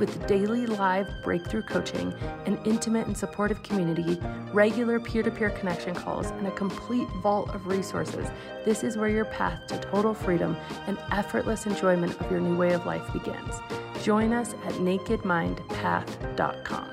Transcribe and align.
With 0.00 0.26
daily 0.26 0.64
live 0.64 1.06
breakthrough 1.22 1.60
coaching, 1.60 2.14
an 2.46 2.58
intimate 2.64 3.06
and 3.06 3.14
supportive 3.14 3.62
community, 3.62 4.18
regular 4.50 4.98
peer 4.98 5.22
to 5.22 5.30
peer 5.30 5.50
connection 5.50 5.94
calls, 5.94 6.30
and 6.30 6.46
a 6.46 6.50
complete 6.52 7.06
vault 7.22 7.54
of 7.54 7.66
resources, 7.66 8.26
this 8.64 8.82
is 8.82 8.96
where 8.96 9.10
your 9.10 9.26
path 9.26 9.66
to 9.66 9.78
total 9.78 10.14
freedom 10.14 10.56
and 10.86 10.96
effortless 11.12 11.66
enjoyment 11.66 12.18
of 12.18 12.30
your 12.30 12.40
new 12.40 12.56
way 12.56 12.72
of 12.72 12.86
life 12.86 13.12
begins. 13.12 13.56
Join 14.02 14.32
us 14.32 14.54
at 14.64 14.72
nakedmindpath.com. 14.76 16.90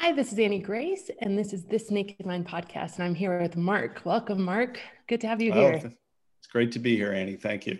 Hi, 0.00 0.10
this 0.10 0.32
is 0.32 0.40
Annie 0.40 0.58
Grace, 0.58 1.08
and 1.20 1.38
this 1.38 1.52
is 1.52 1.66
This 1.66 1.92
Naked 1.92 2.26
Mind 2.26 2.48
podcast, 2.48 2.96
and 2.96 3.04
I'm 3.04 3.14
here 3.14 3.40
with 3.40 3.56
Mark. 3.56 4.00
Welcome, 4.04 4.44
Mark. 4.44 4.80
Good 5.06 5.20
to 5.20 5.28
have 5.28 5.40
you 5.40 5.52
oh, 5.52 5.54
here. 5.54 5.80
Oh, 5.84 5.86
it's 5.86 6.48
great 6.50 6.72
to 6.72 6.80
be 6.80 6.96
here, 6.96 7.12
Annie. 7.12 7.36
Thank 7.36 7.68
you. 7.68 7.78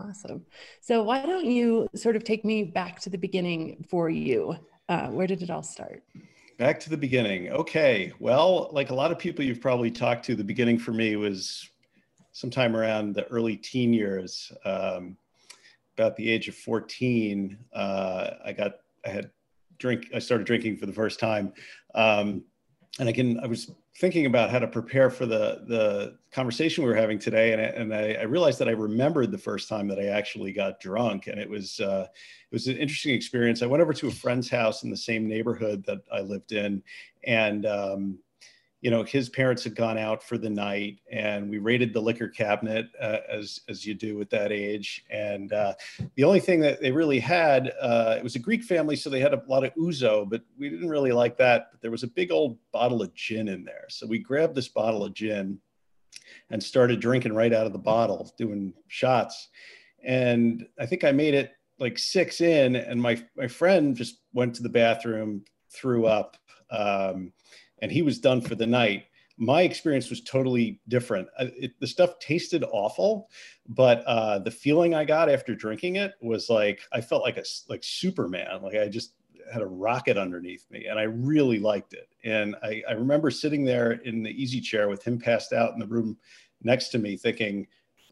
Awesome. 0.00 0.44
So, 0.80 1.02
why 1.02 1.24
don't 1.24 1.44
you 1.44 1.88
sort 1.94 2.16
of 2.16 2.24
take 2.24 2.44
me 2.44 2.64
back 2.64 3.00
to 3.00 3.10
the 3.10 3.18
beginning 3.18 3.84
for 3.88 4.10
you? 4.10 4.56
Uh, 4.88 5.08
where 5.08 5.26
did 5.26 5.42
it 5.42 5.50
all 5.50 5.62
start? 5.62 6.02
Back 6.58 6.78
to 6.80 6.90
the 6.90 6.96
beginning. 6.96 7.50
Okay. 7.50 8.12
Well, 8.18 8.70
like 8.72 8.90
a 8.90 8.94
lot 8.94 9.10
of 9.10 9.18
people 9.18 9.44
you've 9.44 9.60
probably 9.60 9.90
talked 9.90 10.24
to, 10.26 10.34
the 10.34 10.44
beginning 10.44 10.78
for 10.78 10.92
me 10.92 11.16
was 11.16 11.68
sometime 12.32 12.76
around 12.76 13.14
the 13.14 13.24
early 13.26 13.56
teen 13.56 13.92
years. 13.92 14.52
Um, 14.64 15.16
about 15.96 16.16
the 16.16 16.28
age 16.28 16.48
of 16.48 16.56
14, 16.56 17.56
uh, 17.72 18.30
I 18.44 18.52
got, 18.52 18.72
I 19.06 19.10
had 19.10 19.30
drink, 19.78 20.10
I 20.14 20.18
started 20.18 20.46
drinking 20.46 20.76
for 20.76 20.86
the 20.86 20.92
first 20.92 21.20
time. 21.20 21.52
Um, 21.94 22.44
and 23.00 23.12
can, 23.12 23.40
I 23.40 23.46
was 23.46 23.72
thinking 23.96 24.26
about 24.26 24.50
how 24.50 24.60
to 24.60 24.68
prepare 24.68 25.10
for 25.10 25.26
the 25.26 25.64
the 25.66 26.16
conversation 26.30 26.84
we 26.84 26.90
were 26.90 26.96
having 26.96 27.18
today, 27.18 27.52
and 27.52 27.60
I, 27.60 27.64
and 27.64 27.94
I, 27.94 28.20
I, 28.20 28.22
realized 28.22 28.60
that 28.60 28.68
I 28.68 28.72
remembered 28.72 29.32
the 29.32 29.38
first 29.38 29.68
time 29.68 29.88
that 29.88 29.98
I 29.98 30.06
actually 30.06 30.52
got 30.52 30.78
drunk, 30.78 31.26
and 31.26 31.40
it 31.40 31.50
was 31.50 31.80
uh, 31.80 32.06
it 32.08 32.54
was 32.54 32.68
an 32.68 32.76
interesting 32.76 33.12
experience. 33.12 33.62
I 33.62 33.66
went 33.66 33.82
over 33.82 33.92
to 33.94 34.08
a 34.08 34.12
friend's 34.12 34.48
house 34.48 34.84
in 34.84 34.90
the 34.90 34.96
same 34.96 35.26
neighborhood 35.26 35.84
that 35.86 36.02
I 36.12 36.20
lived 36.20 36.52
in, 36.52 36.84
and 37.24 37.66
um, 37.66 38.18
you 38.84 38.90
know, 38.90 39.02
his 39.02 39.30
parents 39.30 39.64
had 39.64 39.74
gone 39.74 39.96
out 39.96 40.22
for 40.22 40.36
the 40.36 40.50
night, 40.50 40.98
and 41.10 41.48
we 41.48 41.56
raided 41.56 41.94
the 41.94 42.02
liquor 42.02 42.28
cabinet 42.28 42.86
uh, 43.00 43.20
as 43.30 43.60
as 43.66 43.86
you 43.86 43.94
do 43.94 44.20
at 44.20 44.28
that 44.28 44.52
age. 44.52 45.06
And 45.08 45.50
uh, 45.54 45.72
the 46.16 46.24
only 46.24 46.38
thing 46.38 46.60
that 46.60 46.82
they 46.82 46.92
really 46.92 47.18
had, 47.18 47.72
uh, 47.80 48.16
it 48.18 48.22
was 48.22 48.36
a 48.36 48.38
Greek 48.38 48.62
family, 48.62 48.94
so 48.94 49.08
they 49.08 49.20
had 49.20 49.32
a 49.32 49.42
lot 49.48 49.64
of 49.64 49.74
ouzo, 49.76 50.28
but 50.28 50.42
we 50.58 50.68
didn't 50.68 50.90
really 50.90 51.12
like 51.12 51.38
that. 51.38 51.68
But 51.72 51.80
there 51.80 51.90
was 51.90 52.02
a 52.02 52.08
big 52.08 52.30
old 52.30 52.58
bottle 52.72 53.00
of 53.00 53.14
gin 53.14 53.48
in 53.48 53.64
there, 53.64 53.86
so 53.88 54.06
we 54.06 54.18
grabbed 54.18 54.54
this 54.54 54.68
bottle 54.68 55.02
of 55.02 55.14
gin 55.14 55.58
and 56.50 56.62
started 56.62 57.00
drinking 57.00 57.32
right 57.32 57.54
out 57.54 57.66
of 57.66 57.72
the 57.72 57.78
bottle, 57.78 58.34
doing 58.36 58.74
shots. 58.88 59.48
And 60.04 60.66
I 60.78 60.84
think 60.84 61.04
I 61.04 61.12
made 61.12 61.32
it 61.32 61.52
like 61.78 61.96
six 61.96 62.42
in, 62.42 62.76
and 62.76 63.00
my 63.00 63.24
my 63.34 63.48
friend 63.48 63.96
just 63.96 64.20
went 64.34 64.54
to 64.56 64.62
the 64.62 64.68
bathroom, 64.68 65.42
threw 65.72 66.04
up. 66.04 66.36
Um, 66.70 67.32
and 67.80 67.90
he 67.90 68.02
was 68.02 68.18
done 68.18 68.40
for 68.40 68.54
the 68.54 68.66
night. 68.66 69.04
My 69.36 69.62
experience 69.62 70.10
was 70.10 70.20
totally 70.20 70.80
different. 70.88 71.28
It, 71.38 71.72
the 71.80 71.86
stuff 71.86 72.18
tasted 72.20 72.64
awful, 72.70 73.30
but 73.68 74.04
uh, 74.06 74.38
the 74.38 74.50
feeling 74.50 74.94
I 74.94 75.04
got 75.04 75.28
after 75.28 75.54
drinking 75.54 75.96
it 75.96 76.12
was 76.20 76.48
like 76.48 76.82
I 76.92 77.00
felt 77.00 77.22
like 77.22 77.36
a 77.36 77.44
like 77.68 77.82
Superman. 77.82 78.62
Like 78.62 78.76
I 78.76 78.88
just 78.88 79.14
had 79.52 79.60
a 79.60 79.66
rocket 79.66 80.16
underneath 80.16 80.66
me, 80.70 80.86
and 80.86 80.98
I 80.98 81.04
really 81.04 81.58
liked 81.58 81.94
it. 81.94 82.08
And 82.22 82.54
I, 82.62 82.82
I 82.88 82.92
remember 82.92 83.30
sitting 83.30 83.64
there 83.64 83.92
in 83.92 84.22
the 84.22 84.30
easy 84.30 84.60
chair 84.60 84.88
with 84.88 85.02
him 85.02 85.18
passed 85.18 85.52
out 85.52 85.72
in 85.72 85.80
the 85.80 85.86
room 85.86 86.16
next 86.62 86.90
to 86.90 86.98
me, 86.98 87.16
thinking, 87.16 87.66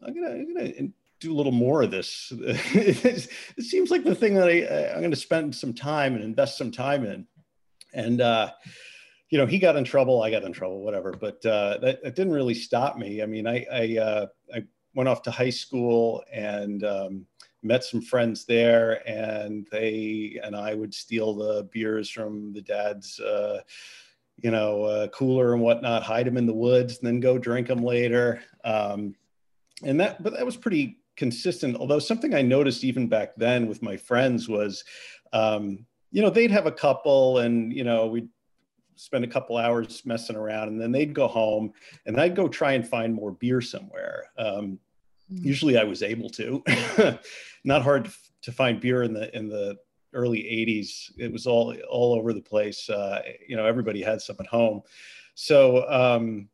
"I'm 0.05 0.13
gonna, 0.13 0.31
I'm 0.31 0.53
gonna 0.53 0.89
do 1.23 1.33
a 1.33 1.35
little 1.35 1.53
more 1.53 1.81
of 1.81 1.89
this. 1.91 2.31
it 2.37 3.29
seems 3.63 3.89
like 3.89 4.03
the 4.03 4.13
thing 4.13 4.35
that 4.35 4.49
I, 4.49 4.93
I'm 4.93 5.09
to 5.09 5.15
spend 5.15 5.55
some 5.55 5.73
time 5.73 6.15
and 6.15 6.23
invest 6.23 6.57
some 6.57 6.69
time 6.69 7.05
in. 7.05 7.25
And 7.93 8.21
uh, 8.21 8.51
you 9.33 9.39
know, 9.39 9.47
he 9.47 9.57
got 9.57 9.75
in 9.75 9.83
trouble, 9.83 10.21
I 10.21 10.29
got 10.29 10.43
in 10.43 10.53
trouble, 10.53 10.83
whatever. 10.83 11.11
But 11.11 11.43
uh, 11.43 11.79
that, 11.79 12.03
that, 12.03 12.15
didn't 12.15 12.33
really 12.33 12.53
stop 12.53 12.99
me. 12.99 13.23
I 13.23 13.25
mean, 13.25 13.47
I 13.47 13.65
I, 13.73 13.97
uh, 13.97 14.27
I 14.53 14.63
went 14.93 15.09
off 15.09 15.23
to 15.23 15.31
high 15.31 15.49
school 15.49 16.23
and 16.31 16.83
um, 16.83 17.25
met 17.63 17.83
some 17.83 17.99
friends 17.99 18.45
there, 18.45 19.01
and 19.09 19.67
they 19.71 20.39
and 20.43 20.55
I 20.55 20.75
would 20.75 20.93
steal 20.93 21.33
the 21.33 21.67
beers 21.71 22.11
from 22.11 22.53
the 22.53 22.61
dad's. 22.61 23.19
Uh, 23.19 23.61
you 24.37 24.51
know, 24.51 24.83
uh, 24.83 25.07
cooler 25.07 25.53
and 25.53 25.63
whatnot, 25.63 26.03
hide 26.03 26.27
them 26.27 26.37
in 26.37 26.45
the 26.45 26.53
woods, 26.53 26.99
and 26.99 27.07
then 27.07 27.19
go 27.19 27.39
drink 27.39 27.67
them 27.67 27.83
later. 27.83 28.39
Um, 28.63 29.15
and 29.83 29.99
that, 29.99 30.21
but 30.21 30.33
that 30.33 30.45
was 30.45 30.57
pretty 30.57 30.99
consistent. 31.15 31.77
Although 31.77 31.99
something 31.99 32.35
I 32.35 32.43
noticed 32.43 32.83
even 32.83 33.07
back 33.07 33.35
then 33.35 33.67
with 33.67 33.81
my 33.81 33.97
friends 33.97 34.47
was, 34.47 34.83
um, 35.31 35.87
you 36.11 36.21
know, 36.21 36.29
they'd 36.29 36.51
have 36.51 36.67
a 36.67 36.71
couple, 36.71 37.39
and 37.39 37.73
you 37.73 37.83
know, 37.83 38.05
we'd 38.05 38.29
spend 38.95 39.23
a 39.23 39.27
couple 39.27 39.57
hours 39.57 40.03
messing 40.05 40.35
around 40.35 40.69
and 40.69 40.79
then 40.79 40.91
they'd 40.91 41.13
go 41.13 41.27
home 41.27 41.73
and 42.05 42.19
I'd 42.19 42.35
go 42.35 42.47
try 42.47 42.73
and 42.73 42.87
find 42.87 43.13
more 43.13 43.31
beer 43.31 43.61
somewhere. 43.61 44.25
Um, 44.37 44.79
mm. 45.31 45.43
Usually 45.43 45.77
I 45.77 45.83
was 45.83 46.03
able 46.03 46.29
to. 46.31 46.63
Not 47.63 47.81
hard 47.81 48.09
to 48.43 48.51
find 48.51 48.79
beer 48.79 49.03
in 49.03 49.13
the 49.13 49.35
in 49.35 49.49
the 49.49 49.77
early 50.13 50.39
80s. 50.39 51.11
It 51.17 51.31
was 51.31 51.47
all 51.47 51.75
all 51.89 52.13
over 52.13 52.33
the 52.33 52.41
place. 52.41 52.89
Uh, 52.89 53.21
you 53.47 53.55
know, 53.55 53.65
everybody 53.65 54.01
had 54.01 54.21
some 54.21 54.37
at 54.39 54.47
home. 54.47 54.81
So 55.35 55.89
um, 55.89 56.49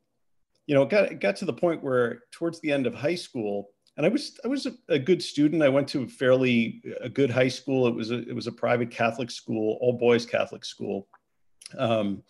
you 0.65 0.75
know, 0.75 0.83
it 0.83 0.89
got 0.89 1.11
it 1.11 1.19
got 1.19 1.35
to 1.37 1.45
the 1.45 1.53
point 1.53 1.83
where 1.83 2.23
towards 2.31 2.59
the 2.61 2.71
end 2.71 2.87
of 2.87 2.93
high 2.93 3.15
school, 3.15 3.71
and 3.97 4.05
I 4.05 4.09
was 4.09 4.39
I 4.45 4.47
was 4.47 4.65
a, 4.65 4.73
a, 4.87 4.99
good 4.99 5.21
student. 5.21 5.63
I 5.63 5.69
went 5.69 5.87
to 5.89 6.03
a 6.03 6.07
fairly 6.07 6.81
a 7.01 7.09
good 7.09 7.31
high 7.31 7.47
school. 7.47 7.87
It 7.87 7.95
was 7.95 8.11
a 8.11 8.19
it 8.29 8.35
was 8.35 8.47
a 8.47 8.51
private 8.51 8.91
Catholic 8.91 9.31
school, 9.31 9.77
all 9.81 9.93
boys 9.93 10.25
Catholic 10.25 10.63
school. 10.63 11.07
Um, 11.77 12.23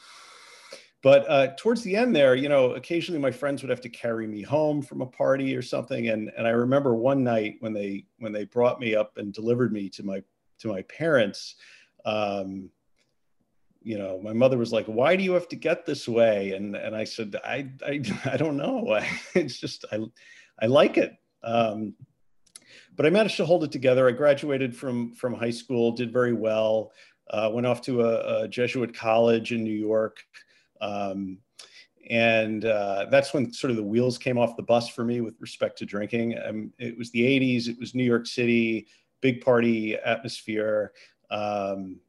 but 1.02 1.30
uh, 1.30 1.48
towards 1.58 1.82
the 1.82 1.96
end 1.96 2.14
there, 2.16 2.36
you 2.36 2.50
know, 2.50 2.72
occasionally 2.72 3.22
my 3.22 3.32
friends 3.32 3.62
would 3.62 3.70
have 3.70 3.82
to 3.82 3.90
carry 3.90 4.28
me 4.28 4.42
home 4.42 4.82
from 4.82 5.02
a 5.02 5.06
party 5.06 5.56
or 5.56 5.62
something. 5.62 6.10
And, 6.10 6.30
and 6.38 6.46
I 6.46 6.52
remember 6.52 6.94
one 6.94 7.24
night 7.24 7.56
when 7.62 7.72
they 7.74 8.06
when 8.18 8.34
they 8.34 8.46
brought 8.46 8.80
me 8.80 8.96
up 8.96 9.18
and 9.18 9.34
delivered 9.34 9.72
me 9.72 9.90
to 9.92 10.04
my 10.04 10.22
to 10.60 10.68
my 10.68 10.82
parents, 10.84 11.56
um, 12.06 12.70
you 13.82 13.98
know, 13.98 14.20
my 14.22 14.34
mother 14.34 14.58
was 14.58 14.74
like, 14.74 14.86
"Why 14.88 15.16
do 15.16 15.24
you 15.24 15.32
have 15.34 15.48
to 15.50 15.56
get 15.56 15.86
this 15.86 16.06
way?" 16.06 16.52
And 16.52 16.76
and 16.76 16.94
I 16.94 17.06
said, 17.06 17.36
"I 17.46 17.70
I, 17.86 18.02
I 18.26 18.36
don't 18.36 18.58
know. 18.58 19.00
it's 19.36 19.58
just 19.58 19.86
I 19.92 20.00
I 20.62 20.66
like 20.66 20.98
it." 20.98 21.14
Um, 21.44 21.96
but 22.98 23.06
I 23.06 23.10
managed 23.10 23.38
to 23.38 23.46
hold 23.46 23.64
it 23.64 23.72
together. 23.72 24.08
I 24.08 24.12
graduated 24.12 24.76
from 24.76 25.14
from 25.14 25.34
high 25.34 25.52
school, 25.52 25.94
did 25.94 26.12
very 26.12 26.34
well 26.34 26.92
uh, 27.30 27.50
went 27.54 27.68
off 27.68 27.82
to 27.82 28.02
a, 28.02 28.44
a, 28.44 28.48
Jesuit 28.48 28.94
college 28.94 29.52
in 29.52 29.64
New 29.64 29.72
York. 29.72 30.18
Um, 30.82 31.38
and 32.10 32.66
uh, 32.66 33.06
that's 33.12 33.34
when 33.34 33.54
sort 33.54 33.70
of 33.72 33.78
the 33.78 33.84
wheels 33.84 34.18
came 34.18 34.38
off 34.38 34.58
the 34.58 34.64
bus 34.64 34.90
for 34.90 35.04
me 35.04 35.22
with 35.22 35.36
respect 35.40 35.78
to 35.80 35.86
drinking. 35.86 36.36
Um, 36.44 36.74
it 36.80 36.98
was 36.98 37.12
the 37.12 37.22
80s, 37.22 37.68
it 37.68 37.78
was 37.80 37.94
New 37.94 38.04
York 38.04 38.26
City, 38.26 38.88
big 39.22 39.42
party 39.42 39.96
atmosphere. 39.96 40.94
Um, 41.30 42.00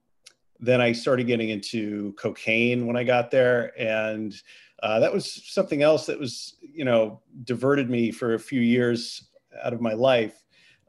then 0.58 0.80
I 0.80 0.92
started 0.92 1.26
getting 1.26 1.50
into 1.50 2.12
cocaine 2.14 2.86
when 2.86 2.96
I 2.96 3.04
got 3.04 3.30
there. 3.30 3.78
And 3.78 4.34
uh, 4.82 5.00
that 5.00 5.12
was 5.12 5.42
something 5.46 5.82
else 5.82 6.06
that 6.06 6.18
was, 6.18 6.56
you 6.60 6.84
know, 6.84 7.20
diverted 7.44 7.90
me 7.90 8.10
for 8.10 8.34
a 8.34 8.38
few 8.38 8.60
years 8.60 9.28
out 9.62 9.72
of 9.72 9.80
my 9.80 9.92
life. 9.92 10.42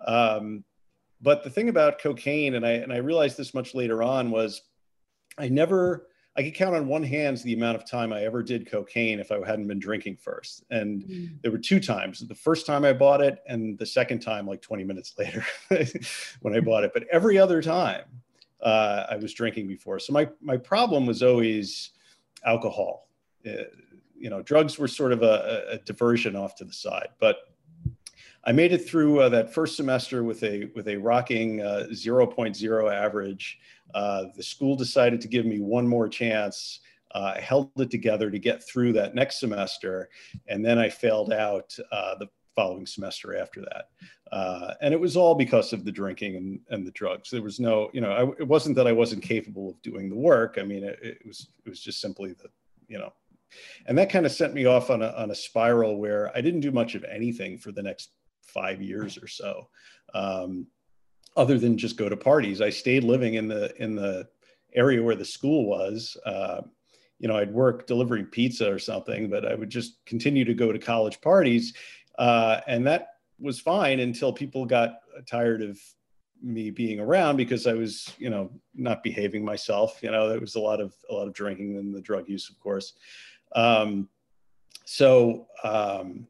Um, 0.06 0.64
but 1.22 1.44
the 1.44 1.50
thing 1.50 1.70
about 1.70 2.00
cocaine, 2.00 2.56
and 2.56 2.66
I 2.66 2.72
and 2.72 2.92
I 2.92 2.98
realized 2.98 3.38
this 3.38 3.54
much 3.54 3.76
later 3.76 4.02
on, 4.04 4.32
was 4.32 4.62
I 5.38 5.50
never 5.50 6.08
I 6.36 6.44
could 6.44 6.54
count 6.54 6.76
on 6.76 6.88
one 6.88 7.04
hand 7.04 7.38
the 7.40 7.54
amount 7.54 7.76
of 7.76 7.86
time 7.86 8.14
I 8.14 8.24
ever 8.24 8.42
did 8.42 8.70
cocaine 8.70 9.20
if 9.20 9.32
I 9.32 9.46
hadn't 9.46 9.68
been 9.68 9.80
drinking 9.80 10.16
first. 10.16 10.64
And 10.70 11.04
mm. 11.04 11.42
there 11.42 11.52
were 11.52 11.58
two 11.58 11.80
times. 11.80 12.26
The 12.26 12.36
first 12.36 12.66
time 12.66 12.86
I 12.86 12.94
bought 12.94 13.22
it, 13.22 13.40
and 13.48 13.78
the 13.78 13.86
second 13.86 14.20
time, 14.20 14.48
like 14.48 14.62
20 14.62 14.84
minutes 14.86 15.14
later, 15.20 15.46
when 16.42 16.56
I 16.56 16.62
bought 16.62 16.86
it. 16.86 16.92
But 16.94 17.04
every 17.12 17.38
other 17.38 17.62
time, 17.62 18.04
uh, 18.62 19.08
I 19.10 19.18
was 19.18 19.34
drinking 19.34 19.68
before. 19.68 20.00
So 20.00 20.14
my 20.14 20.30
my 20.42 20.58
problem 20.58 21.06
was 21.06 21.22
always 21.22 21.92
alcohol. 22.46 23.10
Uh, 23.46 23.64
you 24.18 24.30
know, 24.30 24.42
drugs 24.42 24.78
were 24.78 24.88
sort 24.88 25.12
of 25.14 25.24
a, 25.24 25.66
a, 25.72 25.78
diversion 25.80 26.36
off 26.36 26.54
to 26.56 26.64
the 26.64 26.72
side, 26.72 27.08
but 27.20 27.38
I 28.44 28.52
made 28.52 28.74
it 28.74 28.88
through 28.88 29.22
uh, 29.22 29.30
that 29.30 29.54
first 29.54 29.76
semester 29.76 30.24
with 30.24 30.44
a 30.44 30.70
with 30.76 30.88
a 30.88 30.98
rocking 30.98 31.62
uh, 31.62 31.88
0.0 31.92 32.94
average. 32.94 33.60
Uh, 33.94 34.26
the 34.36 34.44
school 34.44 34.76
decided 34.76 35.22
to 35.22 35.28
give 35.28 35.46
me 35.46 35.60
one 35.60 35.88
more 35.88 36.10
chance. 36.10 36.80
Uh, 37.14 37.34
I 37.36 37.42
held 37.42 37.72
it 37.78 37.92
together 37.92 38.32
to 38.32 38.40
get 38.40 38.66
through 38.68 38.94
that 38.94 39.14
next 39.14 39.40
semester, 39.40 40.10
and 40.48 40.66
then 40.66 40.80
I 40.80 40.90
failed 40.90 41.34
out 41.34 41.76
uh, 41.92 42.16
the 42.16 42.28
following 42.56 42.86
semester 42.86 43.38
after 43.38 43.62
that. 43.62 43.90
Uh, 44.32 44.74
and 44.82 44.94
it 44.94 45.00
was 45.00 45.18
all 45.18 45.36
because 45.36 45.74
of 45.74 45.84
the 45.84 45.92
drinking 45.92 46.36
and, 46.38 46.60
and 46.70 46.88
the 46.88 46.92
drugs. 46.92 47.30
There 47.30 47.42
was 47.42 47.60
no, 47.60 47.90
you 47.94 48.02
know, 48.02 48.12
I, 48.12 48.24
it 48.42 48.48
wasn't 48.48 48.76
that 48.78 48.88
I 48.88 48.92
wasn't 48.92 49.24
capable 49.24 49.72
of 49.72 49.82
doing 49.82 50.10
the 50.10 50.16
work. 50.16 50.58
I 50.58 50.64
mean, 50.64 50.84
it, 50.84 51.00
it 51.02 51.18
was 51.26 51.50
it 51.66 51.70
was 51.70 51.82
just 51.82 52.02
simply 52.02 52.34
the, 52.34 52.50
you 52.88 52.98
know, 52.98 53.14
and 53.86 53.98
that 53.98 54.10
kind 54.10 54.26
of 54.26 54.32
sent 54.32 54.54
me 54.54 54.66
off 54.66 54.90
on 54.90 55.02
a 55.02 55.10
on 55.18 55.32
a 55.32 55.36
spiral 55.36 55.98
where 55.98 56.36
I 56.36 56.42
didn't 56.42 56.62
do 56.62 56.72
much 56.72 56.96
of 56.96 57.04
anything 57.04 57.58
for 57.58 57.72
the 57.72 57.84
next 57.84 58.12
five 58.42 58.82
years 58.82 59.18
or 59.18 59.28
so, 59.28 59.70
um, 60.14 60.68
other 61.38 61.58
than 61.58 61.78
just 61.78 61.98
go 61.98 62.10
to 62.10 62.18
parties. 62.18 62.62
I 62.62 62.70
stayed 62.70 63.04
living 63.04 63.36
in 63.36 63.48
the 63.48 63.74
in 63.82 63.96
the 63.96 64.28
area 64.74 65.02
where 65.02 65.16
the 65.16 65.26
school 65.26 65.66
was. 65.66 66.18
Uh, 66.26 66.62
you 67.20 67.28
know, 67.28 67.38
I'd 67.38 67.54
work 67.54 67.86
delivering 67.86 68.26
pizza 68.26 68.72
or 68.72 68.80
something, 68.80 69.30
but 69.30 69.46
I 69.46 69.54
would 69.54 69.70
just 69.70 70.04
continue 70.06 70.44
to 70.46 70.56
go 70.56 70.72
to 70.72 70.80
college 70.80 71.22
parties, 71.22 71.74
uh, 72.18 72.62
and 72.68 72.86
that 72.88 73.10
was 73.40 73.60
fine 73.60 74.00
until 74.00 74.34
people 74.34 74.66
got 74.66 75.00
tired 75.28 75.62
of 75.62 75.80
me 76.42 76.72
being 76.72 77.00
around 77.00 77.38
because 77.38 77.68
I 77.68 77.74
was, 77.74 78.14
you 78.18 78.30
know, 78.30 78.52
not 78.74 79.04
behaving 79.04 79.46
myself. 79.46 80.00
You 80.02 80.12
know, 80.12 80.28
there 80.28 80.40
was 80.40 80.56
a 80.56 80.60
lot 80.60 80.82
of 80.82 80.94
a 81.10 81.14
lot 81.14 81.28
of 81.28 81.34
drinking 81.34 81.78
and 81.78 81.94
the 81.94 82.02
drug 82.02 82.28
use, 82.28 82.50
of 82.50 82.60
course. 82.60 82.94
Um, 83.56 84.10
so 84.86 85.48
um, 85.64 86.28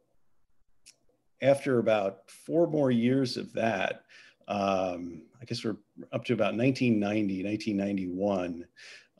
after 1.41 1.79
about 1.79 2.29
four 2.29 2.67
more 2.67 2.91
years 2.91 3.37
of 3.37 3.51
that, 3.53 4.03
um, 4.47 5.23
I 5.41 5.45
guess 5.45 5.63
we're 5.63 5.77
up 6.11 6.25
to 6.25 6.33
about 6.33 6.55
1990, 6.55 7.43
1991. 7.43 8.65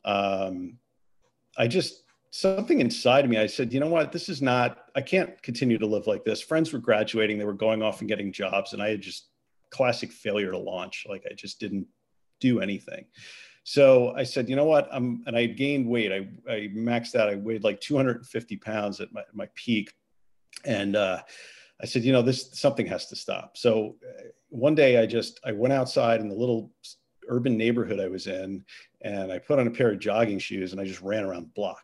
Um, 0.04 0.78
I 1.56 1.66
just, 1.66 2.04
something 2.30 2.80
inside 2.80 3.24
of 3.24 3.30
me, 3.30 3.38
I 3.38 3.46
said, 3.46 3.72
you 3.72 3.80
know 3.80 3.88
what, 3.88 4.12
this 4.12 4.28
is 4.28 4.40
not, 4.40 4.84
I 4.94 5.00
can't 5.00 5.40
continue 5.42 5.78
to 5.78 5.86
live 5.86 6.06
like 6.06 6.24
this. 6.24 6.40
Friends 6.40 6.72
were 6.72 6.78
graduating, 6.78 7.38
they 7.38 7.44
were 7.44 7.52
going 7.52 7.82
off 7.82 8.00
and 8.00 8.08
getting 8.08 8.32
jobs, 8.32 8.72
and 8.72 8.82
I 8.82 8.90
had 8.90 9.00
just 9.00 9.28
classic 9.70 10.12
failure 10.12 10.50
to 10.50 10.58
launch. 10.58 11.06
Like 11.08 11.24
I 11.30 11.34
just 11.34 11.58
didn't 11.58 11.86
do 12.40 12.60
anything. 12.60 13.06
So 13.64 14.12
I 14.16 14.24
said, 14.24 14.48
you 14.48 14.56
know 14.56 14.64
what? 14.64 14.88
I'm, 14.92 15.22
and 15.26 15.36
I 15.36 15.46
gained 15.46 15.86
weight. 15.86 16.12
I, 16.12 16.52
I 16.52 16.70
maxed 16.74 17.14
out. 17.14 17.28
I 17.28 17.36
weighed 17.36 17.62
like 17.64 17.80
250 17.80 18.56
pounds 18.56 19.00
at 19.00 19.12
my, 19.12 19.22
my 19.32 19.48
peak. 19.54 19.92
And, 20.64 20.96
uh, 20.96 21.22
I 21.82 21.86
said, 21.86 22.04
you 22.04 22.12
know, 22.12 22.22
this 22.22 22.50
something 22.52 22.86
has 22.86 23.06
to 23.06 23.16
stop. 23.16 23.56
So 23.56 23.96
uh, 24.08 24.22
one 24.48 24.74
day 24.74 24.98
I 24.98 25.06
just 25.06 25.40
I 25.44 25.52
went 25.52 25.72
outside 25.72 26.20
in 26.20 26.28
the 26.28 26.34
little 26.34 26.70
urban 27.28 27.56
neighborhood 27.56 28.00
I 28.00 28.08
was 28.08 28.26
in, 28.26 28.64
and 29.00 29.32
I 29.32 29.38
put 29.38 29.58
on 29.58 29.66
a 29.66 29.70
pair 29.70 29.90
of 29.90 29.98
jogging 29.98 30.38
shoes 30.38 30.72
and 30.72 30.80
I 30.80 30.84
just 30.84 31.02
ran 31.02 31.24
around 31.24 31.44
the 31.44 31.52
block. 31.54 31.82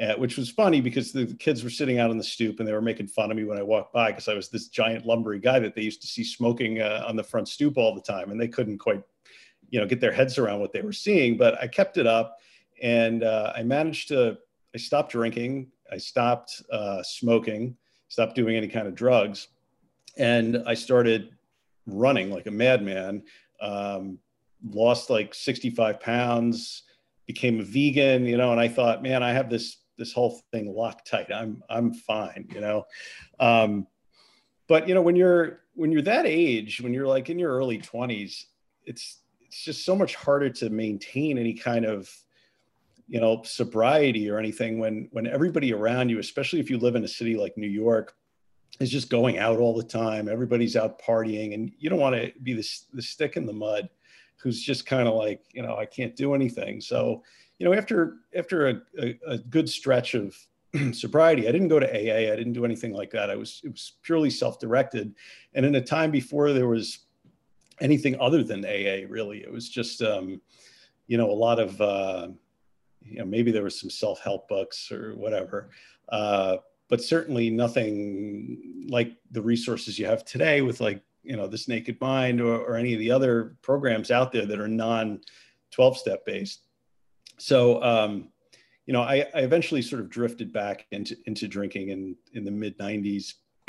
Uh, 0.00 0.14
which 0.14 0.36
was 0.36 0.48
funny 0.48 0.80
because 0.80 1.10
the 1.10 1.26
kids 1.40 1.64
were 1.64 1.70
sitting 1.70 1.98
out 1.98 2.08
on 2.08 2.16
the 2.18 2.22
stoop 2.22 2.60
and 2.60 2.68
they 2.68 2.72
were 2.72 2.80
making 2.80 3.08
fun 3.08 3.32
of 3.32 3.36
me 3.36 3.42
when 3.42 3.58
I 3.58 3.64
walked 3.64 3.92
by 3.92 4.12
because 4.12 4.28
I 4.28 4.34
was 4.34 4.48
this 4.48 4.68
giant 4.68 5.04
lumbery 5.04 5.42
guy 5.42 5.58
that 5.58 5.74
they 5.74 5.82
used 5.82 6.00
to 6.02 6.06
see 6.06 6.22
smoking 6.22 6.80
uh, 6.80 7.04
on 7.04 7.16
the 7.16 7.24
front 7.24 7.48
stoop 7.48 7.76
all 7.76 7.96
the 7.96 8.00
time, 8.00 8.30
and 8.30 8.40
they 8.40 8.46
couldn't 8.46 8.78
quite, 8.78 9.02
you 9.70 9.80
know, 9.80 9.86
get 9.86 10.00
their 10.00 10.12
heads 10.12 10.38
around 10.38 10.60
what 10.60 10.72
they 10.72 10.82
were 10.82 10.92
seeing. 10.92 11.36
But 11.36 11.60
I 11.60 11.66
kept 11.66 11.96
it 11.96 12.06
up, 12.06 12.36
and 12.80 13.24
uh, 13.24 13.52
I 13.56 13.64
managed 13.64 14.08
to. 14.08 14.38
I 14.72 14.78
stopped 14.78 15.10
drinking. 15.10 15.72
I 15.90 15.96
stopped 15.96 16.62
uh, 16.70 17.02
smoking 17.02 17.76
stopped 18.08 18.34
doing 18.34 18.56
any 18.56 18.68
kind 18.68 18.86
of 18.86 18.94
drugs. 18.94 19.48
And 20.16 20.62
I 20.66 20.74
started 20.74 21.30
running 21.86 22.30
like 22.30 22.46
a 22.46 22.50
madman, 22.50 23.22
um, 23.60 24.18
lost 24.68 25.10
like 25.10 25.34
65 25.34 26.00
pounds, 26.00 26.82
became 27.26 27.60
a 27.60 27.62
vegan, 27.62 28.24
you 28.24 28.36
know, 28.36 28.52
and 28.52 28.60
I 28.60 28.68
thought, 28.68 29.02
man, 29.02 29.22
I 29.22 29.32
have 29.32 29.50
this 29.50 29.76
this 29.96 30.12
whole 30.12 30.40
thing 30.52 30.72
locked 30.72 31.08
tight. 31.08 31.32
I'm 31.32 31.62
I'm 31.68 31.92
fine, 31.92 32.48
you 32.54 32.60
know. 32.60 32.84
Um, 33.38 33.86
but 34.68 34.88
you 34.88 34.94
know, 34.94 35.02
when 35.02 35.16
you're 35.16 35.60
when 35.74 35.92
you're 35.92 36.02
that 36.02 36.24
age, 36.26 36.80
when 36.80 36.94
you're 36.94 37.06
like 37.06 37.30
in 37.30 37.38
your 37.38 37.52
early 37.52 37.78
20s, 37.78 38.44
it's 38.84 39.18
it's 39.40 39.64
just 39.64 39.84
so 39.84 39.94
much 39.96 40.14
harder 40.14 40.50
to 40.50 40.70
maintain 40.70 41.38
any 41.38 41.54
kind 41.54 41.84
of 41.84 42.10
you 43.08 43.20
know 43.20 43.42
sobriety 43.42 44.30
or 44.30 44.38
anything 44.38 44.78
when 44.78 45.08
when 45.12 45.26
everybody 45.26 45.72
around 45.72 46.08
you 46.08 46.18
especially 46.18 46.60
if 46.60 46.68
you 46.70 46.78
live 46.78 46.94
in 46.94 47.04
a 47.04 47.08
city 47.08 47.36
like 47.36 47.56
new 47.56 47.68
york 47.68 48.14
is 48.80 48.90
just 48.90 49.10
going 49.10 49.38
out 49.38 49.58
all 49.58 49.74
the 49.74 49.82
time. 49.82 50.28
Everybody's 50.28 50.76
out 50.76 51.00
partying 51.00 51.54
and 51.54 51.72
you 51.78 51.90
don't 51.90 51.98
want 51.98 52.14
to 52.14 52.32
be 52.42 52.54
the, 52.54 52.66
the 52.92 53.02
stick 53.02 53.36
in 53.36 53.46
the 53.46 53.52
mud 53.52 53.88
who's 54.36 54.62
just 54.62 54.86
kind 54.86 55.08
of 55.08 55.14
like 55.14 55.42
you 55.52 55.62
know 55.62 55.76
i 55.76 55.84
can't 55.84 56.14
do 56.14 56.34
anything. 56.34 56.80
So 56.80 57.22
you 57.58 57.66
know 57.66 57.74
after 57.74 58.16
after 58.36 58.68
a, 58.68 58.80
a, 59.00 59.18
a 59.26 59.38
good 59.38 59.68
stretch 59.68 60.14
of 60.14 60.36
sobriety 60.92 61.48
i 61.48 61.52
didn't 61.52 61.68
go 61.68 61.80
to 61.80 61.86
aa 61.86 62.32
i 62.32 62.36
didn't 62.36 62.52
do 62.52 62.64
anything 62.64 62.92
like 62.92 63.10
that. 63.10 63.30
I 63.30 63.36
was 63.36 63.60
it 63.64 63.72
was 63.72 63.92
purely 64.02 64.30
self-directed. 64.30 65.14
And 65.54 65.66
in 65.66 65.74
a 65.74 65.84
time 65.84 66.10
before 66.10 66.52
there 66.52 66.68
was 66.68 67.00
anything 67.80 68.16
other 68.20 68.44
than 68.44 68.64
aa 68.64 69.06
really 69.08 69.38
it 69.38 69.52
was 69.52 69.68
just 69.68 70.02
um, 70.02 70.40
you 71.08 71.18
know 71.18 71.30
a 71.30 71.32
lot 71.32 71.58
of 71.58 71.80
uh, 71.80 72.28
you 73.04 73.18
know, 73.18 73.24
maybe 73.24 73.50
there 73.50 73.64
was 73.64 73.78
some 73.78 73.90
self-help 73.90 74.48
books 74.48 74.90
or 74.90 75.14
whatever, 75.14 75.70
uh, 76.10 76.56
but 76.88 77.02
certainly 77.02 77.50
nothing 77.50 78.86
like 78.88 79.16
the 79.30 79.42
resources 79.42 79.98
you 79.98 80.06
have 80.06 80.24
today 80.24 80.62
with 80.62 80.80
like, 80.80 81.02
you 81.22 81.36
know, 81.36 81.46
this 81.46 81.68
Naked 81.68 82.00
Mind 82.00 82.40
or, 82.40 82.56
or 82.58 82.76
any 82.76 82.94
of 82.94 83.00
the 83.00 83.10
other 83.10 83.56
programs 83.62 84.10
out 84.10 84.32
there 84.32 84.46
that 84.46 84.58
are 84.58 84.68
non 84.68 85.20
12 85.72 85.98
step 85.98 86.24
based. 86.24 86.62
So, 87.38 87.82
um, 87.82 88.28
you 88.86 88.92
know, 88.92 89.02
I, 89.02 89.26
I, 89.34 89.40
eventually 89.40 89.82
sort 89.82 90.00
of 90.00 90.08
drifted 90.08 90.52
back 90.52 90.86
into, 90.90 91.16
into 91.26 91.46
drinking 91.46 91.90
in, 91.90 92.16
in 92.32 92.44
the 92.44 92.50
mid 92.50 92.78
90s. 92.78 93.34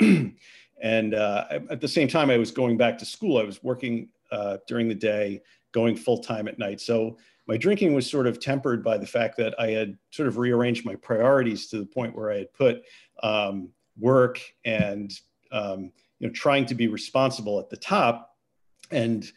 and 0.82 1.14
uh, 1.14 1.44
at 1.68 1.80
the 1.80 1.88
same 1.88 2.08
time, 2.08 2.30
I 2.30 2.38
was 2.38 2.50
going 2.50 2.78
back 2.78 2.96
to 2.98 3.04
school. 3.04 3.36
I 3.36 3.44
was 3.44 3.62
working 3.62 4.08
uh, 4.32 4.56
during 4.66 4.88
the 4.88 4.94
day, 4.94 5.42
going 5.72 5.94
full 5.94 6.18
time 6.18 6.48
at 6.48 6.58
night. 6.58 6.80
So 6.80 7.18
my 7.50 7.56
drinking 7.56 7.94
was 7.94 8.08
sort 8.08 8.28
of 8.28 8.38
tempered 8.38 8.84
by 8.84 8.96
the 8.96 9.08
fact 9.08 9.36
that 9.36 9.58
I 9.58 9.70
had 9.70 9.98
sort 10.12 10.28
of 10.28 10.38
rearranged 10.38 10.86
my 10.86 10.94
priorities 10.94 11.66
to 11.70 11.80
the 11.80 11.84
point 11.84 12.14
where 12.14 12.30
I 12.30 12.38
had 12.38 12.54
put 12.54 12.82
um, 13.24 13.70
work 13.98 14.40
and 14.64 15.12
um, 15.50 15.90
you 16.20 16.28
know 16.28 16.32
trying 16.32 16.64
to 16.66 16.76
be 16.76 16.86
responsible 16.86 17.58
at 17.58 17.68
the 17.68 17.76
top 17.76 18.36
and 18.92 19.28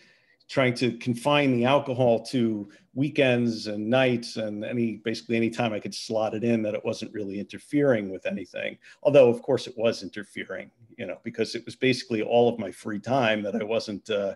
trying 0.47 0.75
to 0.75 0.95
confine 0.99 1.57
the 1.57 1.65
alcohol 1.65 2.23
to 2.25 2.69
weekends 2.93 3.65
and 3.65 3.89
nights 3.89 4.37
and 4.37 4.63
any 4.63 4.97
basically 4.97 5.35
any 5.35 5.49
time 5.49 5.73
I 5.73 5.79
could 5.79 5.95
slot 5.95 6.35
it 6.35 6.43
in 6.43 6.61
that 6.61 6.75
it 6.75 6.85
wasn't 6.85 7.13
really 7.13 7.39
interfering 7.39 8.11
with 8.11 8.27
anything. 8.27 8.77
Although 9.01 9.29
of 9.29 9.41
course 9.41 9.65
it 9.65 9.73
was 9.75 10.03
interfering, 10.03 10.69
you 10.99 11.07
know, 11.07 11.17
because 11.23 11.55
it 11.55 11.65
was 11.65 11.75
basically 11.75 12.21
all 12.21 12.47
of 12.47 12.59
my 12.59 12.69
free 12.69 12.99
time 12.99 13.41
that 13.41 13.55
I 13.55 13.63
wasn't 13.63 14.07
uh, 14.11 14.35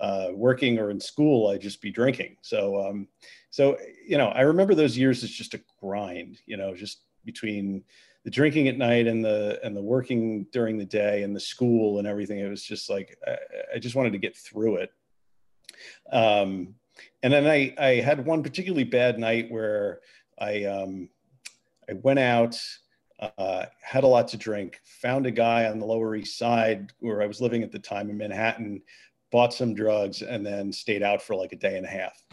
uh, 0.00 0.28
working 0.32 0.78
or 0.78 0.90
in 0.90 1.00
school, 1.00 1.48
I'd 1.48 1.60
just 1.60 1.80
be 1.80 1.90
drinking. 1.90 2.36
So, 2.42 2.86
um, 2.86 3.08
so 3.50 3.78
you 4.06 4.18
know, 4.18 4.28
I 4.28 4.42
remember 4.42 4.74
those 4.74 4.98
years 4.98 5.22
as 5.22 5.30
just 5.30 5.54
a 5.54 5.60
grind. 5.80 6.40
You 6.46 6.56
know, 6.56 6.74
just 6.74 7.02
between 7.24 7.84
the 8.24 8.30
drinking 8.30 8.68
at 8.68 8.78
night 8.78 9.06
and 9.06 9.24
the 9.24 9.60
and 9.62 9.76
the 9.76 9.82
working 9.82 10.46
during 10.50 10.78
the 10.78 10.84
day 10.84 11.22
and 11.22 11.36
the 11.36 11.40
school 11.40 11.98
and 11.98 12.08
everything. 12.08 12.38
It 12.38 12.48
was 12.48 12.64
just 12.64 12.90
like 12.90 13.16
I, 13.26 13.36
I 13.76 13.78
just 13.78 13.94
wanted 13.94 14.12
to 14.12 14.18
get 14.18 14.36
through 14.36 14.76
it. 14.76 14.92
Um, 16.10 16.74
and 17.22 17.32
then 17.32 17.46
I 17.46 17.74
I 17.78 18.00
had 18.00 18.24
one 18.24 18.42
particularly 18.42 18.84
bad 18.84 19.18
night 19.18 19.50
where 19.50 20.00
I 20.38 20.64
um, 20.64 21.08
I 21.88 21.94
went 21.94 22.18
out. 22.18 22.58
Uh, 23.38 23.64
had 23.80 24.04
a 24.04 24.06
lot 24.08 24.26
to 24.26 24.36
drink, 24.36 24.80
found 24.84 25.24
a 25.24 25.30
guy 25.30 25.66
on 25.66 25.78
the 25.78 25.86
Lower 25.86 26.16
East 26.16 26.36
Side 26.36 26.92
where 26.98 27.22
I 27.22 27.26
was 27.26 27.40
living 27.40 27.62
at 27.62 27.70
the 27.70 27.78
time 27.78 28.10
in 28.10 28.18
Manhattan 28.18 28.82
bought 29.34 29.52
some 29.52 29.74
drugs, 29.74 30.22
and 30.22 30.46
then 30.46 30.72
stayed 30.72 31.02
out 31.02 31.20
for 31.20 31.34
like 31.34 31.52
a 31.52 31.56
day 31.56 31.76
and 31.76 31.84
a 31.84 31.88
half. 31.88 32.24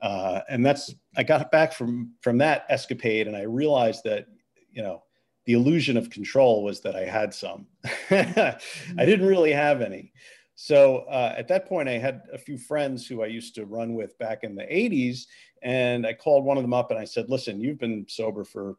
Uh, 0.00 0.40
and 0.48 0.64
that's 0.64 0.94
I 1.14 1.22
got 1.22 1.50
back 1.50 1.74
from 1.74 2.14
from 2.22 2.38
that 2.38 2.64
escapade, 2.70 3.26
and 3.26 3.36
I 3.36 3.42
realized 3.42 4.04
that 4.04 4.26
you 4.72 4.82
know 4.82 5.02
the 5.44 5.52
illusion 5.52 5.98
of 5.98 6.08
control 6.08 6.64
was 6.64 6.80
that 6.80 6.96
I 6.96 7.04
had 7.04 7.34
some. 7.34 7.66
I 8.10 8.56
didn't 8.96 9.26
really 9.26 9.52
have 9.52 9.82
any. 9.82 10.14
So 10.54 11.00
uh, 11.10 11.34
at 11.36 11.46
that 11.48 11.68
point, 11.68 11.90
I 11.90 11.98
had 11.98 12.22
a 12.32 12.38
few 12.38 12.56
friends 12.56 13.06
who 13.06 13.22
I 13.22 13.26
used 13.26 13.54
to 13.56 13.66
run 13.66 13.94
with 13.94 14.18
back 14.18 14.42
in 14.42 14.54
the 14.54 14.62
80s. 14.62 15.26
And 15.62 16.06
I 16.06 16.14
called 16.14 16.46
one 16.46 16.56
of 16.56 16.62
them 16.64 16.72
up 16.72 16.90
and 16.90 16.98
I 16.98 17.04
said, 17.04 17.28
Listen, 17.28 17.60
you've 17.60 17.78
been 17.78 18.06
sober 18.08 18.44
for 18.44 18.76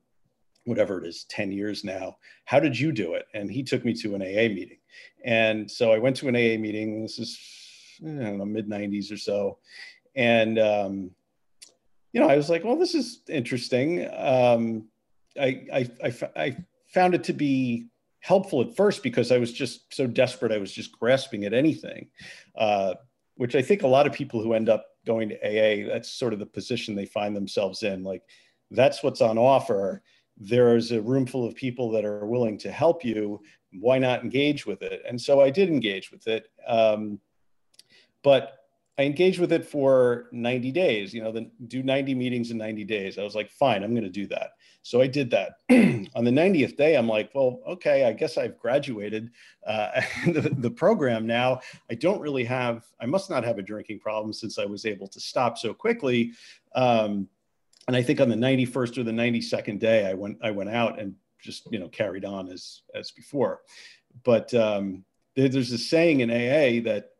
whatever 0.65 1.00
it 1.00 1.07
is 1.07 1.24
10 1.29 1.51
years 1.53 1.86
now 1.86 2.17
how 2.43 2.60
did 2.60 2.77
you 2.77 2.91
do 2.91 3.13
it 3.13 3.25
and 3.34 3.50
he 3.50 3.63
took 3.63 3.86
me 3.86 3.93
to 3.93 4.15
an 4.15 4.22
aa 4.22 4.53
meeting 4.53 4.79
and 5.24 5.72
so 5.72 5.93
i 5.93 5.98
went 5.98 6.13
to 6.13 6.27
an 6.27 6.36
aa 6.36 6.60
meeting 6.60 7.01
this 7.01 7.17
is 7.19 7.39
I 8.04 8.08
don't 8.08 8.38
know, 8.38 8.46
mid 8.46 8.70
90s 8.70 9.12
or 9.12 9.18
so. 9.18 9.60
and 10.16 10.60
um, 10.60 11.12
you 12.13 12.22
know, 12.22 12.30
I 12.30 12.38
was 12.38 12.50
like, 12.50 12.63
well, 12.63 12.77
this 12.77 12.96
is 12.96 13.22
interesting. 13.30 14.08
Um, 14.16 14.88
I, 15.39 15.68
I, 15.72 15.92
I, 16.04 16.13
I 16.36 16.58
found 16.88 17.13
it 17.13 17.24
to 17.25 17.34
be 17.34 17.88
helpful 18.22 18.62
at 18.62 18.75
first 18.75 19.04
because 19.04 19.32
I 19.32 19.38
was 19.38 19.54
just 19.54 19.94
so 19.94 20.08
desperate. 20.08 20.51
I 20.51 20.58
was 20.58 20.72
just 20.72 20.98
grasping 20.98 21.46
at 21.46 21.54
anything, 21.54 22.08
uh, 22.58 22.96
which 23.36 23.56
I 23.56 23.62
think 23.62 23.84
a 23.84 23.88
lot 23.88 24.08
of 24.08 24.13
people 24.13 24.42
who 24.42 24.54
end 24.54 24.70
up 24.70 24.88
going 25.06 25.30
to 25.30 25.36
AA, 25.36 25.88
that's 25.88 26.10
sort 26.12 26.34
of 26.34 26.39
the 26.39 26.46
position 26.46 26.96
they 26.96 27.06
find 27.06 27.36
themselves 27.36 27.84
in. 27.84 28.04
Like, 28.04 28.24
that's 28.72 29.04
what's 29.04 29.22
on 29.22 29.38
offer. 29.38 30.01
There's 30.38 30.92
a 30.92 31.01
room 31.01 31.25
full 31.25 31.46
of 31.46 31.56
people 31.56 31.92
that 31.92 32.06
are 32.06 32.25
willing 32.25 32.58
to 32.60 32.72
help 32.72 33.06
you. 33.06 33.42
Why 33.74 34.00
not 34.00 34.24
engage 34.24 34.66
with 34.66 34.82
it? 34.82 35.01
And 35.08 35.20
so 35.20 35.39
I 35.39 35.50
did 35.50 35.70
engage 35.70 36.12
with 36.12 36.27
it. 36.27 36.48
Um, 36.68 37.20
but 38.24 38.57
I 39.00 39.03
engaged 39.03 39.39
with 39.39 39.51
it 39.51 39.63
for 39.63 40.27
90 40.31 40.71
days, 40.71 41.13
you 41.13 41.21
know, 41.21 41.31
then 41.31 41.51
do 41.67 41.83
90 41.83 42.15
meetings 42.15 42.50
in 42.50 42.57
90 42.57 42.83
days. 42.86 43.19
I 43.19 43.24
was 43.24 43.36
like, 43.36 43.51
fine, 43.51 43.83
I'm 43.83 43.91
going 43.91 44.03
to 44.03 44.09
do 44.09 44.25
that. 44.27 44.51
So 44.81 45.01
I 45.01 45.07
did 45.07 45.29
that. 45.31 45.57
On 46.15 46.24
the 46.24 46.31
90th 46.31 46.77
day, 46.77 46.95
I'm 46.95 47.07
like, 47.07 47.29
well, 47.36 47.59
okay, 47.67 48.05
I 48.05 48.13
guess 48.13 48.39
I've 48.39 48.57
graduated 48.57 49.29
uh, 49.67 50.01
the, 50.25 50.55
the, 50.57 50.71
program 50.71 51.27
now. 51.27 51.59
I 51.91 51.93
don't 51.95 52.21
really 52.21 52.43
have, 52.45 52.86
I 53.00 53.05
must 53.05 53.29
not 53.29 53.43
have 53.43 53.59
a 53.59 53.62
drinking 53.62 54.00
problem 54.00 54.33
since 54.33 54.57
I 54.57 54.65
was 54.65 54.86
able 54.86 55.07
to 55.09 55.19
stop 55.19 55.59
so 55.59 55.75
quickly. 55.75 56.31
Um, 56.74 57.27
and 57.88 57.95
I 57.95 58.01
think 58.01 58.19
on 58.19 58.29
the 58.29 58.36
91st 58.36 58.97
or 58.97 59.03
the 59.03 59.12
92nd 59.12 59.77
day, 59.77 60.07
I 60.07 60.15
went, 60.15 60.38
I 60.41 60.50
went 60.50 60.71
out 60.71 61.00
and 61.00 61.13
just, 61.39 61.71
you 61.71 61.77
know, 61.77 61.88
carried 61.88 62.25
on 62.25 62.50
as, 62.50 62.81
as 62.95 63.12
before. 63.12 63.62
But 64.24 64.51
um, 64.55 65.05
there, 65.36 65.50
there's 65.50 65.71
a 65.71 65.77
saying 65.77 66.21
in 66.21 66.31
AA 66.31 66.81
that 66.89 67.12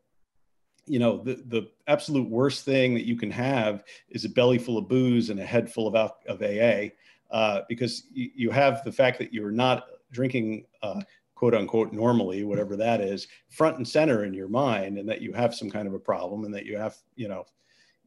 you 0.88 0.98
know 0.98 1.18
the, 1.18 1.42
the 1.46 1.68
absolute 1.86 2.28
worst 2.28 2.64
thing 2.64 2.94
that 2.94 3.06
you 3.06 3.16
can 3.16 3.30
have 3.30 3.84
is 4.10 4.24
a 4.24 4.28
belly 4.28 4.58
full 4.58 4.78
of 4.78 4.88
booze 4.88 5.30
and 5.30 5.40
a 5.40 5.44
head 5.44 5.70
full 5.70 5.94
of, 5.94 6.12
of 6.26 6.42
aa 6.42 6.88
uh, 7.30 7.62
because 7.68 8.04
you, 8.12 8.30
you, 8.34 8.50
have 8.50 8.82
the 8.84 8.92
fact 8.92 9.18
that 9.18 9.32
you're 9.34 9.50
not 9.50 9.86
drinking 10.10 10.64
uh, 10.82 11.00
quote 11.34 11.54
unquote 11.54 11.92
normally 11.92 12.42
whatever 12.42 12.76
that 12.76 13.00
is 13.00 13.28
front 13.50 13.76
and 13.76 13.86
center 13.86 14.24
in 14.24 14.32
your 14.32 14.48
mind 14.48 14.98
and 14.98 15.08
that 15.08 15.20
you 15.20 15.32
have 15.32 15.54
some 15.54 15.70
kind 15.70 15.86
of 15.86 15.94
a 15.94 15.98
problem 15.98 16.44
and 16.44 16.54
that 16.54 16.66
you 16.66 16.76
have 16.76 16.96
you 17.16 17.28
know 17.28 17.44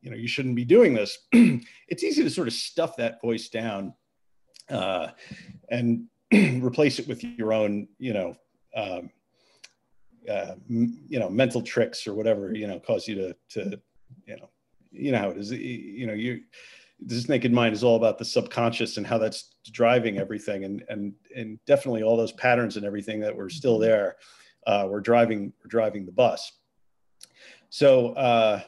you 0.02 0.10
know 0.10 0.18
you 0.18 0.28
shouldn't 0.28 0.56
be 0.56 0.66
doing 0.66 0.94
this. 0.94 1.18
It's 1.88 2.04
easy 2.04 2.24
to 2.24 2.30
sort 2.30 2.48
of 2.48 2.54
stuff 2.54 2.96
that 2.98 3.22
voice 3.22 3.50
down 3.50 3.94
uh, 4.70 5.10
and 5.70 6.06
replace 6.34 7.00
it 7.00 7.08
with 7.08 7.24
your 7.24 7.54
own 7.54 7.88
you 8.00 8.14
know 8.14 8.36
um, 8.76 9.10
uh, 10.30 10.56
you 10.68 11.20
know 11.20 11.30
mental 11.30 11.62
tricks 11.62 12.08
or 12.08 12.14
whatever 12.14 12.54
you 12.54 12.68
know 12.68 12.80
cause 12.80 13.08
you 13.08 13.16
to 13.16 13.36
to 13.50 13.80
you 14.26 14.36
know 14.36 14.50
you 14.92 15.12
know 15.12 15.18
how 15.18 15.30
it 15.30 15.38
is 15.38 15.52
you 15.52 16.06
know 16.06 16.14
you 16.14 16.42
this 17.00 17.28
naked 17.28 17.52
mind 17.52 17.74
is 17.74 17.84
all 17.84 17.96
about 17.96 18.20
the 18.20 18.26
subconscious 18.26 18.98
and 18.98 19.08
how 19.08 19.18
that's 19.18 19.56
driving 19.72 20.18
everything 20.18 20.66
and 20.66 20.84
and 20.90 21.14
and 21.36 21.60
definitely 21.66 22.04
all 22.04 22.18
those 22.18 22.34
patterns 22.34 22.78
and 22.78 22.86
everything 22.86 23.20
that 23.20 23.36
were 23.36 23.50
still 23.50 23.76
mm-hmm. 23.76 23.84
there 23.84 24.16
uh, 24.68 24.86
were 24.88 25.02
driving 25.02 25.52
were 25.64 25.70
driving 25.70 26.06
the 26.06 26.12
bus 26.12 26.60
so 27.70 28.10
uh, 28.14 28.62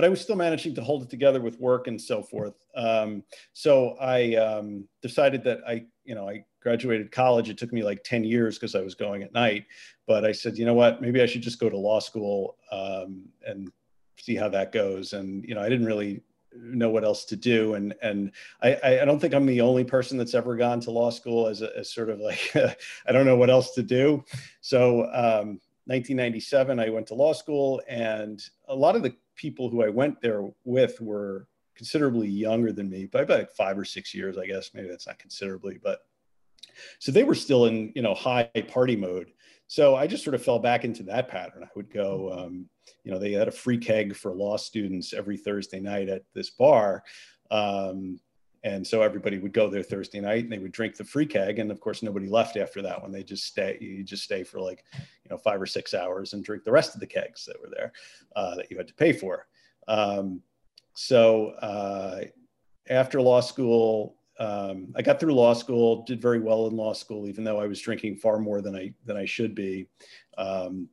but 0.00 0.04
I 0.04 0.08
was 0.08 0.20
still 0.22 0.36
managing 0.36 0.74
to 0.76 0.82
hold 0.82 1.02
it 1.02 1.10
together 1.10 1.42
with 1.42 1.60
work 1.60 1.86
and 1.86 2.00
so 2.00 2.22
forth. 2.22 2.54
Um, 2.74 3.22
so 3.52 3.96
I 4.00 4.34
um, 4.36 4.88
decided 5.02 5.44
that 5.44 5.58
I, 5.68 5.84
you 6.04 6.14
know, 6.14 6.26
I 6.26 6.44
graduated 6.60 7.10
college. 7.10 7.48
It 7.48 7.58
took 7.58 7.72
me 7.72 7.82
like 7.82 8.04
10 8.04 8.24
years 8.24 8.58
because 8.58 8.74
I 8.74 8.80
was 8.80 8.94
going 8.94 9.22
at 9.22 9.32
night. 9.32 9.66
But 10.06 10.24
I 10.24 10.32
said, 10.32 10.58
you 10.58 10.64
know 10.64 10.74
what, 10.74 11.00
maybe 11.00 11.22
I 11.22 11.26
should 11.26 11.42
just 11.42 11.60
go 11.60 11.68
to 11.68 11.76
law 11.76 12.00
school 12.00 12.56
um, 12.70 13.28
and 13.46 13.70
see 14.18 14.36
how 14.36 14.48
that 14.50 14.72
goes. 14.72 15.12
And, 15.12 15.44
you 15.44 15.54
know, 15.54 15.62
I 15.62 15.68
didn't 15.68 15.86
really 15.86 16.22
know 16.54 16.90
what 16.90 17.04
else 17.04 17.24
to 17.26 17.36
do. 17.36 17.74
And, 17.74 17.94
and 18.02 18.32
I, 18.62 19.00
I 19.00 19.04
don't 19.04 19.20
think 19.20 19.34
I'm 19.34 19.46
the 19.46 19.60
only 19.60 19.84
person 19.84 20.18
that's 20.18 20.34
ever 20.34 20.56
gone 20.56 20.80
to 20.80 20.90
law 20.90 21.10
school 21.10 21.46
as, 21.46 21.62
a, 21.62 21.76
as 21.78 21.92
sort 21.92 22.10
of 22.10 22.18
like, 22.18 22.50
I 23.06 23.12
don't 23.12 23.26
know 23.26 23.36
what 23.36 23.50
else 23.50 23.72
to 23.74 23.82
do. 23.82 24.24
So 24.60 24.98
1997, 24.98 26.78
um, 26.78 26.84
I 26.84 26.90
went 26.90 27.06
to 27.08 27.14
law 27.14 27.32
school 27.32 27.80
and 27.88 28.42
a 28.68 28.74
lot 28.74 28.96
of 28.96 29.02
the 29.02 29.14
people 29.36 29.70
who 29.70 29.82
I 29.82 29.88
went 29.88 30.20
there 30.20 30.44
with 30.64 31.00
were 31.00 31.46
considerably 31.80 32.28
younger 32.28 32.72
than 32.72 32.90
me, 32.90 33.06
by 33.06 33.22
about 33.22 33.38
like 33.38 33.50
five 33.52 33.78
or 33.78 33.86
six 33.86 34.12
years, 34.12 34.36
I 34.36 34.46
guess. 34.46 34.72
Maybe 34.74 34.88
that's 34.88 35.06
not 35.06 35.18
considerably, 35.18 35.78
but 35.82 36.00
so 36.98 37.12
they 37.12 37.24
were 37.24 37.34
still 37.34 37.66
in 37.66 37.92
you 37.94 38.02
know 38.02 38.14
high 38.14 38.50
party 38.68 38.96
mode. 38.96 39.32
So 39.66 39.94
I 39.94 40.08
just 40.08 40.24
sort 40.24 40.34
of 40.34 40.42
fell 40.42 40.58
back 40.58 40.84
into 40.84 41.04
that 41.04 41.28
pattern. 41.28 41.62
I 41.62 41.68
would 41.76 41.92
go, 41.92 42.32
um, 42.32 42.68
you 43.04 43.12
know, 43.12 43.20
they 43.20 43.30
had 43.30 43.46
a 43.46 43.52
free 43.52 43.78
keg 43.78 44.16
for 44.16 44.34
law 44.34 44.56
students 44.56 45.12
every 45.12 45.36
Thursday 45.36 45.78
night 45.78 46.08
at 46.08 46.22
this 46.34 46.50
bar. 46.50 47.04
Um, 47.52 48.18
and 48.64 48.84
so 48.84 49.02
everybody 49.02 49.38
would 49.38 49.52
go 49.52 49.70
there 49.70 49.84
Thursday 49.84 50.20
night 50.20 50.42
and 50.42 50.52
they 50.52 50.58
would 50.58 50.72
drink 50.72 50.96
the 50.96 51.04
free 51.04 51.24
keg. 51.24 51.60
And 51.60 51.70
of 51.70 51.80
course, 51.80 52.02
nobody 52.02 52.28
left 52.28 52.56
after 52.56 52.82
that 52.82 53.00
one. 53.00 53.12
they 53.12 53.22
just 53.22 53.44
stay, 53.44 53.78
you 53.80 54.02
just 54.02 54.24
stay 54.24 54.42
for 54.42 54.60
like, 54.60 54.84
you 54.98 55.30
know, 55.30 55.38
five 55.38 55.62
or 55.62 55.66
six 55.66 55.94
hours 55.94 56.32
and 56.32 56.44
drink 56.44 56.64
the 56.64 56.72
rest 56.72 56.94
of 56.94 57.00
the 57.00 57.06
kegs 57.06 57.44
that 57.46 57.60
were 57.60 57.70
there 57.70 57.92
uh, 58.34 58.56
that 58.56 58.72
you 58.72 58.76
had 58.76 58.88
to 58.88 58.94
pay 58.94 59.12
for. 59.12 59.46
Um, 59.86 60.42
so 60.94 61.50
uh, 61.62 62.22
after 62.88 63.22
law 63.22 63.40
school, 63.40 64.16
um, 64.40 64.92
I 64.96 65.02
got 65.02 65.20
through 65.20 65.34
law 65.34 65.52
school, 65.52 66.02
did 66.04 66.20
very 66.20 66.40
well 66.40 66.66
in 66.66 66.76
law 66.76 66.94
school, 66.94 67.28
even 67.28 67.44
though 67.44 67.60
I 67.60 67.66
was 67.66 67.80
drinking 67.80 68.16
far 68.16 68.38
more 68.38 68.60
than 68.60 68.74
I 68.74 68.92
than 69.04 69.16
I 69.16 69.26
should 69.26 69.54
be. 69.54 69.86
Um, 70.36 70.88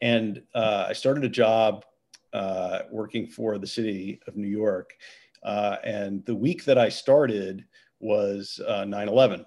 and 0.00 0.42
uh, 0.54 0.86
I 0.88 0.92
started 0.92 1.24
a 1.24 1.28
job 1.28 1.84
uh, 2.32 2.80
working 2.90 3.26
for 3.26 3.58
the 3.58 3.66
city 3.66 4.20
of 4.26 4.36
New 4.36 4.48
York 4.48 4.94
uh, 5.42 5.76
and 5.84 6.24
the 6.24 6.34
week 6.34 6.64
that 6.64 6.78
I 6.78 6.88
started 6.88 7.64
was 8.00 8.60
uh, 8.66 8.84
9/11. 8.84 9.44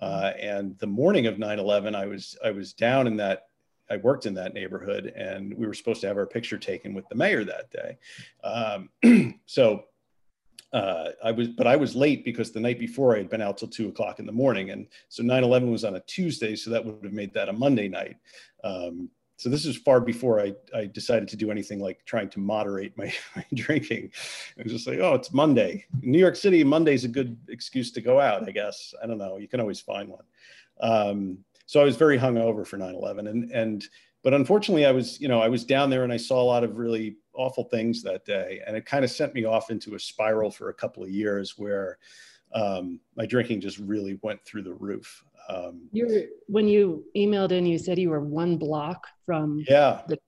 Uh, 0.00 0.32
and 0.40 0.78
the 0.78 0.86
morning 0.86 1.26
of 1.26 1.36
9/11, 1.36 1.94
I 1.94 2.06
was 2.06 2.36
I 2.44 2.50
was 2.50 2.72
down 2.72 3.06
in 3.06 3.16
that 3.18 3.44
I 3.90 3.96
worked 3.96 4.26
in 4.26 4.34
that 4.34 4.54
neighborhood, 4.54 5.12
and 5.16 5.54
we 5.54 5.66
were 5.66 5.74
supposed 5.74 6.00
to 6.02 6.08
have 6.08 6.16
our 6.16 6.26
picture 6.26 6.58
taken 6.58 6.94
with 6.94 7.08
the 7.08 7.14
mayor 7.14 7.44
that 7.44 7.70
day. 7.70 7.98
Um, 8.44 9.40
so 9.46 9.84
uh, 10.72 11.10
I 11.24 11.32
was, 11.32 11.48
but 11.48 11.66
I 11.66 11.76
was 11.76 11.94
late 11.94 12.24
because 12.24 12.52
the 12.52 12.60
night 12.60 12.78
before 12.78 13.14
I 13.14 13.18
had 13.18 13.30
been 13.30 13.40
out 13.40 13.58
till 13.58 13.68
two 13.68 13.88
o'clock 13.88 14.18
in 14.18 14.26
the 14.26 14.32
morning, 14.32 14.70
and 14.70 14.86
so 15.08 15.22
9/11 15.22 15.70
was 15.70 15.84
on 15.84 15.96
a 15.96 16.00
Tuesday, 16.00 16.56
so 16.56 16.70
that 16.70 16.84
would 16.84 17.04
have 17.04 17.12
made 17.12 17.32
that 17.34 17.48
a 17.48 17.52
Monday 17.52 17.88
night. 17.88 18.16
Um, 18.64 19.10
so 19.38 19.48
this 19.48 19.64
is 19.64 19.76
far 19.76 20.00
before 20.00 20.40
I, 20.40 20.52
I 20.74 20.86
decided 20.86 21.28
to 21.28 21.36
do 21.36 21.52
anything 21.52 21.78
like 21.78 22.04
trying 22.04 22.28
to 22.30 22.40
moderate 22.40 22.98
my, 22.98 23.12
my 23.36 23.46
drinking. 23.54 24.10
I 24.58 24.64
was 24.64 24.72
just 24.72 24.86
like, 24.88 24.98
oh, 24.98 25.14
it's 25.14 25.32
Monday. 25.32 25.86
In 26.02 26.10
New 26.10 26.18
York 26.18 26.34
City, 26.34 26.64
Monday's 26.64 27.04
a 27.04 27.08
good 27.08 27.36
excuse 27.48 27.92
to 27.92 28.00
go 28.00 28.18
out, 28.18 28.48
I 28.48 28.50
guess. 28.50 28.92
I 29.00 29.06
don't 29.06 29.16
know. 29.16 29.36
You 29.36 29.46
can 29.46 29.60
always 29.60 29.80
find 29.80 30.08
one. 30.08 30.24
Um, 30.80 31.38
so 31.66 31.80
I 31.80 31.84
was 31.84 31.96
very 31.96 32.18
hungover 32.18 32.66
for 32.66 32.78
9-11. 32.78 33.28
And, 33.28 33.52
and, 33.52 33.88
but 34.24 34.34
unfortunately 34.34 34.86
I 34.86 34.90
was, 34.90 35.20
you 35.20 35.28
know, 35.28 35.40
I 35.40 35.48
was 35.48 35.64
down 35.64 35.88
there 35.88 36.02
and 36.02 36.12
I 36.12 36.16
saw 36.16 36.42
a 36.42 36.44
lot 36.44 36.64
of 36.64 36.76
really 36.76 37.16
awful 37.38 37.64
things 37.64 38.02
that 38.02 38.24
day. 38.24 38.60
And 38.66 38.76
it 38.76 38.84
kind 38.84 39.04
of 39.04 39.10
sent 39.10 39.34
me 39.34 39.44
off 39.44 39.70
into 39.70 39.94
a 39.94 39.98
spiral 39.98 40.50
for 40.50 40.68
a 40.68 40.74
couple 40.74 41.02
of 41.02 41.10
years 41.10 41.56
where 41.56 41.98
um, 42.54 43.00
my 43.16 43.24
drinking 43.24 43.60
just 43.60 43.78
really 43.78 44.18
went 44.22 44.44
through 44.44 44.62
the 44.62 44.74
roof. 44.74 45.24
Um, 45.48 45.88
you 45.92 46.28
when 46.46 46.68
you 46.68 47.04
emailed 47.16 47.52
in, 47.52 47.64
you 47.64 47.78
said 47.78 47.98
you 47.98 48.10
were 48.10 48.20
one 48.20 48.58
block 48.58 49.06
from. 49.24 49.64
Yeah. 49.66 50.02
The, 50.08 50.18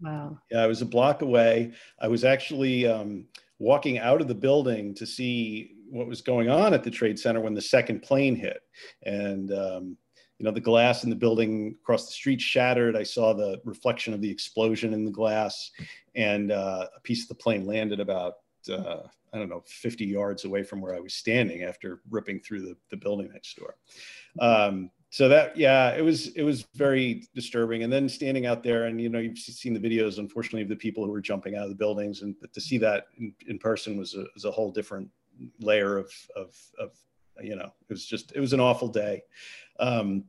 wow. 0.00 0.38
Yeah, 0.50 0.62
I 0.62 0.66
was 0.66 0.80
a 0.80 0.86
block 0.86 1.22
away. 1.22 1.72
I 2.00 2.08
was 2.08 2.24
actually 2.24 2.86
um, 2.86 3.26
walking 3.58 3.98
out 3.98 4.20
of 4.20 4.28
the 4.28 4.34
building 4.34 4.94
to 4.94 5.06
see 5.06 5.74
what 5.90 6.06
was 6.06 6.22
going 6.22 6.48
on 6.48 6.72
at 6.72 6.84
the 6.84 6.90
Trade 6.90 7.18
Center 7.18 7.40
when 7.40 7.54
the 7.54 7.60
second 7.60 8.00
plane 8.00 8.36
hit, 8.36 8.60
and 9.04 9.52
um, 9.52 9.96
you 10.40 10.44
know 10.44 10.50
the 10.50 10.60
glass 10.60 11.04
in 11.04 11.10
the 11.10 11.16
building 11.16 11.76
across 11.82 12.06
the 12.06 12.12
street 12.12 12.40
shattered. 12.40 12.96
I 12.96 13.02
saw 13.02 13.34
the 13.34 13.60
reflection 13.66 14.14
of 14.14 14.22
the 14.22 14.30
explosion 14.30 14.94
in 14.94 15.04
the 15.04 15.10
glass, 15.10 15.70
and 16.14 16.50
uh, 16.50 16.86
a 16.96 17.00
piece 17.00 17.22
of 17.24 17.28
the 17.28 17.34
plane 17.34 17.66
landed 17.66 18.00
about. 18.00 18.36
Uh, 18.68 19.02
I 19.32 19.38
don't 19.38 19.48
know, 19.48 19.62
50 19.64 20.04
yards 20.04 20.44
away 20.44 20.64
from 20.64 20.80
where 20.80 20.94
I 20.94 20.98
was 20.98 21.14
standing 21.14 21.62
after 21.62 22.00
ripping 22.10 22.40
through 22.40 22.62
the, 22.62 22.76
the 22.90 22.96
building 22.96 23.30
next 23.32 23.56
door. 23.56 23.76
Um, 24.40 24.90
so 25.10 25.28
that, 25.28 25.56
yeah, 25.56 25.90
it 25.90 26.02
was, 26.02 26.28
it 26.34 26.42
was 26.42 26.66
very 26.74 27.28
disturbing. 27.32 27.84
And 27.84 27.92
then 27.92 28.08
standing 28.08 28.46
out 28.46 28.64
there 28.64 28.86
and, 28.86 29.00
you 29.00 29.08
know, 29.08 29.20
you've 29.20 29.38
seen 29.38 29.72
the 29.72 29.78
videos, 29.78 30.18
unfortunately, 30.18 30.62
of 30.62 30.68
the 30.68 30.74
people 30.74 31.04
who 31.04 31.12
were 31.12 31.20
jumping 31.20 31.54
out 31.54 31.62
of 31.62 31.68
the 31.68 31.76
buildings 31.76 32.22
and 32.22 32.34
to 32.52 32.60
see 32.60 32.76
that 32.78 33.06
in, 33.18 33.32
in 33.46 33.56
person 33.56 33.96
was 33.96 34.16
a, 34.16 34.24
was 34.34 34.44
a 34.44 34.50
whole 34.50 34.72
different 34.72 35.08
layer 35.60 35.96
of, 35.96 36.12
of, 36.34 36.56
of, 36.80 36.90
you 37.42 37.56
know, 37.56 37.72
it 37.88 37.92
was 37.92 38.06
just, 38.06 38.32
it 38.34 38.40
was 38.40 38.52
an 38.52 38.60
awful 38.60 38.88
day. 38.88 39.22
Um, 39.78 40.24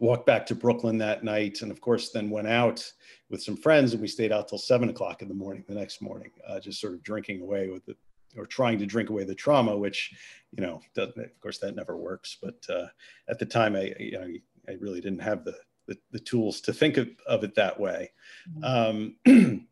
walked 0.00 0.26
back 0.26 0.44
to 0.46 0.54
Brooklyn 0.54 0.98
that 0.98 1.24
night, 1.24 1.62
and 1.62 1.70
of 1.70 1.80
course, 1.80 2.10
then 2.10 2.30
went 2.30 2.48
out 2.48 2.92
with 3.30 3.42
some 3.42 3.56
friends, 3.56 3.92
and 3.92 4.02
we 4.02 4.08
stayed 4.08 4.32
out 4.32 4.48
till 4.48 4.58
seven 4.58 4.88
o'clock 4.88 5.22
in 5.22 5.28
the 5.28 5.34
morning 5.34 5.64
the 5.68 5.74
next 5.74 6.02
morning, 6.02 6.30
uh, 6.48 6.60
just 6.60 6.80
sort 6.80 6.94
of 6.94 7.02
drinking 7.02 7.40
away 7.40 7.68
with 7.68 7.84
the 7.86 7.96
or 8.36 8.46
trying 8.46 8.78
to 8.78 8.86
drink 8.86 9.10
away 9.10 9.24
the 9.24 9.34
trauma, 9.34 9.76
which, 9.76 10.12
you 10.56 10.62
know, 10.62 10.80
doesn't, 10.94 11.18
of 11.18 11.40
course 11.40 11.58
that 11.58 11.76
never 11.76 11.96
works. 11.96 12.36
But 12.42 12.56
uh, 12.68 12.86
at 13.28 13.38
the 13.38 13.46
time, 13.46 13.76
I, 13.76 13.94
you 13.98 14.12
know, 14.12 14.26
I 14.68 14.72
really 14.80 15.00
didn't 15.00 15.22
have 15.22 15.44
the, 15.44 15.54
the, 15.86 15.98
the 16.12 16.18
tools 16.18 16.60
to 16.62 16.72
think 16.72 16.96
of, 16.96 17.08
of, 17.26 17.44
it 17.44 17.54
that 17.54 17.78
way. 17.78 18.10
Mm-hmm. 18.58 19.16
Um, 19.26 19.68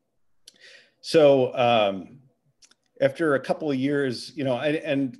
so, 1.00 1.54
um, 1.56 2.18
after 3.00 3.34
a 3.34 3.40
couple 3.40 3.70
of 3.70 3.76
years, 3.76 4.32
you 4.36 4.44
know, 4.44 4.54
I, 4.54 4.68
and 4.68 5.18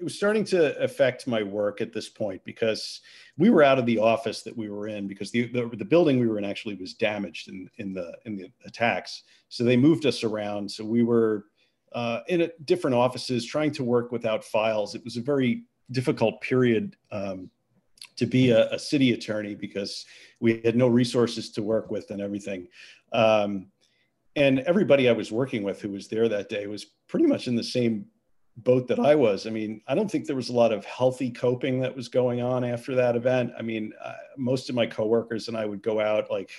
it 0.00 0.04
was 0.04 0.16
starting 0.16 0.44
to 0.44 0.82
affect 0.82 1.26
my 1.26 1.42
work 1.42 1.82
at 1.82 1.92
this 1.92 2.08
point 2.08 2.42
because 2.44 3.02
we 3.36 3.50
were 3.50 3.62
out 3.62 3.78
of 3.78 3.84
the 3.84 3.98
office 3.98 4.42
that 4.42 4.56
we 4.56 4.70
were 4.70 4.88
in 4.88 5.06
because 5.06 5.30
the, 5.30 5.46
the, 5.48 5.70
the, 5.76 5.84
building 5.84 6.18
we 6.18 6.26
were 6.26 6.38
in 6.38 6.44
actually 6.44 6.74
was 6.76 6.94
damaged 6.94 7.48
in, 7.48 7.68
in 7.76 7.92
the 7.92 8.16
in 8.24 8.34
the 8.34 8.50
attacks. 8.64 9.24
So 9.50 9.62
they 9.62 9.76
moved 9.76 10.06
us 10.06 10.24
around. 10.24 10.70
So 10.70 10.86
we 10.86 11.02
were 11.02 11.44
uh, 11.92 12.20
in 12.28 12.40
a, 12.40 12.48
different 12.64 12.96
offices 12.96 13.44
trying 13.44 13.72
to 13.72 13.84
work 13.84 14.10
without 14.10 14.42
files. 14.42 14.94
It 14.94 15.04
was 15.04 15.18
a 15.18 15.20
very 15.20 15.64
difficult 15.90 16.40
period 16.40 16.96
um, 17.12 17.50
to 18.16 18.24
be 18.24 18.52
a, 18.52 18.70
a, 18.70 18.78
city 18.78 19.12
attorney 19.12 19.54
because 19.54 20.06
we 20.40 20.62
had 20.64 20.76
no 20.76 20.88
resources 20.88 21.50
to 21.52 21.62
work 21.62 21.90
with 21.90 22.10
and 22.10 22.22
everything. 22.22 22.68
Um, 23.12 23.66
and 24.34 24.60
everybody 24.60 25.10
I 25.10 25.12
was 25.12 25.30
working 25.30 25.62
with 25.62 25.82
who 25.82 25.90
was 25.90 26.08
there 26.08 26.28
that 26.30 26.48
day 26.48 26.68
was 26.68 26.86
pretty 27.06 27.26
much 27.26 27.48
in 27.48 27.56
the 27.56 27.64
same 27.64 28.06
boat 28.56 28.88
that 28.88 28.98
I 28.98 29.14
was. 29.14 29.46
I 29.46 29.50
mean, 29.50 29.80
I 29.86 29.94
don't 29.94 30.10
think 30.10 30.26
there 30.26 30.36
was 30.36 30.50
a 30.50 30.54
lot 30.54 30.72
of 30.72 30.84
healthy 30.84 31.30
coping 31.30 31.80
that 31.80 31.94
was 31.94 32.08
going 32.08 32.40
on 32.42 32.64
after 32.64 32.94
that 32.94 33.16
event. 33.16 33.52
I 33.58 33.62
mean, 33.62 33.92
uh, 34.02 34.12
most 34.36 34.68
of 34.68 34.74
my 34.74 34.86
coworkers 34.86 35.48
and 35.48 35.56
I 35.56 35.64
would 35.64 35.82
go 35.82 36.00
out 36.00 36.30
like 36.30 36.50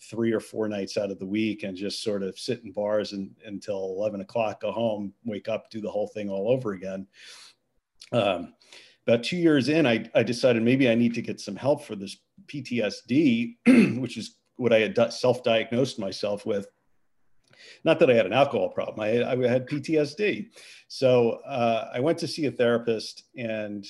three 0.00 0.32
or 0.32 0.40
four 0.40 0.68
nights 0.68 0.96
out 0.96 1.10
of 1.10 1.18
the 1.18 1.26
week 1.26 1.62
and 1.62 1.76
just 1.76 2.02
sort 2.02 2.22
of 2.22 2.38
sit 2.38 2.62
in 2.64 2.72
bars 2.72 3.12
and, 3.12 3.30
until 3.46 3.94
11 3.98 4.20
o'clock, 4.20 4.60
go 4.60 4.72
home, 4.72 5.12
wake 5.24 5.48
up, 5.48 5.70
do 5.70 5.80
the 5.80 5.90
whole 5.90 6.08
thing 6.08 6.28
all 6.28 6.50
over 6.50 6.72
again. 6.72 7.06
Um, 8.12 8.54
about 9.06 9.22
two 9.22 9.36
years 9.36 9.68
in, 9.68 9.86
I, 9.86 10.08
I 10.14 10.22
decided 10.22 10.62
maybe 10.62 10.90
I 10.90 10.94
need 10.94 11.14
to 11.14 11.22
get 11.22 11.40
some 11.40 11.56
help 11.56 11.84
for 11.84 11.96
this 11.96 12.18
PTSD, 12.46 13.56
which 14.00 14.16
is 14.16 14.36
what 14.56 14.72
I 14.72 14.80
had 14.80 15.12
self-diagnosed 15.12 15.98
myself 15.98 16.44
with 16.44 16.66
not 17.84 17.98
that 17.98 18.10
I 18.10 18.14
had 18.14 18.26
an 18.26 18.32
alcohol 18.32 18.68
problem, 18.68 19.00
I, 19.00 19.22
I 19.24 19.48
had 19.48 19.68
PTSD. 19.68 20.50
So 20.88 21.40
uh, 21.46 21.90
I 21.92 22.00
went 22.00 22.18
to 22.18 22.28
see 22.28 22.46
a 22.46 22.50
therapist, 22.50 23.24
and 23.36 23.86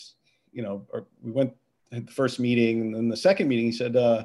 you 0.53 0.63
know, 0.63 0.87
we 1.23 1.33
went 1.33 1.53
at 1.93 2.07
the 2.07 2.13
first 2.13 2.41
meeting, 2.41 2.81
and 2.81 2.95
then 2.95 3.09
the 3.09 3.17
second 3.17 3.49
meeting, 3.49 3.67
he 3.67 3.73
said, 3.73 3.97
uh, 3.97 4.25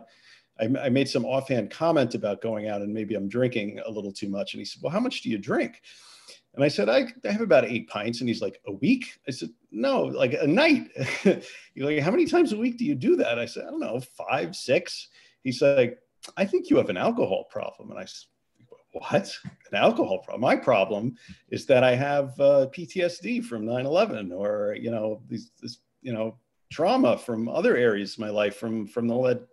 I, 0.59 0.65
I, 0.85 0.89
made 0.89 1.09
some 1.09 1.25
offhand 1.25 1.71
comment 1.71 2.13
about 2.13 2.41
going 2.41 2.67
out 2.67 2.81
and 2.81 2.93
maybe 2.93 3.15
I'm 3.15 3.27
drinking 3.27 3.79
a 3.85 3.89
little 3.89 4.11
too 4.11 4.29
much. 4.29 4.53
And 4.53 4.59
he 4.59 4.65
said, 4.65 4.81
Well, 4.81 4.91
how 4.91 4.99
much 4.99 5.21
do 5.21 5.29
you 5.29 5.37
drink? 5.37 5.81
And 6.53 6.63
I 6.63 6.67
said, 6.67 6.89
I, 6.89 7.07
I 7.25 7.31
have 7.31 7.41
about 7.41 7.65
eight 7.65 7.87
pints. 7.89 8.19
And 8.19 8.29
he's 8.29 8.41
like, 8.41 8.61
A 8.67 8.71
week? 8.71 9.17
I 9.27 9.31
said, 9.31 9.49
No, 9.71 10.03
like 10.03 10.33
a 10.33 10.47
night. 10.47 10.89
He's 11.23 11.83
like, 11.83 11.99
How 11.99 12.11
many 12.11 12.25
times 12.25 12.51
a 12.51 12.57
week 12.57 12.77
do 12.77 12.85
you 12.85 12.95
do 12.95 13.15
that? 13.17 13.39
I 13.39 13.45
said, 13.45 13.63
I 13.63 13.71
don't 13.71 13.79
know, 13.79 14.01
five, 14.17 14.55
six. 14.55 15.07
He's 15.43 15.61
like, 15.61 15.97
I 16.37 16.45
think 16.45 16.69
you 16.69 16.77
have 16.77 16.89
an 16.89 16.97
alcohol 16.97 17.45
problem. 17.49 17.89
And 17.89 17.99
I 17.99 18.05
said, 18.05 18.27
what? 18.93 19.33
An 19.71 19.77
alcohol 19.77 20.19
problem 20.19 20.41
my 20.41 20.55
problem 20.55 21.15
is 21.49 21.65
that 21.65 21.83
i 21.83 21.95
have 21.95 22.37
uh, 22.39 22.67
ptsd 22.75 23.43
from 23.43 23.65
9-11 23.65 24.31
or 24.33 24.75
you 24.79 24.91
know 24.91 25.21
these 25.29 25.51
this 25.61 25.79
you 26.01 26.11
know 26.11 26.35
trauma 26.69 27.17
from 27.17 27.47
other 27.47 27.77
areas 27.77 28.13
of 28.13 28.19
my 28.19 28.29
life 28.29 28.57
from 28.57 28.85
from 28.87 29.09
all 29.11 29.23
that 29.23 29.47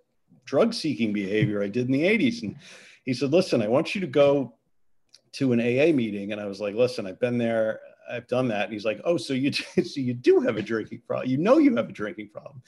drug 0.44 0.74
seeking 0.74 1.12
behavior 1.12 1.62
i 1.62 1.68
did 1.68 1.86
in 1.86 1.92
the 1.92 2.02
80s 2.02 2.42
and 2.42 2.56
he 3.04 3.14
said 3.14 3.32
listen 3.32 3.62
i 3.62 3.68
want 3.68 3.94
you 3.94 4.00
to 4.00 4.06
go 4.06 4.54
to 5.32 5.52
an 5.52 5.60
aa 5.60 5.92
meeting. 5.92 6.32
And 6.32 6.40
i 6.40 6.46
was 6.46 6.60
like 6.60 6.74
listen 6.74 7.06
i've 7.06 7.20
been 7.20 7.38
there. 7.38 7.80
I've 8.10 8.26
done 8.26 8.48
that. 8.48 8.64
And 8.64 8.72
he's 8.72 8.86
like 8.86 9.00
oh 9.04 9.16
so 9.16 9.34
you 9.34 9.52
so 9.92 10.00
you 10.00 10.14
do 10.14 10.40
have 10.40 10.56
a 10.56 10.62
drinking 10.62 11.02
problem 11.06 11.30
you 11.30 11.38
know 11.38 11.58
you 11.58 11.76
have 11.76 11.90
a 11.90 11.92
drinking 11.92 12.30
problem 12.30 12.62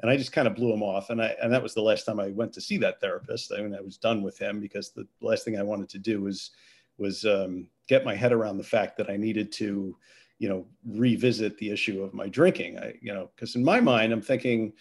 and 0.00 0.10
I 0.10 0.16
just 0.16 0.32
kind 0.32 0.48
of 0.48 0.54
blew 0.54 0.72
him 0.72 0.82
off. 0.82 1.10
And 1.10 1.22
I 1.22 1.34
and 1.42 1.52
that 1.52 1.62
was 1.62 1.74
the 1.74 1.82
last 1.82 2.04
time 2.04 2.20
I 2.20 2.28
went 2.28 2.52
to 2.54 2.60
see 2.60 2.76
that 2.78 3.00
therapist. 3.00 3.52
I 3.52 3.62
mean, 3.62 3.74
I 3.74 3.80
was 3.80 3.96
done 3.96 4.22
with 4.22 4.38
him 4.38 4.60
because 4.60 4.90
the 4.90 5.06
last 5.20 5.44
thing 5.44 5.58
I 5.58 5.62
wanted 5.62 5.88
to 5.90 5.98
do 5.98 6.22
was 6.22 6.50
was 6.98 7.24
um, 7.24 7.68
get 7.88 8.04
my 8.04 8.14
head 8.14 8.32
around 8.32 8.58
the 8.58 8.64
fact 8.64 8.96
that 8.96 9.10
I 9.10 9.16
needed 9.16 9.50
to, 9.52 9.96
you 10.38 10.48
know, 10.48 10.66
revisit 10.86 11.56
the 11.58 11.70
issue 11.70 12.02
of 12.02 12.14
my 12.14 12.28
drinking. 12.28 12.78
I, 12.78 12.94
you 13.00 13.14
know, 13.14 13.30
because 13.34 13.56
in 13.56 13.64
my 13.64 13.80
mind, 13.80 14.12
I'm 14.12 14.22
thinking, 14.22 14.72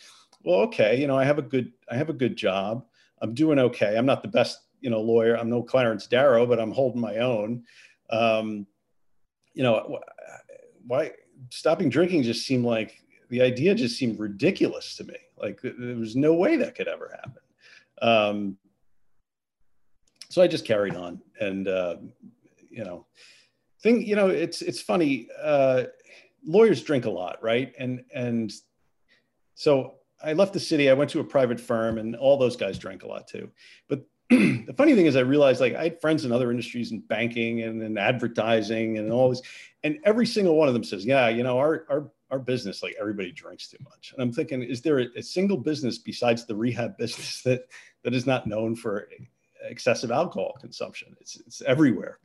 well, 0.44 0.60
okay, 0.62 1.00
you 1.00 1.08
know, 1.08 1.18
I 1.18 1.24
have 1.24 1.38
a 1.38 1.44
good 1.44 1.72
I 1.90 1.96
have 1.96 2.10
a 2.10 2.14
good 2.14 2.36
job. 2.36 2.86
I'm 3.22 3.34
doing 3.34 3.60
okay. 3.60 3.98
I'm 3.98 4.06
not 4.06 4.24
the 4.24 4.28
best, 4.28 4.60
you 4.80 4.90
know, 4.90 5.02
lawyer. 5.02 5.36
I'm 5.36 5.50
no 5.50 5.62
Clarence 5.62 6.08
Darrow, 6.08 6.46
but 6.46 6.60
I'm 6.60 6.72
holding 6.72 7.02
my 7.02 7.18
own. 7.18 7.64
Um, 8.10 8.66
you 9.54 9.64
know, 9.64 10.00
why 10.88 11.12
stopping 11.50 11.90
drinking 11.90 12.24
just 12.24 12.46
seemed 12.46 12.66
like 12.66 13.01
the 13.32 13.42
idea 13.42 13.74
just 13.74 13.98
seemed 13.98 14.20
ridiculous 14.20 14.96
to 14.98 15.06
me. 15.06 15.16
Like 15.38 15.62
there 15.62 15.96
was 15.96 16.16
no 16.16 16.34
way 16.34 16.58
that 16.58 16.76
could 16.76 16.90
ever 16.90 17.10
happen. 17.16 17.42
Um, 18.02 18.58
so 20.30 20.42
I 20.42 20.48
just 20.48 20.66
carried 20.66 20.96
on, 20.96 21.22
and 21.40 21.68
uh, 21.68 21.96
you 22.70 22.84
know, 22.84 23.08
thing 23.82 24.06
you 24.06 24.16
know, 24.16 24.28
it's 24.28 24.62
it's 24.62 24.82
funny. 24.82 25.30
Uh, 25.42 25.86
lawyers 26.46 26.84
drink 26.84 27.06
a 27.06 27.10
lot, 27.10 27.42
right? 27.42 27.74
And 27.80 28.04
and 28.14 28.52
so 29.56 29.96
I 30.22 30.34
left 30.34 30.54
the 30.54 30.60
city. 30.60 30.90
I 30.90 30.94
went 30.94 31.10
to 31.12 31.22
a 31.22 31.24
private 31.24 31.60
firm, 31.60 31.98
and 31.98 32.18
all 32.18 32.38
those 32.38 32.58
guys 32.58 32.78
drank 32.78 33.04
a 33.04 33.08
lot 33.08 33.28
too. 33.28 33.50
But 33.88 34.06
the 34.30 34.74
funny 34.76 34.94
thing 34.94 35.06
is, 35.06 35.16
I 35.16 35.22
realized 35.22 35.62
like 35.62 35.76
I 35.76 35.84
had 35.84 36.02
friends 36.02 36.26
in 36.26 36.34
other 36.34 36.52
industries 36.52 36.92
in 36.92 37.00
banking 37.00 37.62
and 37.62 37.82
in 37.82 37.98
advertising 37.98 38.98
and 38.98 39.10
all 39.10 39.30
this, 39.30 39.42
and 39.84 40.00
every 40.04 40.26
single 40.26 40.58
one 40.58 40.68
of 40.68 40.74
them 40.74 40.84
says, 40.84 41.06
"Yeah, 41.06 41.30
you 41.30 41.44
know, 41.44 41.58
our 41.58 41.86
our 41.90 42.12
our 42.32 42.40
business, 42.40 42.82
like 42.82 42.96
everybody 43.00 43.32
drinks 43.32 43.68
too 43.68 43.78
much. 43.84 44.14
And 44.14 44.22
I'm 44.22 44.32
thinking, 44.32 44.64
is 44.64 44.82
there 44.82 45.00
a, 45.00 45.08
a, 45.18 45.22
single 45.22 45.58
business 45.58 45.98
besides 45.98 46.46
the 46.46 46.56
rehab 46.56 46.98
business 46.98 47.42
that 47.46 47.66
that 48.04 48.14
is 48.14 48.26
not 48.26 48.48
known 48.48 48.76
for 48.76 49.10
excessive 49.64 50.12
alcohol 50.12 50.56
consumption? 50.60 51.16
It's 51.20 51.36
it's 51.42 51.62
everywhere, 51.62 52.20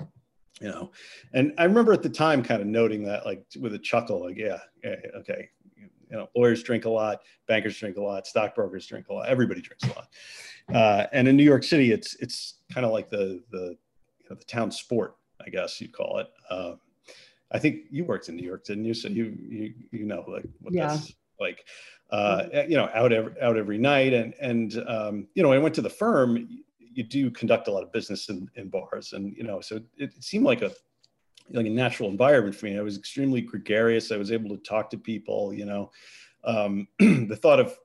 you 0.60 0.68
know. 0.68 0.92
And 1.34 1.52
I 1.58 1.64
remember 1.64 1.92
at 1.92 2.02
the 2.02 2.08
time 2.08 2.42
kind 2.42 2.60
of 2.60 2.68
noting 2.68 3.02
that, 3.04 3.26
like 3.26 3.44
with 3.60 3.74
a 3.74 3.78
chuckle, 3.78 4.24
like, 4.24 4.38
yeah, 4.38 4.58
yeah 4.84 4.94
okay, 5.16 5.48
you 5.76 6.16
know, 6.16 6.28
lawyers 6.36 6.62
drink 6.62 6.84
a 6.84 6.90
lot, 6.90 7.22
bankers 7.48 7.76
drink 7.76 7.96
a 7.96 8.02
lot, 8.02 8.26
stockbrokers 8.26 8.86
drink 8.86 9.08
a 9.08 9.12
lot, 9.12 9.28
everybody 9.28 9.60
drinks 9.60 9.84
a 9.84 9.88
lot. 9.88 10.08
Uh, 10.72 11.06
and 11.12 11.28
in 11.28 11.36
New 11.36 11.44
York 11.44 11.64
City, 11.64 11.92
it's 11.92 12.14
it's 12.16 12.60
kind 12.72 12.86
of 12.86 12.92
like 12.92 13.10
the 13.10 13.42
the 13.50 13.76
you 14.22 14.30
know, 14.30 14.36
the 14.36 14.44
town 14.44 14.70
sport, 14.70 15.16
I 15.44 15.50
guess 15.50 15.80
you'd 15.80 15.92
call 15.92 16.18
it. 16.18 16.28
Um, 16.48 16.78
I 17.52 17.58
think 17.58 17.84
you 17.90 18.04
worked 18.04 18.28
in 18.28 18.36
New 18.36 18.46
York, 18.46 18.64
didn't 18.64 18.84
you? 18.84 18.94
So 18.94 19.08
you 19.08 19.36
you 19.48 19.74
you 19.92 20.04
know 20.06 20.24
like 20.26 20.46
what 20.60 20.74
yeah. 20.74 20.88
that's 20.88 21.12
like. 21.40 21.64
Uh, 22.08 22.42
mm-hmm. 22.44 22.70
you 22.70 22.76
know, 22.76 22.88
out 22.94 23.12
every 23.12 23.40
out 23.42 23.56
every 23.56 23.78
night, 23.78 24.12
and 24.12 24.32
and 24.40 24.84
um, 24.86 25.26
you 25.34 25.42
know, 25.42 25.52
I 25.52 25.58
went 25.58 25.74
to 25.74 25.82
the 25.82 25.90
firm. 25.90 26.48
You 26.78 27.02
do 27.02 27.30
conduct 27.30 27.68
a 27.68 27.72
lot 27.72 27.82
of 27.82 27.92
business 27.92 28.28
in, 28.28 28.48
in 28.54 28.68
bars, 28.68 29.12
and 29.12 29.36
you 29.36 29.42
know, 29.42 29.60
so 29.60 29.76
it, 29.76 29.84
it 29.98 30.22
seemed 30.22 30.44
like 30.44 30.62
a 30.62 30.70
like 31.50 31.66
a 31.66 31.70
natural 31.70 32.08
environment 32.08 32.54
for 32.54 32.66
me. 32.66 32.78
I 32.78 32.82
was 32.82 32.96
extremely 32.96 33.40
gregarious. 33.40 34.12
I 34.12 34.16
was 34.16 34.32
able 34.32 34.50
to 34.50 34.62
talk 34.62 34.88
to 34.90 34.98
people. 34.98 35.52
You 35.52 35.64
know, 35.64 35.90
um, 36.44 36.88
the 36.98 37.38
thought 37.40 37.60
of 37.60 37.76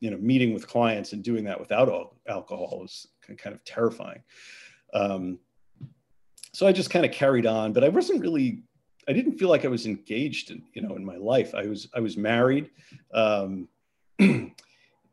you 0.00 0.10
know 0.10 0.18
meeting 0.18 0.54
with 0.54 0.68
clients 0.68 1.12
and 1.12 1.22
doing 1.22 1.44
that 1.44 1.58
without 1.58 1.88
alcohol 2.28 2.78
was 2.80 3.08
kind 3.38 3.54
of 3.54 3.64
terrifying. 3.64 4.22
Um, 4.94 5.40
so 6.56 6.66
I 6.66 6.72
just 6.72 6.88
kind 6.88 7.04
of 7.04 7.12
carried 7.12 7.44
on, 7.44 7.74
but 7.74 7.84
I 7.84 7.90
wasn't 7.90 8.22
really, 8.22 8.62
I 9.06 9.12
didn't 9.12 9.36
feel 9.36 9.50
like 9.50 9.66
I 9.66 9.68
was 9.68 9.84
engaged 9.84 10.50
in, 10.50 10.62
you 10.72 10.80
know, 10.80 10.96
in 10.96 11.04
my 11.04 11.16
life. 11.16 11.54
I 11.54 11.66
was, 11.66 11.86
I 11.94 12.00
was 12.00 12.16
married. 12.16 12.70
Um, 13.12 13.68
you 14.18 14.54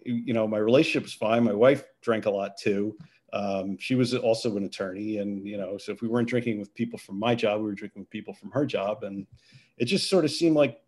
know, 0.06 0.48
my 0.48 0.58
relationship 0.58 1.04
was 1.04 1.14
fine. 1.14 1.44
My 1.44 1.52
wife 1.52 1.84
drank 2.02 2.28
a 2.28 2.30
lot 2.30 2.56
too. 2.56 2.96
Um, 3.34 3.78
she 3.78 3.96
was 3.96 4.16
also 4.16 4.56
an 4.56 4.64
attorney, 4.64 5.18
and 5.18 5.46
you 5.46 5.58
know, 5.58 5.78
so 5.78 5.92
if 5.92 6.02
we 6.02 6.08
weren't 6.08 6.30
drinking 6.30 6.60
with 6.60 6.74
people 6.76 6.98
from 6.98 7.20
my 7.20 7.36
job, 7.36 7.60
we 7.60 7.66
were 7.66 7.76
drinking 7.76 8.04
with 8.04 8.10
people 8.10 8.34
from 8.34 8.50
her 8.52 8.66
job, 8.66 9.04
and 9.04 9.28
it 9.78 9.86
just 9.86 10.10
sort 10.10 10.24
of 10.24 10.32
seemed 10.32 10.56
like 10.56 10.80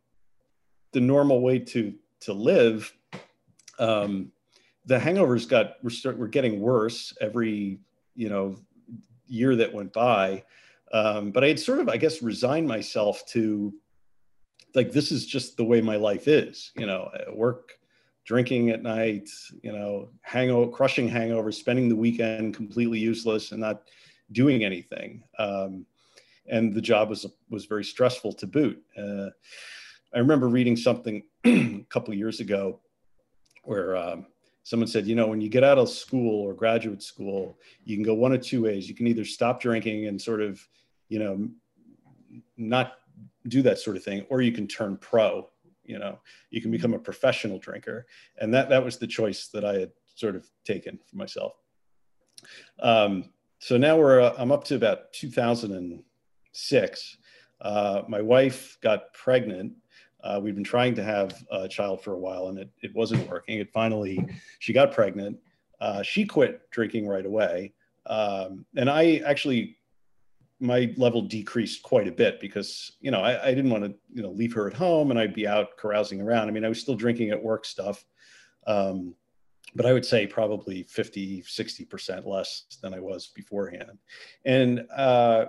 the 0.93 1.01
normal 1.01 1.41
way 1.41 1.59
to 1.59 1.93
to 2.21 2.31
live. 2.31 2.93
Um, 3.77 4.31
the 4.85 4.99
hangovers 4.99 5.49
got 5.49 5.83
were 5.83 6.15
were 6.15 6.29
getting 6.29 6.61
worse 6.61 7.13
every 7.19 7.79
you 8.15 8.29
know 8.29 8.55
year 9.27 9.55
that 9.55 9.73
went 9.73 9.93
by. 9.93 10.43
Um, 10.93 11.31
but 11.31 11.43
I 11.43 11.47
had 11.47 11.59
sort 11.59 11.79
of, 11.79 11.89
I 11.89 11.97
guess, 11.97 12.21
resigned 12.21 12.67
myself 12.67 13.25
to 13.27 13.73
like 14.73 14.91
this 14.91 15.11
is 15.11 15.25
just 15.25 15.57
the 15.57 15.63
way 15.63 15.81
my 15.81 15.95
life 15.95 16.27
is. 16.27 16.71
You 16.75 16.85
know, 16.85 17.09
work, 17.33 17.73
drinking 18.25 18.69
at 18.69 18.83
night, 18.83 19.29
you 19.63 19.71
know, 19.71 20.09
hangover, 20.21 20.71
crushing 20.71 21.09
hangovers, 21.09 21.55
spending 21.55 21.89
the 21.89 21.95
weekend 21.95 22.55
completely 22.55 22.99
useless 22.99 23.51
and 23.51 23.61
not 23.61 23.83
doing 24.31 24.63
anything. 24.63 25.23
Um, 25.39 25.85
and 26.47 26.73
the 26.73 26.81
job 26.81 27.09
was 27.09 27.25
was 27.49 27.65
very 27.65 27.83
stressful 27.83 28.33
to 28.33 28.47
boot. 28.47 28.81
Uh, 28.97 29.29
I 30.13 30.19
remember 30.19 30.47
reading 30.47 30.77
something 30.77 31.23
a 31.45 31.85
couple 31.89 32.13
years 32.13 32.39
ago 32.39 32.79
where 33.63 33.97
um, 33.97 34.27
someone 34.65 34.87
said, 34.87 35.05
you 35.05 35.13
know, 35.13 35.27
when 35.27 35.39
you 35.39 35.47
get 35.47 35.63
out 35.63 35.77
of 35.77 35.87
school 35.87 36.41
or 36.41 36.51
graduate 36.51 37.03
school, 37.03 37.59
you 37.83 37.95
can 37.95 38.03
go 38.03 38.15
one 38.15 38.33
of 38.33 38.41
two 38.41 38.63
ways. 38.63 38.89
You 38.89 38.95
can 38.95 39.05
either 39.05 39.23
stop 39.23 39.61
drinking 39.61 40.07
and 40.07 40.19
sort 40.19 40.41
of, 40.41 40.59
you 41.07 41.19
know, 41.19 41.47
not 42.57 42.93
do 43.47 43.61
that 43.61 43.77
sort 43.77 43.95
of 43.95 44.03
thing, 44.03 44.25
or 44.29 44.41
you 44.41 44.51
can 44.51 44.67
turn 44.67 44.97
pro. 44.97 45.47
You 45.83 45.99
know, 45.99 46.17
you 46.49 46.61
can 46.61 46.71
become 46.71 46.95
a 46.95 46.99
professional 46.99 47.59
drinker, 47.59 48.07
and 48.39 48.51
that 48.55 48.69
that 48.69 48.83
was 48.83 48.97
the 48.97 49.05
choice 49.05 49.49
that 49.49 49.63
I 49.63 49.81
had 49.81 49.91
sort 50.15 50.35
of 50.35 50.49
taken 50.65 50.97
for 51.05 51.15
myself. 51.15 51.53
Um, 52.79 53.29
so 53.59 53.77
now 53.77 53.97
we're 53.97 54.21
uh, 54.21 54.33
I'm 54.35 54.51
up 54.51 54.63
to 54.65 54.75
about 54.75 55.13
2006. 55.13 57.17
Uh, 57.61 58.01
my 58.07 58.21
wife 58.21 58.79
got 58.81 59.13
pregnant. 59.13 59.73
Uh, 60.25 60.39
we'd 60.41 60.55
been 60.55 60.63
trying 60.63 60.95
to 60.95 61.03
have 61.03 61.43
a 61.51 61.67
child 61.67 62.03
for 62.03 62.13
a 62.13 62.17
while 62.17 62.47
and 62.47 62.57
it, 62.57 62.69
it 62.81 62.93
wasn't 62.95 63.29
working. 63.29 63.59
It 63.59 63.71
finally, 63.71 64.19
she 64.59 64.73
got 64.73 64.91
pregnant. 64.91 65.37
Uh, 65.79 66.01
she 66.01 66.25
quit 66.25 66.69
drinking 66.71 67.07
right 67.07 67.25
away. 67.25 67.73
Um, 68.07 68.65
and 68.75 68.89
I 68.89 69.21
actually, 69.25 69.77
my 70.59 70.93
level 70.97 71.21
decreased 71.21 71.83
quite 71.83 72.07
a 72.07 72.11
bit 72.11 72.39
because, 72.39 72.93
you 73.01 73.11
know, 73.11 73.21
I, 73.21 73.49
I 73.49 73.53
didn't 73.53 73.69
want 73.69 73.83
to, 73.83 73.93
you 74.11 74.23
know, 74.23 74.31
leave 74.31 74.53
her 74.53 74.67
at 74.67 74.73
home 74.73 75.11
and 75.11 75.19
I'd 75.19 75.35
be 75.35 75.47
out 75.47 75.77
carousing 75.77 76.19
around. 76.21 76.47
I 76.47 76.51
mean, 76.51 76.65
I 76.65 76.69
was 76.69 76.81
still 76.81 76.95
drinking 76.95 77.29
at 77.29 77.43
work 77.43 77.63
stuff. 77.63 78.03
Um, 78.65 79.13
but 79.75 79.85
I 79.85 79.93
would 79.93 80.05
say 80.05 80.25
probably 80.25 80.83
50, 80.83 81.43
60% 81.43 82.25
less 82.25 82.63
than 82.81 82.93
I 82.93 82.99
was 82.99 83.27
beforehand. 83.27 83.99
And 84.45 84.87
uh, 84.95 85.45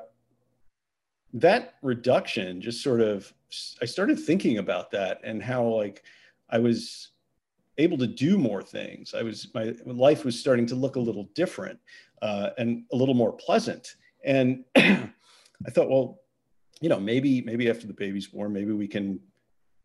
that 1.32 1.74
reduction 1.82 2.60
just 2.60 2.82
sort 2.82 3.00
of, 3.00 3.32
I 3.80 3.84
started 3.84 4.18
thinking 4.18 4.58
about 4.58 4.90
that 4.90 5.20
and 5.24 5.42
how 5.42 5.64
like 5.64 6.02
I 6.50 6.58
was 6.58 7.10
able 7.78 7.98
to 7.98 8.06
do 8.06 8.38
more 8.38 8.62
things. 8.62 9.14
I 9.14 9.22
was, 9.22 9.48
my 9.54 9.74
life 9.84 10.24
was 10.24 10.38
starting 10.38 10.66
to 10.66 10.74
look 10.74 10.96
a 10.96 11.00
little 11.00 11.28
different 11.34 11.78
uh, 12.22 12.50
and 12.58 12.84
a 12.92 12.96
little 12.96 13.14
more 13.14 13.32
pleasant. 13.32 13.96
And 14.24 14.64
I 14.76 15.70
thought, 15.70 15.90
well, 15.90 16.20
you 16.80 16.88
know, 16.88 16.98
maybe, 16.98 17.42
maybe 17.42 17.68
after 17.70 17.86
the 17.86 17.92
baby's 17.92 18.26
born, 18.26 18.52
maybe 18.52 18.72
we 18.72 18.88
can 18.88 19.20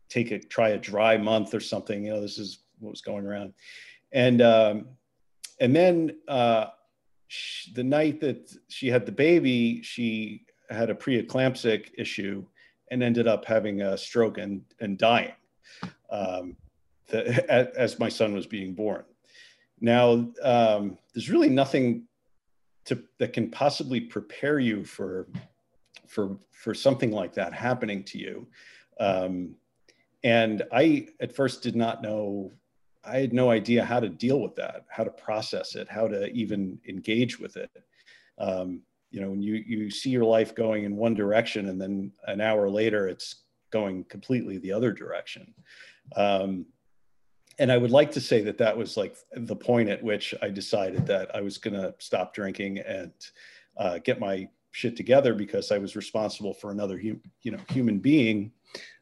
take 0.08 0.30
a, 0.30 0.38
try 0.38 0.70
a 0.70 0.78
dry 0.78 1.16
month 1.16 1.54
or 1.54 1.60
something. 1.60 2.04
You 2.04 2.14
know, 2.14 2.20
this 2.20 2.38
is 2.38 2.60
what 2.78 2.90
was 2.90 3.02
going 3.02 3.26
around 3.26 3.52
and 4.12 4.42
um, 4.42 4.86
and 5.60 5.74
then 5.74 6.16
uh, 6.28 6.66
the 7.74 7.84
night 7.84 8.20
that 8.20 8.54
she 8.68 8.88
had 8.88 9.06
the 9.06 9.12
baby, 9.12 9.82
she 9.82 10.44
had 10.70 10.90
a 10.90 10.94
preeclamptic 10.94 11.90
issue 11.96 12.44
and 12.92 13.02
ended 13.02 13.26
up 13.26 13.44
having 13.46 13.80
a 13.80 13.96
stroke 13.96 14.38
and 14.38 14.62
and 14.80 14.98
dying 14.98 15.32
um, 16.10 16.56
the, 17.08 17.50
as 17.78 17.98
my 17.98 18.08
son 18.08 18.34
was 18.34 18.46
being 18.46 18.74
born. 18.74 19.02
Now, 19.80 20.28
um, 20.42 20.98
there's 21.12 21.30
really 21.30 21.48
nothing 21.48 22.04
to, 22.84 23.02
that 23.18 23.32
can 23.32 23.50
possibly 23.50 24.00
prepare 24.00 24.58
you 24.60 24.84
for 24.84 25.26
for 26.06 26.36
for 26.52 26.74
something 26.74 27.10
like 27.10 27.32
that 27.34 27.52
happening 27.52 28.04
to 28.04 28.18
you. 28.18 28.46
Um, 29.00 29.56
and 30.22 30.62
I 30.70 31.08
at 31.20 31.34
first 31.34 31.62
did 31.62 31.74
not 31.74 32.02
know 32.02 32.52
I 33.04 33.16
had 33.16 33.32
no 33.32 33.50
idea 33.50 33.84
how 33.84 33.98
to 33.98 34.08
deal 34.08 34.40
with 34.40 34.54
that, 34.56 34.84
how 34.88 35.02
to 35.02 35.10
process 35.10 35.74
it, 35.74 35.88
how 35.88 36.06
to 36.06 36.30
even 36.30 36.78
engage 36.88 37.40
with 37.40 37.56
it. 37.56 37.70
Um, 38.38 38.82
you 39.12 39.20
know, 39.20 39.30
when 39.30 39.42
you 39.42 39.54
you 39.54 39.90
see 39.90 40.10
your 40.10 40.24
life 40.24 40.54
going 40.54 40.84
in 40.84 40.96
one 40.96 41.14
direction, 41.14 41.68
and 41.68 41.80
then 41.80 42.12
an 42.26 42.40
hour 42.40 42.68
later, 42.68 43.06
it's 43.06 43.36
going 43.70 44.04
completely 44.04 44.58
the 44.58 44.72
other 44.72 44.92
direction. 44.92 45.54
Um, 46.16 46.66
and 47.58 47.70
I 47.70 47.76
would 47.76 47.90
like 47.90 48.10
to 48.12 48.20
say 48.20 48.40
that 48.42 48.58
that 48.58 48.76
was 48.76 48.96
like 48.96 49.16
the 49.34 49.54
point 49.54 49.90
at 49.90 50.02
which 50.02 50.34
I 50.42 50.48
decided 50.48 51.06
that 51.06 51.34
I 51.36 51.42
was 51.42 51.58
going 51.58 51.74
to 51.74 51.94
stop 51.98 52.34
drinking 52.34 52.78
and 52.78 53.12
uh, 53.76 53.98
get 53.98 54.18
my 54.18 54.48
shit 54.72 54.96
together 54.96 55.34
because 55.34 55.70
I 55.70 55.78
was 55.78 55.94
responsible 55.94 56.54
for 56.54 56.70
another 56.70 56.98
hum- 56.98 57.20
you 57.42 57.52
know 57.52 57.60
human 57.68 57.98
being. 57.98 58.52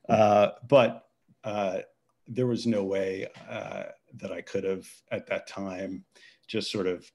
Uh, 0.08 0.48
but 0.68 1.06
uh, 1.44 1.78
there 2.26 2.48
was 2.48 2.66
no 2.66 2.82
way 2.82 3.28
uh, 3.48 3.84
that 4.14 4.32
I 4.32 4.40
could 4.40 4.64
have 4.64 4.88
at 5.12 5.28
that 5.28 5.46
time 5.46 6.04
just 6.48 6.72
sort 6.72 6.88
of 6.88 7.10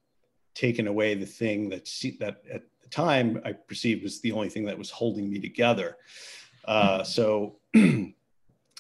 taken 0.54 0.88
away 0.88 1.14
the 1.14 1.26
thing 1.26 1.70
that 1.70 1.86
that 2.20 2.42
at 2.52 2.64
the 2.86 2.90
time 2.90 3.42
I 3.44 3.52
perceived 3.52 4.04
was 4.04 4.22
the 4.22 4.32
only 4.32 4.50
thing 4.50 4.66
that 4.66 4.78
was 4.78 4.90
holding 4.90 5.30
me 5.30 5.40
together. 5.40 5.98
Uh, 6.64 7.04
so 7.04 7.58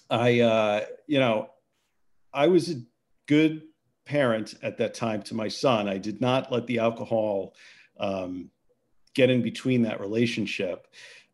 I, 0.10 0.40
uh, 0.40 0.86
you 1.08 1.20
know, 1.20 1.50
I 2.34 2.48
was 2.48 2.70
a 2.70 2.82
good 3.28 3.64
parent 4.06 4.54
at 4.62 4.78
that 4.78 4.94
time 4.94 5.22
to 5.24 5.36
my 5.36 5.50
son. 5.50 5.90
I 5.90 5.98
did 5.98 6.22
not 6.22 6.52
let 6.52 6.68
the 6.68 6.80
alcohol 6.80 7.56
um, 8.00 8.50
get 9.14 9.30
in 9.30 9.42
between 9.42 9.82
that 9.84 10.00
relationship 10.00 10.88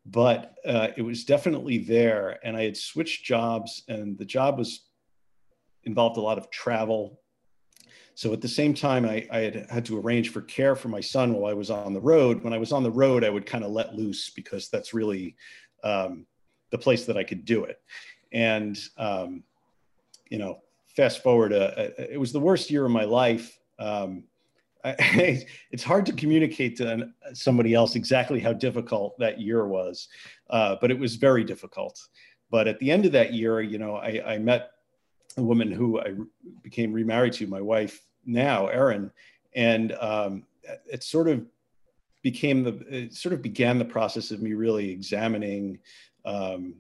but 0.04 0.56
uh, 0.66 0.88
it 0.98 1.04
was 1.04 1.26
definitely 1.26 1.78
there 1.78 2.40
and 2.44 2.58
i 2.58 2.64
had 2.64 2.76
switched 2.76 3.24
jobs 3.24 3.84
and 3.88 4.18
the 4.18 4.26
job 4.26 4.58
was 4.58 4.90
involved 5.84 6.18
a 6.18 6.22
lot 6.22 6.38
of 6.38 6.50
travel. 6.50 7.21
So 8.22 8.34
at 8.34 8.42
the 8.42 8.48
same 8.48 8.76
time, 8.76 9.04
I, 9.04 9.28
I, 9.32 9.40
had 9.40 9.68
had 9.72 9.86
to 9.86 10.00
arrange 10.00 10.30
for 10.30 10.42
care 10.42 10.76
for 10.76 10.90
my 10.90 11.02
son 11.02 11.34
while 11.34 11.50
I 11.50 11.56
was 11.56 11.72
on 11.72 11.92
the 11.92 12.00
road. 12.00 12.44
When 12.44 12.54
I 12.54 12.60
was 12.60 12.72
on 12.72 12.84
the 12.84 12.92
road, 12.92 13.24
I 13.24 13.32
would 13.32 13.48
kind 13.48 13.64
of 13.64 13.72
let 13.72 13.96
loose 13.96 14.30
because 14.30 14.70
that's 14.70 14.94
really 14.94 15.36
um, 15.84 16.28
the 16.70 16.78
place 16.78 17.08
that 17.08 17.18
I 17.18 17.24
could 17.24 17.46
do 17.46 17.64
it. 17.64 17.82
And, 18.32 18.80
um, 19.00 19.42
you 20.30 20.38
know, 20.38 20.60
fast 20.86 21.24
forward, 21.24 21.52
uh, 21.52 21.74
uh 21.76 21.90
it 21.98 22.20
was 22.20 22.32
the 22.32 22.40
worst 22.40 22.70
year 22.70 22.86
of 22.86 22.92
my 22.92 23.06
life. 23.06 23.58
Um, 23.80 24.26
I, 24.86 25.44
it's 25.72 25.84
hard 25.84 26.06
to 26.06 26.14
communicate 26.14 26.78
to 26.78 27.10
somebody 27.34 27.74
else 27.74 27.96
exactly 27.96 28.40
how 28.40 28.54
difficult 28.54 29.18
that 29.18 29.42
year 29.42 29.66
was, 29.66 30.10
uh, 30.52 30.76
but 30.80 30.92
it 30.92 31.00
was 31.00 31.16
very 31.16 31.44
difficult. 31.44 32.00
But 32.52 32.68
at 32.68 32.78
the 32.78 32.92
end 32.92 33.08
of 33.08 33.14
that 33.14 33.34
year, 33.34 33.62
you 33.62 33.80
know, 33.80 33.96
I, 33.96 34.22
I 34.24 34.38
met 34.38 34.74
a 35.38 35.42
woman 35.42 35.72
who 35.72 36.00
I 36.00 36.14
became 36.62 36.94
remarried 36.94 37.34
to, 37.34 37.48
my 37.48 37.62
wife 37.62 38.06
now, 38.26 38.68
Erin, 38.68 39.12
and 39.56 39.94
um, 39.94 40.44
it 40.86 41.04
sort 41.04 41.28
of 41.28 41.46
became 42.22 42.64
the 42.64 42.74
it 42.90 43.14
sort 43.14 43.34
of 43.34 43.42
began 43.42 43.80
the 43.80 43.86
process 43.86 44.32
of 44.32 44.42
me 44.42 44.54
really 44.54 44.90
examining 44.90 45.80
um, 46.26 46.76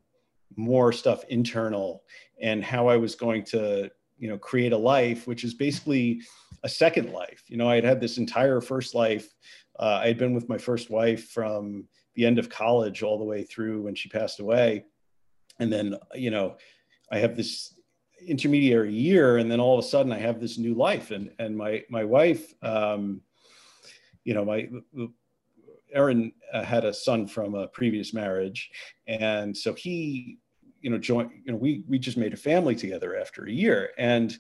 more 0.55 0.91
stuff 0.91 1.23
internal 1.29 2.03
and 2.41 2.63
how 2.63 2.87
I 2.87 2.97
was 2.97 3.15
going 3.15 3.43
to 3.45 3.89
you 4.17 4.29
know 4.29 4.37
create 4.37 4.73
a 4.73 4.77
life 4.77 5.27
which 5.27 5.43
is 5.43 5.53
basically 5.53 6.21
a 6.63 6.69
second 6.69 7.11
life. 7.11 7.43
You 7.47 7.57
know 7.57 7.67
i 7.67 7.75
had 7.75 7.83
had 7.83 8.01
this 8.01 8.17
entire 8.17 8.61
first 8.61 8.93
life 8.93 9.33
uh, 9.79 9.99
i 10.03 10.07
had 10.07 10.17
been 10.17 10.33
with 10.33 10.49
my 10.49 10.57
first 10.57 10.89
wife 10.89 11.29
from 11.29 11.85
the 12.15 12.25
end 12.25 12.37
of 12.37 12.49
college 12.49 13.03
all 13.03 13.17
the 13.17 13.25
way 13.25 13.43
through 13.43 13.81
when 13.83 13.95
she 13.95 14.09
passed 14.09 14.39
away. 14.39 14.85
And 15.59 15.71
then 15.71 15.95
you 16.13 16.29
know 16.29 16.57
i 17.11 17.17
have 17.17 17.35
this 17.35 17.73
intermediary 18.25 18.93
year 18.93 19.37
and 19.37 19.51
then 19.51 19.59
all 19.59 19.77
of 19.77 19.83
a 19.83 19.87
sudden 19.87 20.11
i 20.11 20.17
have 20.17 20.39
this 20.39 20.57
new 20.57 20.73
life. 20.73 21.11
And 21.11 21.31
and 21.39 21.57
my 21.57 21.83
my 21.89 22.03
wife 22.03 22.53
um 22.63 23.21
you 24.23 24.33
know 24.33 24.45
my 24.45 24.69
Erin 25.93 26.31
uh, 26.53 26.63
had 26.63 26.85
a 26.85 26.93
son 26.93 27.27
from 27.27 27.55
a 27.55 27.67
previous 27.67 28.13
marriage. 28.13 28.71
And 29.07 29.55
so 29.55 29.73
he 29.73 30.39
you 30.81 30.89
know 30.89 30.97
joined 30.97 31.31
you 31.45 31.51
know 31.51 31.57
we 31.57 31.83
we 31.87 31.99
just 31.99 32.17
made 32.17 32.33
a 32.33 32.37
family 32.37 32.75
together 32.75 33.17
after 33.17 33.45
a 33.45 33.51
year. 33.51 33.91
And 33.97 34.37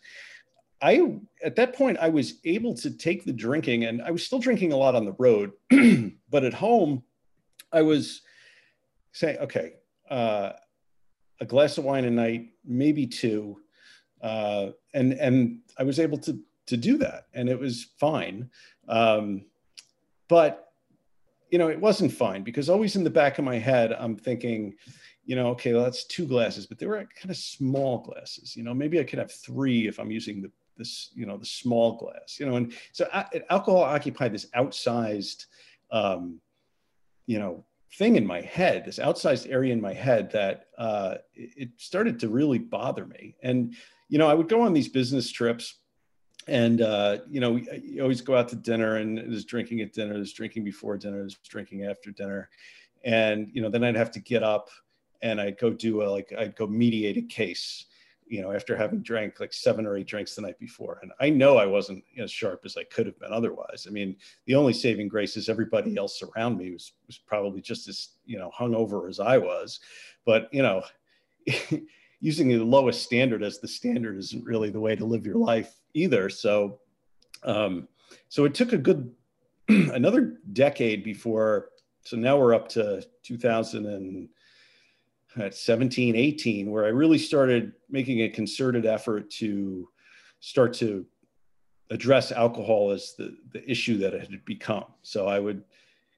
I 0.81 1.19
at 1.43 1.55
that 1.57 1.75
point 1.75 1.97
I 1.99 2.09
was 2.09 2.35
able 2.43 2.73
to 2.75 2.91
take 2.91 3.25
the 3.25 3.33
drinking 3.33 3.85
and 3.85 4.01
I 4.01 4.11
was 4.11 4.25
still 4.25 4.39
drinking 4.39 4.73
a 4.73 4.77
lot 4.77 4.95
on 4.95 5.05
the 5.05 5.15
road 5.19 5.51
but 6.29 6.43
at 6.43 6.53
home 6.53 7.03
I 7.71 7.81
was 7.83 8.21
saying 9.11 9.37
okay 9.39 9.73
uh, 10.09 10.53
a 11.39 11.45
glass 11.45 11.77
of 11.77 11.83
wine 11.83 12.05
a 12.05 12.09
night 12.09 12.49
maybe 12.65 13.05
two 13.05 13.60
uh, 14.21 14.71
and 14.93 15.13
and 15.13 15.59
I 15.77 15.83
was 15.83 15.99
able 15.99 16.17
to 16.19 16.39
to 16.67 16.77
do 16.77 16.97
that, 16.97 17.27
and 17.33 17.49
it 17.49 17.59
was 17.59 17.87
fine. 17.99 18.49
Um, 18.87 19.45
but 20.27 20.71
you 21.51 21.57
know, 21.57 21.67
it 21.67 21.79
wasn't 21.79 22.13
fine 22.13 22.43
because 22.43 22.69
always 22.69 22.95
in 22.95 23.03
the 23.03 23.09
back 23.09 23.37
of 23.37 23.43
my 23.43 23.57
head, 23.57 23.91
I'm 23.91 24.15
thinking, 24.15 24.73
you 25.25 25.35
know, 25.35 25.49
okay, 25.49 25.73
well, 25.73 25.83
that's 25.83 26.05
two 26.05 26.25
glasses, 26.25 26.65
but 26.65 26.79
they 26.79 26.85
were 26.85 27.05
kind 27.19 27.29
of 27.29 27.35
small 27.35 27.99
glasses. 27.99 28.55
You 28.55 28.63
know, 28.63 28.73
maybe 28.73 28.99
I 28.99 29.03
could 29.03 29.19
have 29.19 29.31
three 29.31 29.87
if 29.87 29.99
I'm 29.99 30.11
using 30.11 30.41
the 30.41 30.51
this, 30.77 31.11
you 31.13 31.25
know, 31.25 31.37
the 31.37 31.45
small 31.45 31.97
glass. 31.97 32.39
You 32.39 32.45
know, 32.45 32.55
and 32.55 32.73
so 32.91 33.07
uh, 33.11 33.25
alcohol 33.49 33.83
occupied 33.83 34.33
this 34.33 34.47
outsized, 34.55 35.45
um, 35.91 36.39
you 37.27 37.37
know, 37.37 37.65
thing 37.95 38.15
in 38.15 38.25
my 38.25 38.41
head, 38.41 38.85
this 38.85 38.99
outsized 38.99 39.51
area 39.51 39.73
in 39.73 39.81
my 39.81 39.93
head 39.93 40.31
that 40.31 40.67
uh, 40.77 41.15
it 41.35 41.69
started 41.77 42.19
to 42.19 42.29
really 42.29 42.57
bother 42.57 43.05
me. 43.05 43.35
And 43.43 43.75
you 44.11 44.17
know, 44.17 44.27
I 44.27 44.33
would 44.33 44.49
go 44.49 44.61
on 44.61 44.73
these 44.73 44.89
business 44.89 45.31
trips 45.31 45.77
and 46.45 46.81
uh, 46.81 47.19
you 47.29 47.39
know, 47.39 47.55
you 47.55 48.01
always 48.01 48.19
go 48.19 48.35
out 48.35 48.49
to 48.49 48.57
dinner 48.57 48.97
and 48.97 49.17
there's 49.17 49.45
drinking 49.45 49.79
at 49.79 49.93
dinner, 49.93 50.15
there's 50.15 50.33
drinking 50.33 50.65
before 50.65 50.97
dinner, 50.97 51.19
there's 51.19 51.37
drinking 51.47 51.85
after 51.85 52.11
dinner. 52.11 52.49
And, 53.05 53.49
you 53.53 53.61
know, 53.61 53.69
then 53.69 53.85
I'd 53.85 53.95
have 53.95 54.11
to 54.11 54.19
get 54.19 54.43
up 54.43 54.69
and 55.21 55.39
I'd 55.39 55.57
go 55.57 55.69
do 55.69 56.03
a, 56.03 56.07
like, 56.07 56.33
I'd 56.37 56.57
go 56.57 56.67
mediate 56.67 57.15
a 57.15 57.21
case, 57.21 57.85
you 58.27 58.41
know, 58.41 58.51
after 58.51 58.75
having 58.75 59.01
drank 59.01 59.39
like 59.39 59.53
seven 59.53 59.85
or 59.85 59.95
eight 59.95 60.07
drinks 60.07 60.35
the 60.35 60.41
night 60.41 60.59
before. 60.59 60.99
And 61.01 61.13
I 61.21 61.29
know 61.29 61.55
I 61.55 61.65
wasn't 61.65 62.03
as 62.17 62.31
sharp 62.31 62.63
as 62.65 62.75
I 62.75 62.83
could 62.83 63.05
have 63.05 63.17
been 63.17 63.31
otherwise. 63.31 63.85
I 63.87 63.91
mean, 63.91 64.17
the 64.45 64.55
only 64.55 64.73
saving 64.73 65.07
grace 65.07 65.37
is 65.37 65.47
everybody 65.47 65.95
else 65.95 66.21
around 66.21 66.57
me 66.57 66.71
was, 66.71 66.91
was 67.07 67.17
probably 67.17 67.61
just 67.61 67.87
as, 67.87 68.09
you 68.25 68.37
know, 68.37 68.51
hungover 68.59 69.07
as 69.07 69.21
I 69.21 69.37
was. 69.37 69.79
But, 70.25 70.53
you 70.53 70.63
know, 70.63 70.83
using 72.21 72.47
the 72.47 72.63
lowest 72.63 73.03
standard 73.03 73.43
as 73.43 73.59
the 73.59 73.67
standard 73.67 74.17
isn't 74.17 74.45
really 74.45 74.69
the 74.69 74.79
way 74.79 74.95
to 74.95 75.05
live 75.05 75.25
your 75.25 75.35
life 75.35 75.73
either. 75.93 76.29
So, 76.29 76.79
um, 77.43 77.87
so 78.29 78.45
it 78.45 78.53
took 78.53 78.73
a 78.73 78.77
good 78.77 79.11
another 79.67 80.37
decade 80.53 81.03
before. 81.03 81.69
So 82.05 82.17
now 82.17 82.37
we're 82.37 82.53
up 82.53 82.67
to 82.69 83.03
2000 83.23 83.85
and 83.85 84.29
at 85.37 85.55
17, 85.55 86.15
18, 86.15 86.69
where 86.69 86.85
I 86.85 86.89
really 86.89 87.17
started 87.17 87.73
making 87.89 88.21
a 88.21 88.29
concerted 88.29 88.85
effort 88.85 89.29
to 89.31 89.87
start 90.41 90.73
to 90.75 91.05
address 91.89 92.31
alcohol 92.31 92.91
as 92.91 93.13
the, 93.17 93.35
the 93.51 93.69
issue 93.69 93.97
that 93.99 94.13
it 94.13 94.29
had 94.29 94.45
become. 94.45 94.85
So 95.03 95.27
I 95.27 95.39
would 95.39 95.63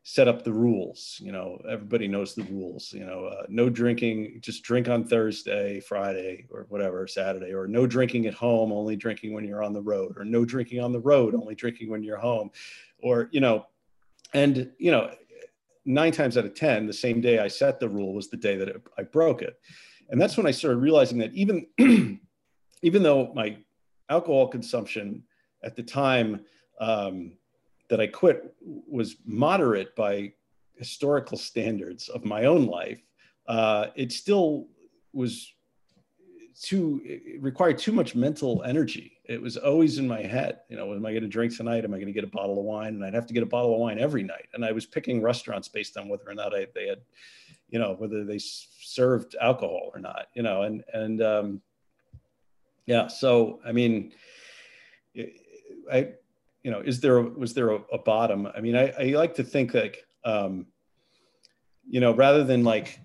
set 0.03 0.27
up 0.27 0.43
the 0.43 0.51
rules. 0.51 1.17
You 1.23 1.31
know, 1.31 1.59
everybody 1.69 2.09
knows 2.09 2.35
the 2.35 2.43
rules. 2.43 2.91
You 2.91 3.05
know, 3.05 3.25
uh, 3.25 3.45
no 3.47 3.69
drinking, 3.69 4.39
just 4.41 4.61
drink 4.61 4.89
on 4.89 5.05
Thursday, 5.05 5.79
Friday, 5.79 6.45
or 6.51 6.65
whatever, 6.67 7.07
Saturday, 7.07 7.53
or 7.53 7.67
no 7.67 7.87
drinking 7.87 8.27
at 8.27 8.33
home, 8.33 8.73
only 8.73 8.97
drinking 8.97 9.33
when 9.33 9.45
you're 9.45 9.63
on 9.63 9.73
the 9.73 9.81
road, 9.81 10.17
or 10.17 10.25
no 10.25 10.43
drinking 10.43 10.81
on 10.81 10.91
the 10.91 10.99
road, 10.99 11.33
only 11.33 11.55
drinking 11.55 11.89
when 11.89 12.03
you're 12.03 12.17
home, 12.17 12.51
or 13.01 13.29
you 13.31 13.39
know, 13.39 13.65
and 14.33 14.69
you 14.77 14.91
know, 14.91 15.09
nine 15.85 16.11
times 16.11 16.37
out 16.37 16.45
of 16.45 16.53
ten, 16.53 16.85
the 16.85 16.93
same 16.93 17.21
day 17.21 17.39
I 17.39 17.47
set 17.47 17.79
the 17.79 17.89
rule 17.89 18.13
was 18.13 18.29
the 18.29 18.37
day 18.37 18.57
that 18.57 18.67
it, 18.67 18.81
I 18.97 19.03
broke 19.03 19.41
it, 19.41 19.57
and 20.09 20.21
that's 20.21 20.35
when 20.35 20.45
I 20.45 20.51
started 20.51 20.77
realizing 20.77 21.17
that 21.19 21.33
even 21.33 21.65
even 22.81 23.03
though 23.03 23.31
my 23.33 23.57
alcohol 24.09 24.49
consumption 24.49 25.23
at 25.63 25.77
the 25.77 25.83
time 25.83 26.41
um, 26.81 27.37
that 27.89 27.99
I 27.99 28.07
quit 28.07 28.53
was 28.61 29.17
moderate 29.25 29.95
by 29.95 30.33
historical 30.75 31.37
standards 31.37 32.09
of 32.09 32.25
my 32.25 32.45
own 32.45 32.65
life, 32.65 33.01
uh, 33.47 33.87
it 33.95 34.11
still 34.11 34.67
was 35.11 35.53
too 36.61 37.01
it 37.03 37.41
required 37.41 37.77
too 37.77 37.91
much 37.91 38.15
mental 38.15 38.63
energy. 38.63 39.17
It 39.25 39.41
was 39.41 39.57
always 39.57 39.97
in 39.97 40.07
my 40.07 40.21
head. 40.21 40.59
You 40.69 40.77
know, 40.77 40.93
am 40.93 41.05
I 41.05 41.11
going 41.11 41.23
to 41.23 41.29
drink 41.29 41.55
tonight? 41.55 41.83
Am 41.83 41.93
I 41.93 41.97
going 41.97 42.07
to 42.07 42.13
get 42.13 42.23
a 42.23 42.27
bottle 42.27 42.59
of 42.59 42.65
wine? 42.65 42.95
And 42.95 43.05
I'd 43.05 43.13
have 43.13 43.27
to 43.27 43.33
get 43.33 43.43
a 43.43 43.47
bottle 43.47 43.73
of 43.73 43.79
wine 43.79 43.99
every 43.99 44.23
night. 44.23 44.47
And 44.53 44.63
I 44.63 44.71
was 44.71 44.85
picking 44.85 45.21
restaurants 45.21 45.67
based 45.67 45.97
on 45.97 46.09
whether 46.09 46.27
or 46.27 46.33
not 46.33 46.53
I, 46.55 46.67
they 46.75 46.87
had, 46.87 47.01
you 47.69 47.79
know, 47.79 47.95
whether 47.97 48.23
they 48.23 48.39
served 48.39 49.35
alcohol 49.41 49.91
or 49.93 49.99
not. 49.99 50.27
You 50.35 50.43
know, 50.43 50.63
and 50.63 50.83
and 50.93 51.21
um, 51.21 51.61
yeah. 52.85 53.07
So 53.07 53.59
I 53.65 53.71
mean, 53.71 54.13
I 55.91 56.13
you 56.63 56.71
know, 56.71 56.79
is 56.79 56.99
there 57.01 57.21
was 57.21 57.53
there 57.53 57.71
a, 57.71 57.79
a 57.91 57.97
bottom? 57.97 58.47
I 58.55 58.61
mean, 58.61 58.75
I, 58.75 58.91
I, 58.97 59.03
like 59.15 59.35
to 59.35 59.43
think 59.43 59.73
like, 59.73 60.05
um, 60.23 60.65
you 61.87 61.99
know, 61.99 62.13
rather 62.13 62.43
than 62.43 62.63
like 62.63 62.99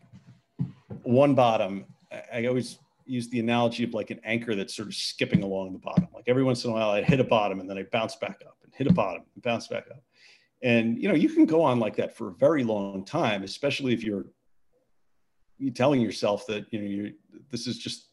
one 1.02 1.34
bottom, 1.34 1.84
I, 2.12 2.22
I, 2.40 2.46
always 2.46 2.78
use 3.04 3.28
the 3.28 3.40
analogy 3.40 3.82
of 3.82 3.94
like 3.94 4.10
an 4.10 4.20
anchor 4.22 4.54
that's 4.54 4.74
sort 4.74 4.88
of 4.88 4.94
skipping 4.94 5.42
along 5.42 5.72
the 5.72 5.78
bottom. 5.78 6.06
Like 6.14 6.24
every 6.28 6.44
once 6.44 6.64
in 6.64 6.70
a 6.70 6.74
while, 6.74 6.90
I'd 6.90 7.04
hit 7.04 7.18
a 7.18 7.24
bottom 7.24 7.58
and 7.58 7.68
then 7.68 7.78
I 7.78 7.82
bounce 7.90 8.14
back 8.16 8.40
up 8.46 8.56
and 8.62 8.72
hit 8.74 8.86
a 8.86 8.92
bottom 8.92 9.22
and 9.34 9.42
bounce 9.42 9.66
back 9.66 9.86
up. 9.90 10.02
And 10.62 11.00
you 11.00 11.08
know, 11.08 11.14
you 11.14 11.28
can 11.28 11.44
go 11.44 11.62
on 11.62 11.80
like 11.80 11.96
that 11.96 12.16
for 12.16 12.28
a 12.28 12.34
very 12.34 12.62
long 12.62 13.04
time, 13.04 13.42
especially 13.42 13.92
if 13.92 14.04
you're, 14.04 14.26
you're 15.58 15.74
telling 15.74 16.00
yourself 16.00 16.46
that 16.46 16.66
you 16.72 16.80
know 16.80 16.86
you 16.86 17.14
this 17.50 17.66
is 17.66 17.78
just 17.78 18.07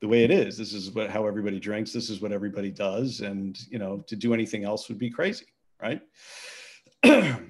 the 0.00 0.08
way 0.08 0.24
it 0.24 0.30
is. 0.30 0.58
This 0.58 0.72
is 0.72 0.90
what 0.90 1.10
how 1.10 1.26
everybody 1.26 1.58
drinks. 1.58 1.92
This 1.92 2.10
is 2.10 2.20
what 2.20 2.32
everybody 2.32 2.70
does, 2.70 3.20
and 3.20 3.58
you 3.70 3.78
know 3.78 3.98
to 4.06 4.16
do 4.16 4.34
anything 4.34 4.64
else 4.64 4.88
would 4.88 4.98
be 4.98 5.10
crazy, 5.10 5.46
right? 5.80 6.00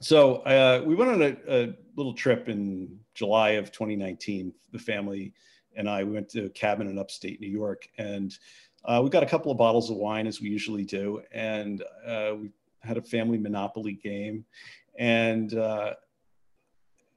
so 0.00 0.36
uh, 0.36 0.82
we 0.84 0.94
went 0.94 1.10
on 1.10 1.22
a, 1.22 1.36
a, 1.48 1.74
little 1.96 2.14
trip 2.14 2.48
in 2.48 2.98
July 3.14 3.50
of 3.50 3.72
2019. 3.72 4.52
The 4.72 4.78
family 4.78 5.32
and 5.76 5.88
I 5.88 6.04
we 6.04 6.12
went 6.12 6.28
to 6.30 6.46
a 6.46 6.50
cabin 6.50 6.88
in 6.88 6.98
upstate 6.98 7.40
New 7.40 7.48
York, 7.48 7.88
and 7.98 8.36
uh, 8.84 9.00
we 9.02 9.10
got 9.10 9.22
a 9.22 9.26
couple 9.26 9.50
of 9.50 9.58
bottles 9.58 9.90
of 9.90 9.96
wine 9.96 10.26
as 10.26 10.40
we 10.40 10.48
usually 10.48 10.84
do, 10.84 11.22
and 11.32 11.82
uh, 12.06 12.32
we 12.40 12.50
had 12.82 12.96
a 12.96 13.02
family 13.02 13.38
Monopoly 13.38 13.94
game, 13.94 14.44
and 14.98 15.54
uh, 15.54 15.94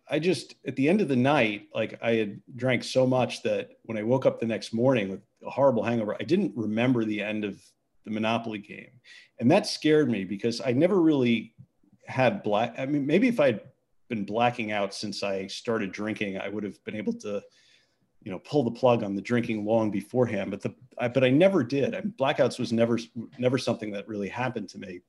I 0.10 0.19
just 0.19 0.56
at 0.65 0.76
the 0.76 0.89
end 0.89 1.02
of 1.02 1.08
the 1.08 1.15
night, 1.15 1.67
like 1.74 2.00
I 2.02 2.13
had 2.13 2.41
drank 2.56 2.84
so 2.84 3.06
much 3.06 3.43
that 3.43 3.72
when 3.84 3.98
I 3.98 4.04
woke 4.04 4.26
up 4.26 4.39
the 4.39 4.45
next 4.45 4.74
morning 4.74 5.10
with 5.10 5.22
a 5.45 5.50
horrible 5.50 5.84
hangover, 5.84 6.15
I 6.19 6.24
didn't 6.24 6.54
remember 6.56 7.06
the 7.06 7.22
end 7.22 7.45
of 7.45 7.62
the 8.06 8.12
Monopoly 8.12 8.60
game. 8.60 8.91
And 9.39 9.50
that 9.52 9.67
scared 9.67 10.10
me 10.10 10.26
because 10.26 10.62
I 10.62 10.72
never 10.72 11.00
really 11.00 11.54
had 12.08 12.43
black. 12.43 12.76
I 12.78 12.86
mean, 12.86 13.06
maybe 13.06 13.28
if 13.28 13.39
I'd 13.39 13.62
been 14.10 14.26
blacking 14.26 14.72
out 14.72 14.93
since 14.93 15.22
I 15.22 15.48
started 15.48 15.91
drinking, 15.91 16.39
I 16.39 16.50
would 16.50 16.63
have 16.63 16.84
been 16.84 16.95
able 16.95 17.13
to, 17.13 17.41
you 18.24 18.32
know, 18.32 18.39
pull 18.39 18.63
the 18.63 18.72
plug 18.72 19.04
on 19.04 19.15
the 19.15 19.22
drinking 19.22 19.63
long 19.63 19.91
beforehand. 19.91 20.50
But 20.50 20.62
the 20.62 20.74
I, 20.98 21.08
but 21.08 21.24
I 21.24 21.30
never 21.30 21.63
did. 21.63 21.95
I 21.95 22.02
mean, 22.02 22.13
blackouts 22.19 22.60
was 22.60 22.74
never 22.74 23.00
never 23.38 23.58
something 23.58 23.91
that 23.91 24.08
really 24.08 24.30
happened 24.30 24.69
to 24.69 24.80
me. 24.80 25.02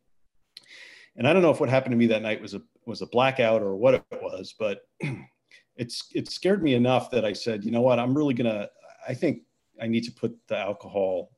And 1.16 1.26
I 1.26 1.32
don't 1.32 1.42
know 1.42 1.50
if 1.50 1.60
what 1.60 1.68
happened 1.68 1.92
to 1.92 1.98
me 1.98 2.06
that 2.06 2.22
night 2.22 2.40
was 2.40 2.54
a 2.54 2.62
was 2.86 3.02
a 3.02 3.06
blackout 3.06 3.62
or 3.62 3.76
what 3.76 3.94
it 3.94 4.04
was, 4.12 4.54
but 4.58 4.82
it's 5.76 6.08
it 6.14 6.30
scared 6.30 6.62
me 6.62 6.74
enough 6.74 7.10
that 7.10 7.24
I 7.24 7.32
said, 7.32 7.64
you 7.64 7.70
know 7.70 7.82
what, 7.82 7.98
I'm 7.98 8.16
really 8.16 8.34
gonna. 8.34 8.68
I 9.08 9.14
think 9.14 9.42
I 9.80 9.86
need 9.86 10.04
to 10.04 10.12
put 10.12 10.36
the 10.48 10.56
alcohol 10.56 11.30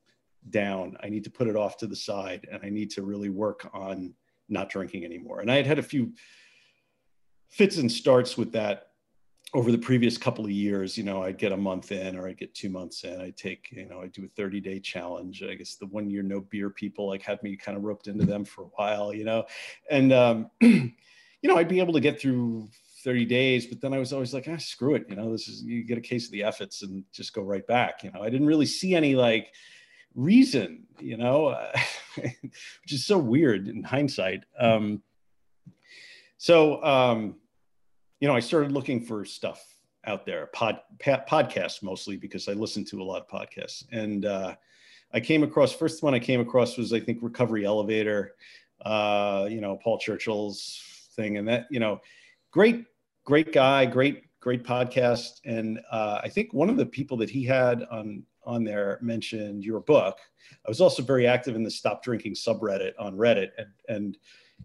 down. 0.50 0.96
I 1.02 1.08
need 1.08 1.24
to 1.24 1.30
put 1.30 1.48
it 1.48 1.56
off 1.56 1.76
to 1.78 1.86
the 1.86 1.96
side, 1.96 2.46
and 2.50 2.60
I 2.62 2.68
need 2.68 2.90
to 2.92 3.02
really 3.02 3.30
work 3.30 3.68
on 3.72 4.14
not 4.48 4.68
drinking 4.68 5.04
anymore. 5.04 5.40
And 5.40 5.50
I 5.50 5.56
had 5.56 5.66
had 5.66 5.78
a 5.78 5.82
few 5.82 6.12
fits 7.48 7.76
and 7.78 7.90
starts 7.90 8.36
with 8.36 8.52
that 8.52 8.91
over 9.54 9.70
the 9.70 9.78
previous 9.78 10.16
couple 10.16 10.44
of 10.44 10.50
years, 10.50 10.96
you 10.96 11.04
know, 11.04 11.22
I'd 11.22 11.36
get 11.36 11.52
a 11.52 11.56
month 11.56 11.92
in 11.92 12.16
or 12.16 12.26
I'd 12.26 12.38
get 12.38 12.54
two 12.54 12.70
months 12.70 13.04
in. 13.04 13.20
I'd 13.20 13.36
take, 13.36 13.70
you 13.70 13.86
know, 13.86 14.00
I'd 14.00 14.12
do 14.12 14.24
a 14.24 14.28
30 14.28 14.60
day 14.60 14.80
challenge. 14.80 15.42
I 15.42 15.54
guess 15.54 15.74
the 15.74 15.86
one 15.86 16.08
year 16.08 16.22
no 16.22 16.40
beer 16.40 16.70
people 16.70 17.06
like 17.06 17.22
had 17.22 17.42
me 17.42 17.56
kind 17.56 17.76
of 17.76 17.84
roped 17.84 18.08
into 18.08 18.24
them 18.24 18.44
for 18.44 18.62
a 18.62 18.70
while, 18.76 19.12
you 19.12 19.24
know, 19.24 19.44
and 19.90 20.12
um, 20.12 20.50
you 20.60 20.92
know, 21.42 21.56
I'd 21.56 21.68
be 21.68 21.80
able 21.80 21.92
to 21.92 22.00
get 22.00 22.18
through 22.18 22.70
30 23.04 23.26
days, 23.26 23.66
but 23.66 23.80
then 23.80 23.92
I 23.92 23.98
was 23.98 24.12
always 24.12 24.32
like, 24.32 24.48
ah, 24.48 24.56
screw 24.56 24.94
it. 24.94 25.04
You 25.08 25.16
know, 25.16 25.30
this 25.30 25.48
is, 25.48 25.62
you 25.62 25.84
get 25.84 25.98
a 25.98 26.02
case 26.02 26.26
of 26.26 26.32
the 26.32 26.44
efforts 26.44 26.82
and 26.82 27.04
just 27.12 27.34
go 27.34 27.42
right 27.42 27.66
back. 27.66 28.02
You 28.04 28.10
know, 28.12 28.22
I 28.22 28.30
didn't 28.30 28.46
really 28.46 28.66
see 28.66 28.94
any 28.94 29.16
like 29.16 29.52
reason, 30.14 30.84
you 30.98 31.18
know, 31.18 31.58
which 32.16 32.92
is 32.92 33.04
so 33.04 33.18
weird 33.18 33.68
in 33.68 33.82
hindsight. 33.82 34.44
Um, 34.58 35.02
so, 36.38 36.82
um, 36.82 37.36
you 38.22 38.28
know, 38.28 38.36
I 38.36 38.40
started 38.40 38.70
looking 38.70 39.00
for 39.00 39.24
stuff 39.24 39.66
out 40.04 40.24
there, 40.24 40.46
pod, 40.52 40.78
podcasts 41.00 41.82
mostly 41.82 42.16
because 42.16 42.46
I 42.46 42.52
listen 42.52 42.84
to 42.84 43.02
a 43.02 43.04
lot 43.04 43.20
of 43.20 43.28
podcasts. 43.28 43.84
And 43.90 44.26
uh, 44.26 44.54
I 45.12 45.18
came 45.18 45.42
across, 45.42 45.72
first 45.72 46.04
one 46.04 46.14
I 46.14 46.20
came 46.20 46.38
across 46.38 46.78
was, 46.78 46.92
I 46.92 47.00
think, 47.00 47.18
Recovery 47.20 47.64
Elevator, 47.64 48.36
uh, 48.82 49.48
you 49.50 49.60
know, 49.60 49.76
Paul 49.82 49.98
Churchill's 49.98 51.08
thing. 51.16 51.36
And 51.36 51.48
that, 51.48 51.66
you 51.68 51.80
know, 51.80 52.00
great, 52.52 52.84
great 53.24 53.52
guy, 53.52 53.86
great, 53.86 54.22
great 54.38 54.62
podcast. 54.62 55.40
And 55.44 55.80
uh, 55.90 56.20
I 56.22 56.28
think 56.28 56.54
one 56.54 56.70
of 56.70 56.76
the 56.76 56.86
people 56.86 57.16
that 57.16 57.28
he 57.28 57.42
had 57.42 57.82
on 57.90 58.22
on 58.44 58.62
there 58.62 59.00
mentioned 59.02 59.64
your 59.64 59.80
book. 59.80 60.18
I 60.64 60.68
was 60.68 60.80
also 60.80 61.02
very 61.02 61.26
active 61.26 61.56
in 61.56 61.64
the 61.64 61.70
stop 61.72 62.04
drinking 62.04 62.34
subreddit 62.34 62.92
on 63.00 63.16
Reddit. 63.16 63.50
And, 63.58 63.68
and 63.88 64.18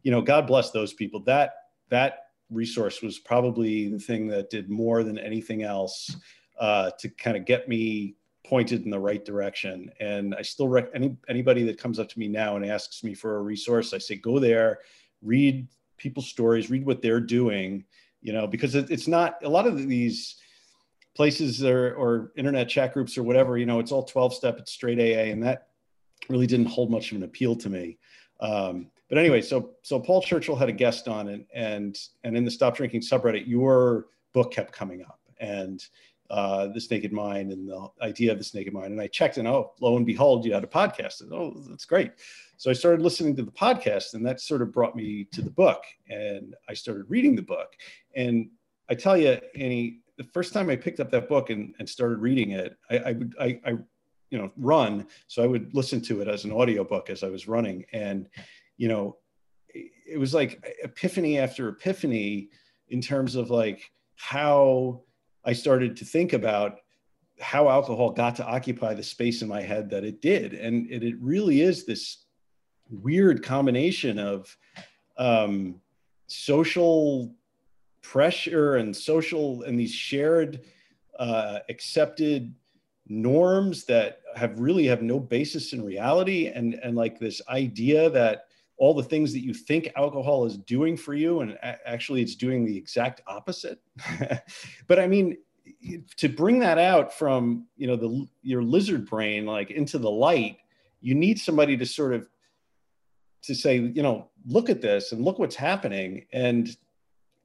you 0.04 0.12
know, 0.12 0.22
God 0.22 0.46
bless 0.46 0.70
those 0.70 0.94
people. 0.94 1.22
That 1.22 1.54
that 1.90 2.27
resource 2.50 3.02
was 3.02 3.20
probably 3.20 3.90
the 3.90 4.00
thing 4.00 4.28
that 4.28 4.50
did 4.50 4.70
more 4.70 5.04
than 5.04 5.18
anything 5.18 5.64
else 5.64 6.16
uh, 6.60 6.92
to 7.00 7.10
kind 7.10 7.38
of 7.38 7.46
get 7.46 7.68
me 7.68 8.16
pointed 8.46 8.84
in 8.84 8.90
the 8.90 9.00
right 9.00 9.26
direction. 9.26 9.92
And 10.00 10.34
I 10.36 10.42
still 10.42 10.70
rec- 10.70 10.90
any 10.96 11.16
anybody 11.28 11.64
that 11.64 11.78
comes 11.78 12.00
up 12.00 12.10
to 12.10 12.20
me 12.20 12.28
now 12.28 12.56
and 12.56 12.66
asks 12.66 13.04
me 13.04 13.14
for 13.14 13.38
a 13.38 13.42
resource, 13.42 13.94
I 13.94 13.98
say 13.98 14.16
go 14.16 14.40
there, 14.40 14.80
read 15.22 15.68
people's 15.98 16.28
stories, 16.28 16.70
read 16.70 16.86
what 16.86 17.02
they're 17.02 17.20
doing, 17.20 17.84
you 18.22 18.34
know, 18.34 18.48
because 18.48 18.76
it, 18.76 18.90
it's 18.90 19.08
not 19.08 19.44
a 19.44 19.50
lot 19.50 19.68
of 19.68 19.88
these 19.88 20.38
places 21.16 21.64
or, 21.64 21.96
or 21.96 22.32
internet 22.38 22.70
chat 22.70 22.94
groups 22.94 23.18
or 23.18 23.24
whatever, 23.24 23.58
you 23.58 23.66
know, 23.66 23.80
it's 23.80 23.92
all 23.92 24.04
12 24.04 24.36
step, 24.36 24.58
it's 24.60 24.72
straight 24.72 25.00
AA. 25.00 25.32
And 25.32 25.44
that 25.44 25.70
really 26.30 26.48
didn't 26.48 26.68
hold 26.68 26.92
much 26.92 27.12
of 27.12 27.18
an 27.18 27.24
appeal 27.24 27.56
to 27.56 27.70
me. 27.70 27.98
Um, 28.40 28.92
but 29.10 29.18
anyway, 29.18 29.42
so 29.42 29.72
so 29.84 30.00
Paul 30.00 30.22
Churchill 30.22 30.56
had 30.56 30.70
a 30.70 30.74
guest 30.74 31.08
on 31.08 31.30
and 31.30 31.46
and 31.54 31.98
and 32.24 32.36
in 32.36 32.46
the 32.46 32.52
Stop 32.52 32.78
Drinking 32.78 33.02
subreddit, 33.02 33.48
your 33.48 34.08
book 34.34 34.52
kept 34.52 34.72
coming 34.72 35.02
up 35.02 35.20
and 35.40 35.86
uh, 36.30 36.68
this 36.68 36.92
naked 36.92 37.14
mind 37.14 37.52
and 37.52 37.68
the 37.68 37.88
idea 38.02 38.32
of 38.32 38.38
this 38.38 38.54
naked 38.54 38.74
mind. 38.74 38.92
And 38.92 39.02
I 39.02 39.08
checked 39.08 39.38
and 39.38 39.48
oh, 39.48 39.74
lo 39.80 39.96
and 39.96 40.06
behold, 40.06 40.46
you 40.46 40.54
had 40.54 40.64
a 40.64 40.68
podcast. 40.68 41.24
Oh, 41.32 41.54
that's 41.70 41.86
great. 41.86 42.12
So 42.58 42.70
I 42.70 42.74
started 42.74 43.02
listening 43.02 43.36
to 43.38 43.44
the 43.44 43.52
podcast, 43.52 44.14
and 44.14 44.26
that 44.26 44.42
sort 44.42 44.62
of 44.62 44.72
brought 44.72 44.96
me 44.96 45.26
to 45.32 45.42
the 45.42 45.52
book. 45.52 45.84
And 46.10 46.56
I 46.68 46.74
started 46.74 47.06
reading 47.08 47.36
the 47.36 47.44
book. 47.44 47.76
And 48.16 48.50
I 48.90 48.96
tell 48.96 49.16
you, 49.16 49.40
Annie, 49.56 50.00
the 50.18 50.24
first 50.24 50.54
time 50.54 50.70
I 50.70 50.76
picked 50.76 51.00
up 51.00 51.12
that 51.12 51.30
book 51.30 51.50
and, 51.50 51.76
and 51.80 51.88
started 51.88 52.18
reading 52.18 52.52
it, 52.52 52.76
I, 52.90 52.98
I 52.98 53.12
would 53.14 53.36
I, 53.40 53.60
I 53.66 53.70
you 54.30 54.38
know 54.38 54.52
run, 54.58 55.08
so 55.28 55.44
I 55.44 55.48
would 55.48 55.74
listen 55.74 56.02
to 56.02 56.22
it 56.22 56.28
as 56.28 56.44
an 56.44 56.52
audiobook 56.52 57.10
as 57.10 57.24
I 57.24 57.30
was 57.30 57.48
running, 57.48 57.86
and 57.94 58.28
you 58.78 58.88
know, 58.88 59.18
it 59.74 60.20
was 60.20 60.34
like 60.34 60.64
epiphany 60.84 61.38
after 61.38 61.68
epiphany 61.70 62.50
in 62.90 63.02
terms 63.02 63.36
of 63.36 63.50
like 63.50 63.92
how 64.16 65.02
I 65.44 65.54
started 65.54 65.98
to 65.98 66.06
think 66.06 66.34
about 66.34 66.80
how 67.40 67.70
alcohol 67.70 68.12
got 68.12 68.36
to 68.38 68.46
occupy 68.46 68.94
the 68.94 69.04
space 69.04 69.42
in 69.42 69.48
my 69.48 69.62
head 69.62 69.90
that 69.90 70.04
it 70.04 70.22
did, 70.22 70.54
and 70.54 70.90
it, 70.90 71.04
it 71.04 71.16
really 71.20 71.62
is 71.62 71.86
this 71.86 72.26
weird 72.90 73.44
combination 73.44 74.18
of 74.18 74.58
um, 75.18 75.82
social 76.28 77.36
pressure 78.02 78.78
and 78.78 78.96
social 78.96 79.64
and 79.64 79.80
these 79.80 79.94
shared 79.94 80.62
uh, 81.20 81.60
accepted 81.70 82.54
norms 83.08 83.86
that 83.86 84.22
have 84.36 84.60
really 84.60 84.86
have 84.86 85.02
no 85.02 85.20
basis 85.20 85.74
in 85.74 85.84
reality. 85.84 86.48
And 86.48 86.76
and 86.76 86.96
like 86.96 87.20
this 87.20 87.42
idea 87.50 88.10
that 88.10 88.47
all 88.78 88.94
the 88.94 89.04
things 89.04 89.34
that 89.34 89.44
you 89.44 89.54
think 89.54 89.92
alcohol 89.96 90.46
is 90.46 90.58
doing 90.58 90.96
for 90.96 91.14
you 91.14 91.42
and 91.42 91.58
actually 91.62 92.22
it's 92.22 92.36
doing 92.36 92.66
the 92.66 92.78
exact 92.78 93.22
opposite. 93.28 93.80
But 94.88 95.00
i 95.00 95.08
mean 95.08 95.38
to 96.16 96.30
bring 96.30 96.60
that 96.60 96.78
out 96.78 97.14
from 97.14 97.66
you 97.76 97.88
know 97.88 97.98
the 97.98 98.26
your 98.42 98.64
lizard 98.64 99.06
brain 99.06 99.46
like 99.46 99.70
into 99.70 99.98
the 99.98 100.10
light 100.10 100.60
you 101.02 101.14
need 101.14 101.38
somebody 101.40 101.76
to 101.76 101.86
sort 101.86 102.14
of 102.14 102.28
to 103.44 103.56
say 103.56 103.78
you 103.78 104.04
know 104.04 104.30
look 104.46 104.70
at 104.70 104.82
this 104.82 105.12
and 105.12 105.24
look 105.24 105.40
what's 105.40 105.56
happening. 105.56 106.26
And 106.34 106.76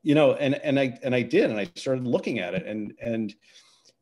you 0.03 0.15
know 0.15 0.35
and 0.35 0.57
and 0.57 0.81
i 0.81 0.99
and 1.05 1.15
i 1.15 1.23
did 1.23 1.49
and 1.51 1.59
i 1.59 1.71
started 1.77 2.07
looking 2.07 2.39
at 2.41 2.55
it. 2.55 2.67
And 2.67 2.93
and 3.01 3.35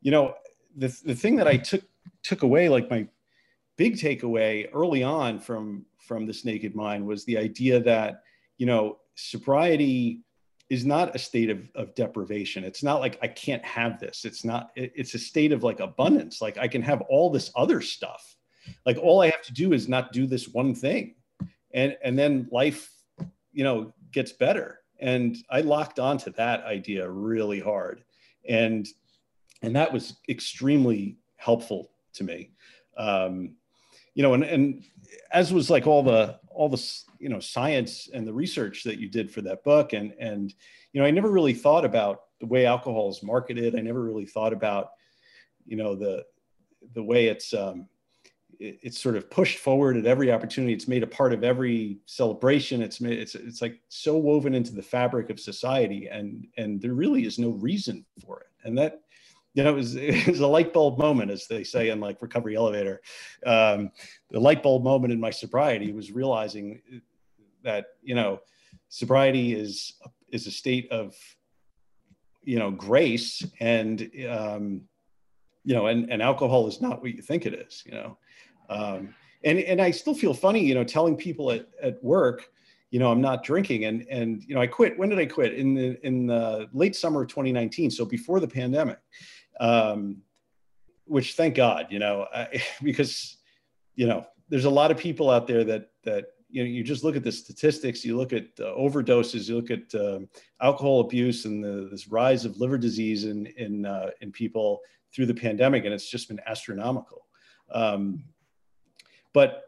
you 0.01 0.11
know 0.11 0.35
the, 0.75 0.87
the 1.05 1.15
thing 1.15 1.35
that 1.35 1.47
i 1.47 1.57
took 1.57 1.83
took 2.23 2.43
away 2.43 2.69
like 2.69 2.89
my 2.89 3.07
big 3.81 3.95
takeaway 3.95 4.69
early 4.73 5.01
on 5.01 5.39
from 5.39 5.83
from 5.97 6.27
this 6.27 6.45
naked 6.45 6.75
mind 6.75 7.03
was 7.03 7.25
the 7.25 7.35
idea 7.35 7.79
that 7.79 8.21
you 8.59 8.67
know 8.67 8.99
sobriety 9.15 10.21
is 10.69 10.85
not 10.85 11.15
a 11.15 11.17
state 11.17 11.49
of, 11.49 11.67
of 11.73 11.95
deprivation. 11.95 12.63
It's 12.63 12.83
not 12.83 12.99
like 12.99 13.17
i 13.23 13.27
can't 13.27 13.65
have 13.65 13.99
this. 13.99 14.23
It's 14.23 14.45
not 14.45 14.69
it, 14.75 14.93
it's 14.95 15.15
a 15.15 15.17
state 15.17 15.51
of 15.51 15.63
like 15.63 15.79
abundance. 15.79 16.43
Like 16.43 16.59
i 16.59 16.67
can 16.67 16.83
have 16.83 17.01
all 17.09 17.31
this 17.31 17.49
other 17.55 17.81
stuff. 17.81 18.37
Like 18.85 18.99
all 18.99 19.19
i 19.23 19.31
have 19.31 19.41
to 19.49 19.53
do 19.63 19.73
is 19.73 19.89
not 19.89 20.13
do 20.13 20.27
this 20.27 20.47
one 20.47 20.75
thing. 20.75 21.15
And 21.73 21.97
and 22.03 22.15
then 22.19 22.47
life 22.51 22.91
you 23.51 23.63
know 23.63 23.95
gets 24.11 24.31
better. 24.31 24.81
And 24.99 25.37
i 25.49 25.61
locked 25.61 25.97
onto 25.97 26.31
that 26.33 26.63
idea 26.65 27.09
really 27.09 27.59
hard. 27.59 28.03
And 28.47 28.87
and 29.63 29.75
that 29.75 29.91
was 29.91 30.17
extremely 30.29 31.17
helpful 31.37 31.89
to 32.13 32.23
me. 32.23 32.51
Um, 32.95 33.55
you 34.13 34.23
know 34.23 34.33
and 34.33 34.43
and 34.43 34.83
as 35.31 35.53
was 35.53 35.69
like 35.69 35.87
all 35.87 36.03
the 36.03 36.39
all 36.49 36.69
the 36.69 37.01
you 37.19 37.29
know 37.29 37.39
science 37.39 38.09
and 38.13 38.27
the 38.27 38.33
research 38.33 38.83
that 38.83 38.99
you 38.99 39.09
did 39.09 39.31
for 39.31 39.41
that 39.41 39.63
book 39.63 39.93
and 39.93 40.13
and 40.19 40.53
you 40.93 41.01
know 41.01 41.07
i 41.07 41.11
never 41.11 41.29
really 41.29 41.53
thought 41.53 41.85
about 41.85 42.21
the 42.39 42.45
way 42.45 42.65
alcohol 42.65 43.09
is 43.09 43.23
marketed 43.23 43.75
i 43.75 43.79
never 43.79 44.01
really 44.01 44.25
thought 44.25 44.53
about 44.53 44.91
you 45.65 45.77
know 45.77 45.95
the 45.95 46.23
the 46.93 47.03
way 47.03 47.27
it's 47.27 47.53
um, 47.53 47.87
it's 48.59 48.99
sort 48.99 49.15
of 49.15 49.29
pushed 49.31 49.57
forward 49.57 49.97
at 49.97 50.05
every 50.05 50.31
opportunity. 50.31 50.71
It's 50.73 50.87
made 50.87 51.01
a 51.01 51.07
part 51.07 51.33
of 51.33 51.43
every 51.43 51.97
celebration. 52.05 52.81
It's 52.81 53.01
made, 53.01 53.17
it's 53.17 53.33
it's 53.33 53.61
like 53.61 53.79
so 53.89 54.17
woven 54.17 54.53
into 54.53 54.73
the 54.73 54.83
fabric 54.83 55.29
of 55.29 55.39
society, 55.39 56.07
and 56.09 56.47
and 56.57 56.79
there 56.79 56.93
really 56.93 57.25
is 57.25 57.39
no 57.39 57.49
reason 57.49 58.05
for 58.23 58.41
it. 58.41 58.47
And 58.63 58.77
that, 58.77 59.01
you 59.53 59.63
know, 59.63 59.71
it 59.71 59.75
was, 59.75 59.95
it 59.97 60.27
was 60.27 60.39
a 60.39 60.47
light 60.47 60.73
bulb 60.73 60.97
moment, 60.97 61.31
as 61.31 61.47
they 61.47 61.63
say 61.63 61.89
in 61.89 61.99
like 61.99 62.21
recovery 62.21 62.55
elevator. 62.55 63.01
Um, 63.45 63.91
the 64.29 64.39
light 64.39 64.63
bulb 64.63 64.83
moment 64.83 65.13
in 65.13 65.19
my 65.19 65.31
sobriety 65.31 65.91
was 65.91 66.11
realizing 66.11 66.81
that 67.63 67.87
you 68.01 68.15
know, 68.15 68.39
sobriety 68.89 69.53
is 69.53 69.93
is 70.29 70.47
a 70.47 70.51
state 70.51 70.91
of 70.91 71.15
you 72.43 72.57
know 72.57 72.71
grace 72.71 73.45
and 73.59 74.09
um, 74.29 74.81
you 75.63 75.75
know 75.75 75.87
and, 75.87 76.11
and 76.11 76.21
alcohol 76.21 76.67
is 76.67 76.81
not 76.81 77.01
what 77.01 77.13
you 77.13 77.21
think 77.21 77.45
it 77.45 77.53
is 77.53 77.83
you 77.85 77.91
know 77.91 78.17
um, 78.71 79.13
and 79.43 79.59
and 79.59 79.81
I 79.81 79.91
still 79.91 80.13
feel 80.13 80.33
funny, 80.33 80.63
you 80.63 80.73
know, 80.73 80.83
telling 80.83 81.15
people 81.15 81.51
at, 81.51 81.67
at 81.81 82.03
work, 82.03 82.49
you 82.89 82.99
know, 82.99 83.11
I'm 83.11 83.21
not 83.21 83.43
drinking. 83.43 83.85
And 83.85 84.05
and 84.09 84.43
you 84.43 84.55
know, 84.55 84.61
I 84.61 84.67
quit. 84.67 84.97
When 84.97 85.09
did 85.09 85.19
I 85.19 85.25
quit? 85.25 85.53
In 85.53 85.73
the 85.73 86.05
in 86.05 86.27
the 86.27 86.69
late 86.73 86.95
summer 86.95 87.23
of 87.23 87.27
2019, 87.27 87.91
so 87.91 88.05
before 88.05 88.39
the 88.39 88.47
pandemic. 88.47 88.99
Um, 89.61 90.23
which 91.05 91.35
thank 91.35 91.55
God, 91.55 91.87
you 91.89 91.99
know, 91.99 92.25
I, 92.33 92.61
because 92.83 93.37
you 93.95 94.07
know, 94.07 94.25
there's 94.49 94.65
a 94.65 94.69
lot 94.69 94.91
of 94.91 94.97
people 94.97 95.29
out 95.29 95.47
there 95.47 95.63
that 95.63 95.91
that 96.03 96.25
you 96.49 96.63
know, 96.63 96.69
you 96.69 96.83
just 96.83 97.03
look 97.03 97.15
at 97.15 97.23
the 97.23 97.31
statistics, 97.31 98.03
you 98.03 98.17
look 98.17 98.33
at 98.33 98.47
uh, 98.59 98.75
overdoses, 98.77 99.47
you 99.47 99.55
look 99.55 99.71
at 99.71 99.95
um, 99.95 100.27
alcohol 100.61 100.99
abuse 100.99 101.45
and 101.45 101.63
the, 101.63 101.87
this 101.89 102.09
rise 102.09 102.43
of 102.43 102.57
liver 102.57 102.77
disease 102.77 103.23
in 103.25 103.45
in 103.57 103.85
uh, 103.85 104.09
in 104.21 104.31
people 104.31 104.81
through 105.13 105.27
the 105.27 105.33
pandemic, 105.33 105.85
and 105.85 105.93
it's 105.93 106.09
just 106.09 106.27
been 106.27 106.41
astronomical. 106.47 107.27
Um, 107.71 108.23
but 109.33 109.63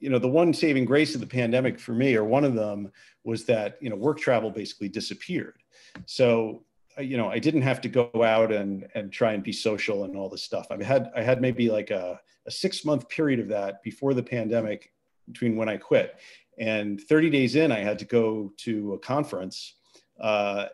you 0.00 0.08
know, 0.08 0.18
the 0.18 0.28
one 0.28 0.54
saving 0.54 0.86
grace 0.86 1.14
of 1.14 1.20
the 1.20 1.26
pandemic 1.26 1.78
for 1.78 1.92
me, 1.92 2.16
or 2.16 2.24
one 2.24 2.44
of 2.44 2.54
them, 2.54 2.90
was 3.22 3.44
that 3.44 3.76
you 3.80 3.90
know 3.90 3.96
work 3.96 4.18
travel 4.18 4.50
basically 4.50 4.88
disappeared. 4.88 5.58
So 6.06 6.64
you 7.00 7.16
know, 7.16 7.28
I 7.28 7.38
didn't 7.38 7.62
have 7.62 7.80
to 7.82 7.88
go 7.88 8.10
out 8.24 8.52
and 8.52 8.86
and 8.94 9.12
try 9.12 9.32
and 9.32 9.42
be 9.42 9.52
social 9.52 10.04
and 10.04 10.16
all 10.16 10.28
this 10.28 10.42
stuff. 10.42 10.66
I 10.70 10.82
had 10.82 11.10
I 11.16 11.22
had 11.22 11.40
maybe 11.40 11.70
like 11.70 11.90
a, 11.90 12.20
a 12.46 12.50
six 12.50 12.84
month 12.84 13.08
period 13.08 13.40
of 13.40 13.48
that 13.48 13.82
before 13.82 14.14
the 14.14 14.22
pandemic, 14.22 14.92
between 15.26 15.56
when 15.56 15.68
I 15.68 15.76
quit, 15.76 16.18
and 16.58 17.00
30 17.00 17.30
days 17.30 17.56
in, 17.56 17.72
I 17.72 17.80
had 17.80 17.98
to 18.00 18.04
go 18.04 18.52
to 18.58 18.94
a 18.94 18.98
conference 18.98 19.74
uh, 20.20 20.66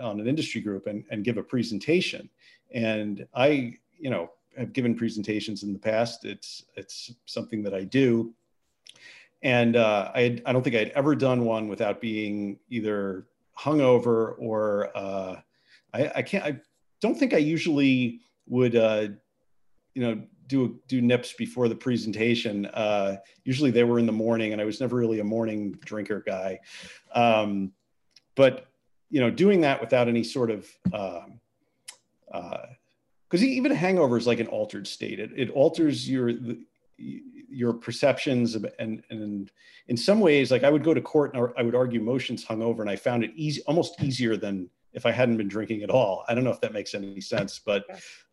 on 0.00 0.20
an 0.20 0.26
industry 0.26 0.60
group 0.60 0.86
and, 0.86 1.04
and 1.10 1.24
give 1.24 1.36
a 1.36 1.42
presentation. 1.42 2.28
And 2.74 3.26
I, 3.34 3.76
you 3.98 4.10
know, 4.10 4.30
have 4.58 4.72
given 4.72 4.94
presentations 4.94 5.62
in 5.62 5.72
the 5.72 5.78
past. 5.78 6.24
It's 6.24 6.64
it's 6.76 7.14
something 7.26 7.62
that 7.62 7.72
I 7.74 7.84
do, 7.84 8.34
and 9.42 9.76
uh, 9.76 10.10
I 10.14 10.40
I 10.44 10.52
don't 10.52 10.62
think 10.62 10.76
I'd 10.76 10.90
ever 10.90 11.14
done 11.14 11.44
one 11.44 11.68
without 11.68 12.00
being 12.00 12.58
either 12.68 13.26
hungover 13.58 14.34
or 14.38 14.90
uh, 14.94 15.36
I 15.92 16.12
I 16.16 16.22
can't 16.22 16.44
I 16.44 16.60
don't 17.00 17.18
think 17.18 17.34
I 17.34 17.38
usually 17.38 18.20
would 18.46 18.76
uh, 18.76 19.08
you 19.94 20.02
know 20.02 20.22
do 20.46 20.80
do 20.88 21.00
nips 21.00 21.32
before 21.32 21.68
the 21.68 21.74
presentation. 21.74 22.66
Uh, 22.66 23.16
usually 23.44 23.70
they 23.70 23.84
were 23.84 23.98
in 23.98 24.06
the 24.06 24.12
morning, 24.12 24.52
and 24.52 24.60
I 24.60 24.64
was 24.64 24.80
never 24.80 24.96
really 24.96 25.20
a 25.20 25.24
morning 25.24 25.72
drinker 25.84 26.22
guy. 26.26 26.60
Um, 27.14 27.72
but 28.34 28.66
you 29.10 29.20
know, 29.20 29.30
doing 29.30 29.60
that 29.60 29.80
without 29.80 30.08
any 30.08 30.24
sort 30.24 30.50
of 30.50 30.68
um, 30.92 31.40
uh, 32.32 32.66
because 33.28 33.44
even 33.44 33.72
a 33.72 33.74
hangover 33.74 34.18
is 34.18 34.26
like 34.26 34.40
an 34.40 34.46
altered 34.48 34.86
state. 34.86 35.18
It, 35.18 35.30
it 35.34 35.50
alters 35.50 36.08
your 36.08 36.32
your 36.98 37.72
perceptions 37.72 38.54
and 38.78 39.02
and 39.10 39.50
in 39.88 39.96
some 39.96 40.20
ways, 40.20 40.50
like 40.50 40.64
I 40.64 40.70
would 40.70 40.84
go 40.84 40.92
to 40.92 41.00
court 41.00 41.34
and 41.34 41.48
I 41.56 41.62
would 41.62 41.74
argue 41.74 42.00
motions 42.00 42.44
hungover, 42.44 42.80
and 42.80 42.90
I 42.90 42.96
found 42.96 43.24
it 43.24 43.32
easy, 43.34 43.62
almost 43.66 44.02
easier 44.02 44.36
than 44.36 44.68
if 44.92 45.06
I 45.06 45.10
hadn't 45.10 45.36
been 45.36 45.48
drinking 45.48 45.82
at 45.82 45.90
all. 45.90 46.24
I 46.28 46.34
don't 46.34 46.44
know 46.44 46.50
if 46.50 46.60
that 46.60 46.72
makes 46.72 46.94
any 46.94 47.20
sense, 47.20 47.60
but 47.64 47.84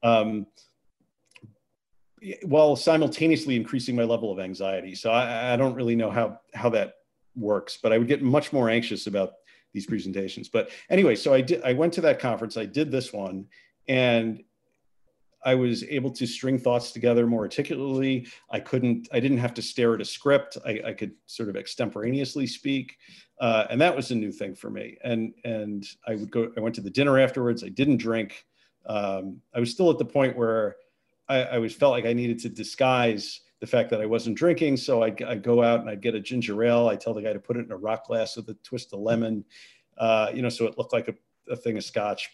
um, 0.03 0.45
while 2.43 2.75
simultaneously 2.75 3.55
increasing 3.55 3.95
my 3.95 4.03
level 4.03 4.31
of 4.31 4.39
anxiety. 4.39 4.95
So 4.95 5.11
I, 5.11 5.53
I 5.53 5.55
don't 5.55 5.73
really 5.73 5.95
know 5.95 6.11
how 6.11 6.39
how 6.53 6.69
that 6.69 6.95
works, 7.35 7.77
but 7.81 7.93
I 7.93 7.97
would 7.97 8.07
get 8.07 8.21
much 8.21 8.51
more 8.51 8.69
anxious 8.69 9.07
about 9.07 9.33
these 9.73 9.85
presentations. 9.85 10.49
But 10.49 10.71
anyway, 10.89 11.15
so 11.15 11.33
I 11.33 11.41
did. 11.41 11.61
I 11.63 11.73
went 11.73 11.93
to 11.93 12.01
that 12.01 12.19
conference. 12.19 12.57
I 12.57 12.65
did 12.65 12.91
this 12.91 13.13
one, 13.13 13.45
and 13.87 14.43
I 15.43 15.55
was 15.55 15.83
able 15.85 16.11
to 16.11 16.27
string 16.27 16.59
thoughts 16.59 16.91
together 16.91 17.25
more 17.25 17.41
articulately. 17.41 18.27
I 18.49 18.59
couldn't, 18.59 19.07
I 19.11 19.19
didn't 19.19 19.37
have 19.37 19.53
to 19.55 19.61
stare 19.61 19.93
at 19.93 20.01
a 20.01 20.05
script. 20.05 20.57
I, 20.65 20.81
I 20.87 20.93
could 20.93 21.13
sort 21.27 21.49
of 21.49 21.55
extemporaneously 21.55 22.45
speak. 22.47 22.97
Uh, 23.39 23.65
and 23.69 23.79
that 23.79 23.95
was 23.95 24.11
a 24.11 24.15
new 24.15 24.31
thing 24.31 24.53
for 24.53 24.69
me. 24.69 24.97
And, 25.03 25.33
and 25.45 25.85
I 26.05 26.15
would 26.15 26.29
go, 26.29 26.51
I 26.57 26.59
went 26.59 26.75
to 26.75 26.81
the 26.81 26.89
dinner 26.89 27.19
afterwards. 27.19 27.63
I 27.63 27.69
didn't 27.69 27.97
drink. 27.97 28.45
Um, 28.85 29.41
I 29.55 29.59
was 29.59 29.71
still 29.71 29.89
at 29.89 29.97
the 29.97 30.05
point 30.05 30.35
where 30.35 30.75
I, 31.29 31.43
I 31.43 31.57
was 31.59 31.73
felt 31.73 31.91
like 31.91 32.05
I 32.05 32.13
needed 32.13 32.39
to 32.39 32.49
disguise 32.49 33.41
the 33.61 33.67
fact 33.67 33.89
that 33.91 34.01
I 34.01 34.05
wasn't 34.05 34.37
drinking. 34.37 34.77
So 34.77 35.03
I'd, 35.03 35.21
I'd, 35.21 35.43
go 35.43 35.63
out 35.63 35.81
and 35.81 35.89
I'd 35.89 36.01
get 36.01 36.15
a 36.15 36.19
ginger 36.19 36.63
ale. 36.63 36.87
I 36.87 36.95
tell 36.95 37.13
the 37.13 37.21
guy 37.21 37.33
to 37.33 37.39
put 37.39 37.57
it 37.57 37.65
in 37.65 37.71
a 37.71 37.77
rock 37.77 38.07
glass 38.07 38.35
with 38.35 38.49
a 38.49 38.55
twist 38.55 38.93
of 38.93 38.99
lemon, 38.99 39.45
uh, 39.97 40.31
you 40.33 40.41
know, 40.41 40.49
so 40.49 40.65
it 40.65 40.77
looked 40.77 40.93
like 40.93 41.07
a, 41.07 41.13
a 41.51 41.55
thing 41.55 41.77
of 41.77 41.83
scotch 41.83 42.29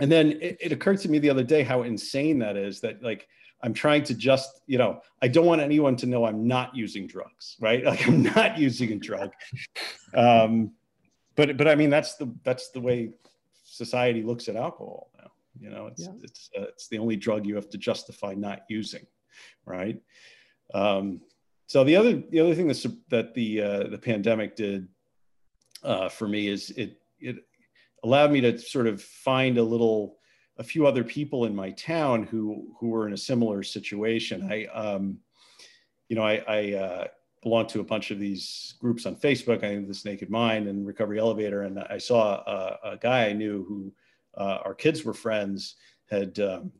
and 0.00 0.10
then 0.10 0.32
it, 0.40 0.56
it, 0.60 0.72
occurred 0.72 0.98
to 0.98 1.08
me 1.08 1.18
the 1.18 1.30
other 1.30 1.44
day 1.44 1.62
how 1.62 1.82
insane 1.82 2.38
that 2.38 2.56
is 2.56 2.80
that 2.80 3.02
like 3.02 3.28
i'm 3.62 3.72
trying 3.72 4.02
to 4.02 4.14
just 4.14 4.60
you 4.66 4.78
know 4.78 5.00
i 5.22 5.28
don't 5.28 5.46
want 5.46 5.60
anyone 5.60 5.96
to 5.96 6.06
know 6.06 6.24
i'm 6.24 6.46
not 6.46 6.74
using 6.74 7.06
drugs 7.06 7.56
right? 7.60 7.84
Like 7.90 8.06
i'm 8.06 8.22
not 8.22 8.58
using 8.58 8.92
a 8.92 8.96
drug. 8.96 9.30
Um, 10.14 10.72
but 11.36 11.56
but 11.56 11.68
i 11.68 11.74
mean 11.74 11.90
that's 11.90 12.16
the 12.16 12.32
that's 12.44 12.70
the 12.70 12.80
way 12.80 13.10
society 13.64 14.22
looks 14.22 14.48
at 14.48 14.56
alcohol 14.56 15.10
now. 15.18 15.30
You 15.60 15.70
know 15.70 15.86
it's 15.86 16.02
yeah. 16.02 16.12
it's 16.22 16.50
uh, 16.56 16.62
it's 16.62 16.88
the 16.88 16.98
only 16.98 17.16
drug 17.16 17.46
you 17.46 17.54
have 17.56 17.70
to 17.70 17.78
justify 17.78 18.34
not 18.34 18.62
using 18.68 19.06
right? 19.66 20.00
Um, 20.72 21.20
so 21.66 21.84
the 21.84 21.96
other 21.96 22.22
the 22.30 22.40
other 22.40 22.54
thing 22.54 22.66
that's, 22.66 22.86
that 23.08 23.34
the 23.34 23.62
uh, 23.62 23.88
the 23.88 23.98
pandemic 23.98 24.56
did 24.56 24.88
uh, 25.82 26.08
for 26.08 26.28
me 26.28 26.48
is 26.48 26.70
it 26.70 27.00
it 27.20 27.36
allowed 28.04 28.30
me 28.30 28.40
to 28.42 28.58
sort 28.58 28.86
of 28.86 29.02
find 29.02 29.58
a 29.58 29.62
little 29.62 30.18
a 30.58 30.62
few 30.62 30.86
other 30.86 31.02
people 31.02 31.46
in 31.46 31.56
my 31.56 31.70
town 31.72 32.22
who 32.24 32.68
who 32.78 32.90
were 32.90 33.08
in 33.08 33.14
a 33.14 33.18
similar 33.18 33.62
situation. 33.62 34.48
I 34.50 34.66
um, 34.66 35.18
you 36.08 36.14
know 36.14 36.22
I, 36.22 36.44
I 36.46 36.72
uh, 36.74 37.06
belong 37.42 37.66
to 37.68 37.80
a 37.80 37.84
bunch 37.84 38.10
of 38.10 38.20
these 38.20 38.74
groups 38.78 39.06
on 39.06 39.16
Facebook. 39.16 39.64
I 39.64 39.84
this 39.86 40.04
Naked 40.04 40.30
Mind 40.30 40.68
and 40.68 40.86
Recovery 40.86 41.18
Elevator, 41.18 41.62
and 41.62 41.80
I 41.80 41.98
saw 41.98 42.42
a, 42.46 42.92
a 42.92 42.96
guy 42.98 43.26
I 43.26 43.32
knew 43.32 43.64
who 43.68 43.92
uh, 44.36 44.58
our 44.64 44.74
kids 44.74 45.04
were 45.04 45.14
friends, 45.14 45.76
had 46.10 46.38
um, 46.38 46.70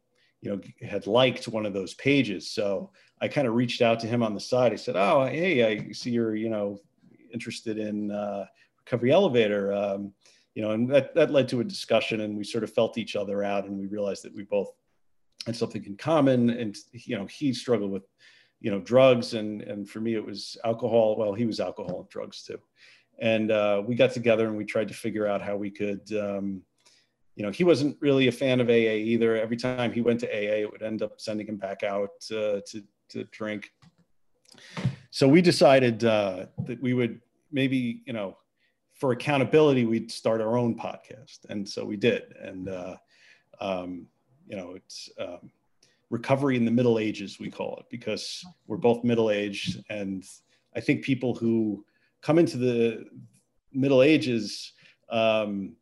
you 0.40 0.50
know 0.50 0.60
had 0.86 1.06
liked 1.06 1.48
one 1.48 1.66
of 1.66 1.72
those 1.72 1.94
pages. 1.94 2.50
So 2.50 2.92
I 3.20 3.28
kind 3.28 3.48
of 3.48 3.54
reached 3.54 3.80
out 3.82 3.98
to 4.00 4.06
him 4.06 4.22
on 4.22 4.34
the 4.34 4.40
side. 4.40 4.72
I 4.72 4.76
said, 4.76 4.96
"Oh, 4.96 5.24
hey, 5.24 5.64
I 5.64 5.92
see 5.92 6.10
you're 6.10 6.36
you 6.36 6.50
know 6.50 6.78
interested 7.32 7.78
in 7.78 8.10
uh, 8.10 8.44
recovery 8.84 9.10
elevator." 9.10 9.72
Um, 9.72 10.12
you 10.54 10.62
know, 10.62 10.70
and 10.70 10.88
that, 10.90 11.14
that 11.14 11.30
led 11.30 11.48
to 11.48 11.60
a 11.60 11.64
discussion 11.64 12.20
and 12.20 12.36
we 12.36 12.44
sort 12.44 12.64
of 12.64 12.72
felt 12.72 12.96
each 12.96 13.16
other 13.16 13.42
out 13.42 13.66
and 13.66 13.78
we 13.78 13.86
realized 13.86 14.22
that 14.24 14.34
we 14.34 14.44
both 14.44 14.70
had 15.46 15.56
something 15.56 15.84
in 15.84 15.96
common. 15.96 16.50
And, 16.50 16.76
you 16.92 17.16
know, 17.16 17.26
he 17.26 17.52
struggled 17.52 17.90
with, 17.90 18.04
you 18.60 18.70
know, 18.70 18.78
drugs 18.78 19.34
and, 19.34 19.62
and 19.62 19.88
for 19.88 20.00
me, 20.00 20.14
it 20.14 20.24
was 20.24 20.56
alcohol. 20.64 21.16
Well, 21.18 21.34
he 21.34 21.44
was 21.44 21.58
alcohol 21.58 22.00
and 22.00 22.08
drugs 22.08 22.42
too. 22.44 22.58
And 23.18 23.50
uh, 23.50 23.82
we 23.84 23.94
got 23.94 24.12
together 24.12 24.46
and 24.46 24.56
we 24.56 24.64
tried 24.64 24.88
to 24.88 24.94
figure 24.94 25.26
out 25.26 25.42
how 25.42 25.56
we 25.56 25.70
could, 25.70 26.02
um, 26.12 26.62
you 27.36 27.44
know, 27.44 27.50
he 27.50 27.64
wasn't 27.64 27.96
really 28.00 28.28
a 28.28 28.32
fan 28.32 28.60
of 28.60 28.68
AA 28.68 28.94
either. 29.02 29.36
Every 29.36 29.56
time 29.56 29.92
he 29.92 30.00
went 30.00 30.20
to 30.20 30.28
AA, 30.28 30.62
it 30.62 30.70
would 30.70 30.82
end 30.82 31.02
up 31.02 31.20
sending 31.20 31.48
him 31.48 31.56
back 31.56 31.82
out 31.82 32.10
uh, 32.30 32.60
to, 32.70 32.82
to 33.10 33.24
drink. 33.32 33.70
So 35.10 35.26
we 35.26 35.42
decided 35.42 36.04
uh, 36.04 36.46
that 36.64 36.80
we 36.80 36.94
would 36.94 37.20
maybe, 37.50 38.02
you 38.06 38.12
know, 38.12 38.36
for 38.94 39.12
accountability, 39.12 39.84
we'd 39.84 40.10
start 40.10 40.40
our 40.40 40.56
own 40.56 40.76
podcast. 40.76 41.38
And 41.48 41.68
so 41.68 41.84
we 41.84 41.96
did. 41.96 42.34
And, 42.40 42.68
uh, 42.68 42.96
um, 43.60 44.06
you 44.46 44.56
know, 44.56 44.74
it's 44.74 45.10
um, 45.18 45.50
recovery 46.10 46.56
in 46.56 46.64
the 46.64 46.70
Middle 46.70 46.98
Ages, 46.98 47.38
we 47.40 47.50
call 47.50 47.76
it, 47.78 47.86
because 47.90 48.44
we're 48.66 48.76
both 48.76 49.04
middle 49.04 49.30
aged. 49.30 49.82
And 49.90 50.24
I 50.76 50.80
think 50.80 51.02
people 51.02 51.34
who 51.34 51.84
come 52.22 52.38
into 52.38 52.56
the 52.56 53.04
Middle 53.72 54.02
Ages, 54.02 54.72
um, 55.10 55.74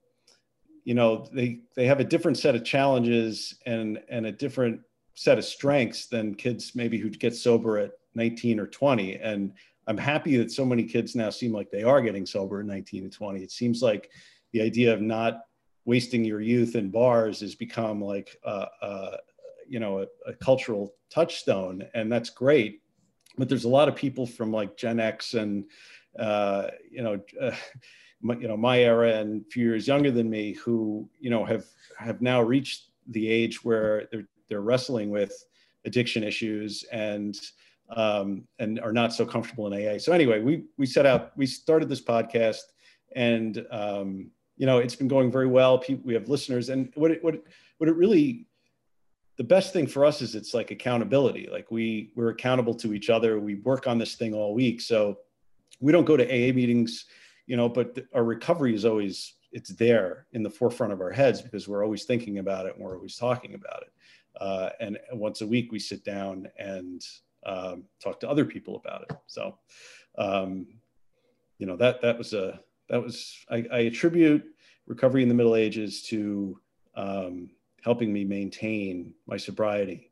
you 0.84 0.94
know, 0.94 1.26
they, 1.32 1.60
they 1.76 1.86
have 1.86 2.00
a 2.00 2.04
different 2.04 2.38
set 2.38 2.54
of 2.54 2.64
challenges 2.64 3.54
and, 3.66 4.00
and 4.08 4.26
a 4.26 4.32
different 4.32 4.80
set 5.14 5.38
of 5.38 5.44
strengths 5.44 6.06
than 6.06 6.34
kids 6.34 6.74
maybe 6.74 6.98
who 6.98 7.10
get 7.10 7.36
sober 7.36 7.78
at 7.78 7.92
19 8.14 8.58
or 8.58 8.66
20. 8.66 9.16
And 9.16 9.52
I'm 9.86 9.98
happy 9.98 10.36
that 10.36 10.52
so 10.52 10.64
many 10.64 10.84
kids 10.84 11.14
now 11.14 11.30
seem 11.30 11.52
like 11.52 11.70
they 11.70 11.82
are 11.82 12.00
getting 12.00 12.26
sober 12.26 12.60
at 12.60 12.66
19 12.66 13.04
and 13.04 13.12
20. 13.12 13.42
It 13.42 13.50
seems 13.50 13.82
like 13.82 14.10
the 14.52 14.62
idea 14.62 14.92
of 14.92 15.00
not 15.00 15.40
wasting 15.84 16.24
your 16.24 16.40
youth 16.40 16.76
in 16.76 16.90
bars 16.90 17.40
has 17.40 17.54
become 17.54 18.00
like, 18.00 18.36
uh, 18.44 18.66
uh, 18.80 19.16
you 19.68 19.80
know, 19.80 20.00
a, 20.00 20.06
a, 20.26 20.34
cultural 20.34 20.94
touchstone, 21.10 21.84
and 21.94 22.12
that's 22.12 22.30
great. 22.30 22.82
But 23.38 23.48
there's 23.48 23.64
a 23.64 23.68
lot 23.68 23.88
of 23.88 23.96
people 23.96 24.26
from 24.26 24.52
like 24.52 24.76
Gen 24.76 25.00
X 25.00 25.34
and, 25.34 25.64
uh, 26.18 26.68
you 26.90 27.02
know, 27.02 27.20
my, 28.22 28.36
you 28.36 28.46
know, 28.46 28.56
my 28.56 28.78
era 28.80 29.14
and 29.14 29.42
a 29.42 29.50
few 29.50 29.64
years 29.64 29.88
younger 29.88 30.10
than 30.10 30.30
me 30.30 30.52
who, 30.52 31.08
you 31.18 31.30
know, 31.30 31.44
have 31.44 31.64
have 31.98 32.22
now 32.22 32.40
reached 32.40 32.90
the 33.08 33.28
age 33.28 33.64
where 33.64 34.08
they're 34.12 34.28
they're 34.48 34.60
wrestling 34.60 35.10
with 35.10 35.32
addiction 35.84 36.22
issues 36.22 36.84
and 36.92 37.40
um, 37.96 38.44
and 38.58 38.80
are 38.80 38.92
not 38.92 39.12
so 39.12 39.24
comfortable 39.24 39.72
in 39.72 39.86
AA. 39.86 39.98
So 39.98 40.12
anyway, 40.12 40.40
we 40.40 40.64
we 40.78 40.86
set 40.86 41.06
out, 41.06 41.36
we 41.36 41.46
started 41.46 41.88
this 41.88 42.02
podcast, 42.02 42.62
and 43.14 43.64
um, 43.70 44.30
you 44.56 44.66
know 44.66 44.78
it's 44.78 44.96
been 44.96 45.08
going 45.08 45.30
very 45.30 45.46
well. 45.46 45.78
People, 45.78 46.02
we 46.04 46.14
have 46.14 46.28
listeners, 46.28 46.68
and 46.68 46.90
what 46.94 47.10
it, 47.10 47.22
what 47.22 47.42
what 47.78 47.88
it 47.88 47.96
really 47.96 48.46
the 49.38 49.44
best 49.44 49.72
thing 49.72 49.86
for 49.86 50.04
us 50.04 50.22
is 50.22 50.34
it's 50.34 50.54
like 50.54 50.70
accountability. 50.70 51.48
Like 51.50 51.70
we 51.70 52.12
we're 52.14 52.30
accountable 52.30 52.74
to 52.76 52.94
each 52.94 53.10
other. 53.10 53.40
We 53.40 53.56
work 53.56 53.86
on 53.86 53.98
this 53.98 54.14
thing 54.14 54.34
all 54.34 54.54
week, 54.54 54.80
so 54.80 55.18
we 55.80 55.92
don't 55.92 56.04
go 56.04 56.16
to 56.16 56.24
AA 56.24 56.52
meetings, 56.52 57.06
you 57.46 57.56
know, 57.56 57.68
but 57.68 57.98
our 58.14 58.24
recovery 58.24 58.74
is 58.74 58.84
always 58.84 59.34
it's 59.52 59.70
there 59.70 60.26
in 60.32 60.42
the 60.42 60.50
forefront 60.50 60.92
of 60.92 61.00
our 61.00 61.10
heads 61.10 61.42
because 61.42 61.68
we're 61.68 61.84
always 61.84 62.04
thinking 62.04 62.38
about 62.38 62.64
it 62.66 62.74
and 62.74 62.84
we're 62.84 62.96
always 62.96 63.16
talking 63.16 63.54
about 63.54 63.82
it. 63.82 63.92
Uh, 64.40 64.70
and 64.80 64.98
once 65.12 65.42
a 65.42 65.46
week 65.46 65.70
we 65.70 65.78
sit 65.78 66.04
down 66.04 66.48
and 66.58 67.04
um, 67.44 67.84
talk 68.02 68.20
to 68.20 68.28
other 68.28 68.44
people 68.44 68.76
about 68.76 69.02
it. 69.02 69.16
So, 69.26 69.58
um, 70.18 70.66
you 71.58 71.66
know, 71.66 71.76
that, 71.76 72.02
that 72.02 72.18
was 72.18 72.32
a, 72.32 72.60
that 72.88 73.02
was, 73.02 73.36
I, 73.50 73.64
I 73.72 73.78
attribute 73.80 74.44
recovery 74.86 75.22
in 75.22 75.28
the 75.28 75.34
Middle 75.34 75.56
Ages 75.56 76.02
to 76.04 76.58
um, 76.94 77.50
helping 77.82 78.12
me 78.12 78.24
maintain 78.24 79.14
my 79.26 79.36
sobriety. 79.36 80.10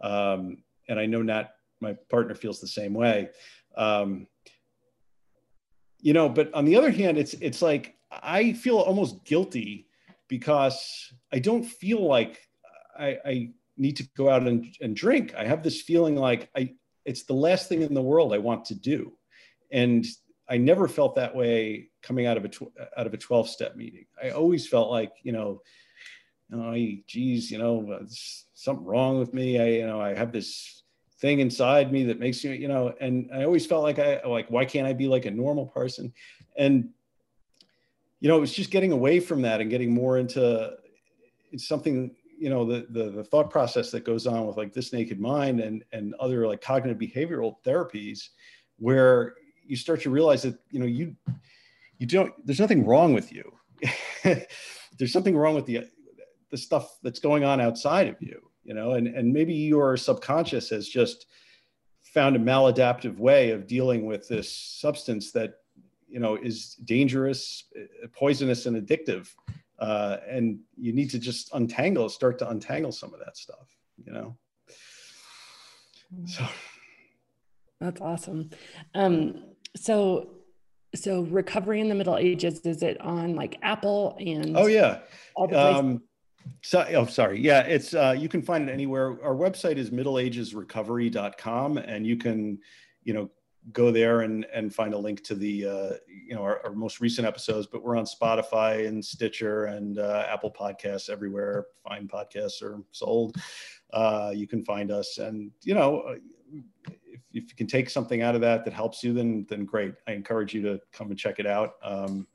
Um, 0.00 0.58
and 0.88 0.98
I 0.98 1.06
know 1.06 1.22
Nat, 1.22 1.54
my 1.80 1.94
partner 2.10 2.34
feels 2.34 2.60
the 2.60 2.66
same 2.66 2.94
way. 2.94 3.30
Um, 3.76 4.26
you 6.00 6.12
know, 6.12 6.28
but 6.28 6.52
on 6.54 6.64
the 6.64 6.76
other 6.76 6.90
hand, 6.90 7.18
it's, 7.18 7.34
it's 7.34 7.62
like, 7.62 7.96
I 8.10 8.52
feel 8.52 8.78
almost 8.78 9.24
guilty 9.24 9.86
because 10.28 11.12
I 11.32 11.38
don't 11.38 11.64
feel 11.64 12.06
like 12.06 12.48
I, 12.98 13.18
I 13.24 13.50
need 13.76 13.96
to 13.96 14.08
go 14.16 14.28
out 14.28 14.46
and, 14.46 14.66
and 14.80 14.94
drink. 14.94 15.34
I 15.34 15.44
have 15.44 15.62
this 15.62 15.80
feeling 15.80 16.16
like 16.16 16.50
I, 16.56 16.74
it's 17.04 17.24
the 17.24 17.34
last 17.34 17.68
thing 17.68 17.82
in 17.82 17.94
the 17.94 18.02
world 18.02 18.32
I 18.32 18.38
want 18.38 18.66
to 18.66 18.74
do. 18.74 19.12
And 19.70 20.06
I 20.48 20.58
never 20.58 20.88
felt 20.88 21.16
that 21.16 21.34
way 21.34 21.88
coming 22.02 22.26
out 22.26 22.36
of 22.36 22.44
a, 22.44 22.48
tw- 22.48 22.72
out 22.96 23.06
of 23.06 23.14
a 23.14 23.18
12 23.18 23.48
step 23.48 23.76
meeting. 23.76 24.06
I 24.22 24.30
always 24.30 24.68
felt 24.68 24.90
like, 24.90 25.12
you 25.22 25.32
know, 25.32 25.62
oh, 26.52 26.74
geez, 27.06 27.50
you 27.50 27.58
know, 27.58 27.98
something 28.54 28.84
wrong 28.84 29.18
with 29.18 29.32
me. 29.32 29.58
I, 29.58 29.66
you 29.66 29.86
know, 29.86 30.00
I 30.00 30.14
have 30.14 30.32
this 30.32 30.82
thing 31.20 31.40
inside 31.40 31.92
me 31.92 32.04
that 32.04 32.18
makes 32.18 32.42
you, 32.44 32.50
you 32.52 32.68
know, 32.68 32.92
and 33.00 33.30
I 33.32 33.44
always 33.44 33.64
felt 33.64 33.82
like 33.82 33.98
I, 33.98 34.20
like, 34.26 34.50
why 34.50 34.64
can't 34.64 34.86
I 34.86 34.92
be 34.92 35.08
like 35.08 35.24
a 35.24 35.30
normal 35.30 35.66
person? 35.66 36.12
And, 36.56 36.90
you 38.20 38.28
know, 38.28 38.36
it 38.36 38.40
was 38.40 38.52
just 38.52 38.70
getting 38.70 38.92
away 38.92 39.20
from 39.20 39.42
that 39.42 39.60
and 39.60 39.70
getting 39.70 39.92
more 39.92 40.18
into 40.18 40.72
it's 41.52 41.68
something 41.68 42.14
you 42.42 42.50
know 42.50 42.64
the, 42.64 42.86
the, 42.90 43.10
the 43.10 43.24
thought 43.24 43.50
process 43.50 43.92
that 43.92 44.04
goes 44.04 44.26
on 44.26 44.46
with 44.46 44.56
like 44.56 44.72
this 44.72 44.92
naked 44.92 45.20
mind 45.20 45.60
and 45.60 45.84
and 45.92 46.12
other 46.18 46.46
like 46.48 46.60
cognitive 46.60 46.98
behavioral 46.98 47.54
therapies 47.64 48.30
where 48.78 49.34
you 49.64 49.76
start 49.76 50.02
to 50.02 50.10
realize 50.10 50.42
that 50.42 50.58
you 50.70 50.80
know 50.80 50.86
you 50.86 51.14
you 51.98 52.06
don't 52.06 52.34
there's 52.44 52.60
nothing 52.60 52.84
wrong 52.84 53.14
with 53.14 53.32
you. 53.32 53.44
There's 54.98 55.12
something 55.12 55.36
wrong 55.36 55.54
with 55.54 55.66
the 55.66 55.88
the 56.50 56.56
stuff 56.56 56.98
that's 57.02 57.18
going 57.18 57.44
on 57.44 57.60
outside 57.60 58.08
of 58.08 58.16
you 58.20 58.40
you 58.64 58.74
know 58.74 58.92
and 58.92 59.06
and 59.08 59.32
maybe 59.32 59.54
your 59.54 59.96
subconscious 59.96 60.68
has 60.70 60.88
just 60.88 61.26
found 62.02 62.36
a 62.36 62.38
maladaptive 62.38 63.18
way 63.18 63.50
of 63.50 63.66
dealing 63.66 64.06
with 64.06 64.28
this 64.28 64.50
substance 64.52 65.32
that 65.32 65.54
you 66.08 66.20
know 66.20 66.36
is 66.36 66.74
dangerous 66.84 67.64
eh, 67.76 68.06
poisonous 68.12 68.66
and 68.66 68.76
addictive 68.76 69.28
uh, 69.82 70.18
and 70.28 70.60
you 70.76 70.92
need 70.92 71.10
to 71.10 71.18
just 71.18 71.52
untangle, 71.54 72.08
start 72.08 72.38
to 72.38 72.48
untangle 72.48 72.92
some 72.92 73.12
of 73.12 73.18
that 73.18 73.36
stuff, 73.36 73.66
you 74.04 74.12
know. 74.12 74.36
So 76.26 76.46
that's 77.80 78.00
awesome. 78.00 78.50
Um, 78.94 79.42
so, 79.74 80.34
so 80.94 81.22
recovery 81.22 81.80
in 81.80 81.88
the 81.88 81.96
Middle 81.96 82.16
Ages 82.16 82.60
is 82.60 82.82
it 82.84 83.00
on 83.00 83.34
like 83.34 83.58
Apple 83.62 84.16
and? 84.20 84.56
Oh 84.56 84.66
yeah. 84.66 84.98
Um, 85.52 86.02
so, 86.62 86.86
oh, 86.90 87.06
sorry. 87.06 87.40
Yeah, 87.40 87.62
it's 87.62 87.92
uh, 87.92 88.14
you 88.16 88.28
can 88.28 88.42
find 88.42 88.68
it 88.68 88.72
anywhere. 88.72 89.18
Our 89.24 89.34
website 89.34 89.78
is 89.78 89.90
middleagesrecovery.com, 89.90 91.78
and 91.78 92.06
you 92.06 92.16
can, 92.16 92.58
you 93.02 93.14
know, 93.14 93.30
go 93.70 93.90
there 93.92 94.22
and 94.22 94.44
and 94.52 94.74
find 94.74 94.94
a 94.94 94.98
link 94.98 95.22
to 95.24 95.34
the 95.34 95.66
uh, 95.66 95.90
you 96.08 96.34
know 96.34 96.42
our, 96.42 96.60
our, 96.64 96.72
most 96.72 97.00
recent 97.00 97.26
episodes. 97.26 97.66
But 97.66 97.82
we're 97.82 97.96
on 97.96 98.04
Spotify 98.04 98.88
and 98.88 99.04
Stitcher 99.04 99.66
and 99.66 99.98
uh, 99.98 100.26
Apple 100.28 100.50
Podcasts 100.50 101.08
everywhere. 101.08 101.66
Fine 101.86 102.08
podcasts 102.08 102.62
are 102.62 102.82
sold. 102.90 103.36
Uh, 103.92 104.32
you 104.34 104.48
can 104.48 104.64
find 104.64 104.90
us, 104.90 105.18
and 105.18 105.50
you 105.62 105.74
know. 105.74 106.00
Uh, 106.00 106.14
if, 106.94 107.14
if 107.32 107.44
you 107.48 107.56
can 107.56 107.66
take 107.66 107.88
something 107.88 108.20
out 108.20 108.34
of 108.34 108.42
that 108.42 108.62
that 108.64 108.74
helps 108.74 109.02
you, 109.02 109.12
then 109.14 109.46
then 109.48 109.64
great. 109.64 109.94
I 110.06 110.12
encourage 110.12 110.52
you 110.52 110.60
to 110.62 110.80
come 110.92 111.08
and 111.08 111.18
check 111.18 111.38
it 111.38 111.46
out. 111.46 111.74
Um, 111.82 112.26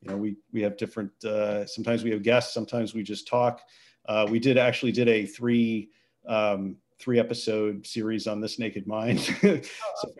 you 0.00 0.10
know, 0.10 0.16
we 0.16 0.36
we 0.52 0.62
have 0.62 0.76
different. 0.76 1.10
Uh, 1.24 1.66
sometimes 1.66 2.04
we 2.04 2.10
have 2.10 2.22
guests. 2.22 2.54
Sometimes 2.54 2.94
we 2.94 3.02
just 3.02 3.26
talk. 3.26 3.62
Uh, 4.06 4.26
we 4.30 4.38
did 4.38 4.58
actually 4.58 4.92
did 4.92 5.08
a 5.08 5.26
three 5.26 5.90
um, 6.26 6.76
three 7.04 7.20
episode 7.20 7.86
series 7.86 8.26
on 8.26 8.40
this 8.40 8.58
naked 8.58 8.86
mind. 8.86 9.20
so 9.42 9.60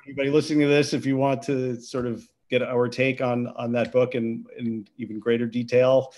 anybody 0.06 0.28
listening 0.28 0.60
to 0.60 0.66
this, 0.66 0.92
if 0.92 1.06
you 1.06 1.16
want 1.16 1.40
to 1.40 1.80
sort 1.80 2.04
of 2.04 2.28
get 2.50 2.62
our 2.62 2.88
take 2.88 3.22
on 3.22 3.46
on 3.56 3.72
that 3.72 3.90
book 3.90 4.14
in 4.14 4.44
in 4.58 4.86
even 4.98 5.18
greater 5.18 5.46
detail, 5.46 6.12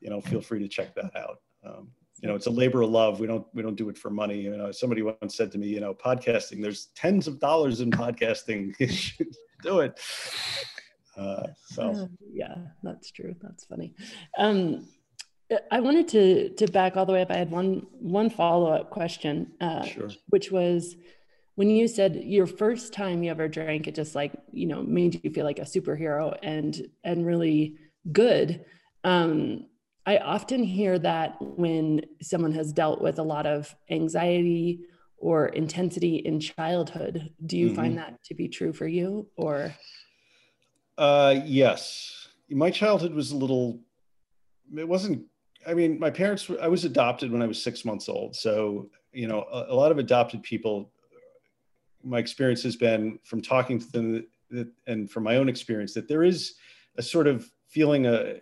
you 0.00 0.08
know, 0.08 0.20
feel 0.20 0.40
free 0.40 0.60
to 0.60 0.68
check 0.68 0.94
that 0.94 1.10
out. 1.16 1.40
Um, 1.66 1.88
you 2.22 2.28
know, 2.28 2.36
it's 2.36 2.46
a 2.46 2.50
labor 2.50 2.82
of 2.82 2.90
love. 2.90 3.18
We 3.18 3.26
don't 3.26 3.44
we 3.52 3.62
don't 3.62 3.74
do 3.74 3.88
it 3.88 3.98
for 3.98 4.10
money. 4.10 4.40
You 4.40 4.56
know, 4.56 4.70
somebody 4.70 5.02
once 5.02 5.36
said 5.36 5.50
to 5.52 5.58
me, 5.58 5.66
you 5.66 5.80
know, 5.80 5.92
podcasting. 5.92 6.62
There's 6.62 6.86
tens 6.94 7.26
of 7.26 7.40
dollars 7.40 7.80
in 7.80 7.90
podcasting. 7.90 8.76
do 9.62 9.80
it. 9.80 9.98
Uh, 11.16 11.48
so 11.64 12.08
yeah, 12.32 12.54
that's 12.84 13.10
true. 13.10 13.34
That's 13.42 13.64
funny. 13.64 13.92
Um, 14.38 14.86
I 15.70 15.80
wanted 15.80 16.08
to 16.08 16.50
to 16.50 16.66
back 16.72 16.96
all 16.96 17.06
the 17.06 17.12
way 17.12 17.22
up. 17.22 17.30
I 17.30 17.36
had 17.36 17.50
one 17.50 17.86
one 18.00 18.30
follow 18.30 18.72
up 18.72 18.90
question, 18.90 19.52
uh, 19.60 19.84
sure. 19.84 20.10
which 20.28 20.50
was 20.50 20.96
when 21.54 21.70
you 21.70 21.88
said 21.88 22.16
your 22.16 22.46
first 22.46 22.92
time 22.92 23.22
you 23.22 23.30
ever 23.30 23.48
drank, 23.48 23.86
it 23.86 23.94
just 23.94 24.14
like 24.14 24.32
you 24.52 24.66
know 24.66 24.82
made 24.82 25.20
you 25.22 25.30
feel 25.30 25.44
like 25.44 25.58
a 25.58 25.62
superhero 25.62 26.36
and 26.42 26.88
and 27.04 27.26
really 27.26 27.76
good. 28.12 28.64
Um, 29.04 29.66
I 30.04 30.18
often 30.18 30.62
hear 30.62 30.98
that 31.00 31.36
when 31.40 32.02
someone 32.22 32.52
has 32.52 32.72
dealt 32.72 33.00
with 33.00 33.18
a 33.18 33.24
lot 33.24 33.46
of 33.46 33.74
anxiety 33.90 34.80
or 35.16 35.46
intensity 35.48 36.16
in 36.16 36.40
childhood. 36.40 37.30
Do 37.44 37.56
you 37.56 37.66
mm-hmm. 37.66 37.76
find 37.76 37.98
that 37.98 38.22
to 38.24 38.34
be 38.34 38.48
true 38.48 38.72
for 38.72 38.86
you 38.86 39.28
or? 39.36 39.74
Uh, 40.96 41.40
yes. 41.44 42.28
My 42.50 42.70
childhood 42.70 43.14
was 43.14 43.32
a 43.32 43.36
little, 43.36 43.80
it 44.76 44.86
wasn't, 44.86 45.24
I 45.66 45.74
mean, 45.74 45.98
my 45.98 46.10
parents, 46.10 46.48
I 46.62 46.68
was 46.68 46.84
adopted 46.84 47.32
when 47.32 47.42
I 47.42 47.46
was 47.46 47.60
six 47.60 47.84
months 47.84 48.08
old. 48.08 48.36
So, 48.36 48.88
you 49.12 49.26
know, 49.26 49.46
a, 49.52 49.72
a 49.72 49.74
lot 49.74 49.90
of 49.90 49.98
adopted 49.98 50.42
people, 50.42 50.92
my 52.04 52.18
experience 52.18 52.62
has 52.62 52.76
been 52.76 53.18
from 53.24 53.42
talking 53.42 53.78
to 53.80 53.92
them 53.92 54.26
that, 54.50 54.68
and 54.86 55.10
from 55.10 55.24
my 55.24 55.36
own 55.36 55.48
experience 55.48 55.92
that 55.94 56.06
there 56.06 56.22
is 56.22 56.54
a 56.96 57.02
sort 57.02 57.26
of 57.26 57.50
feeling, 57.66 58.06
a, 58.06 58.36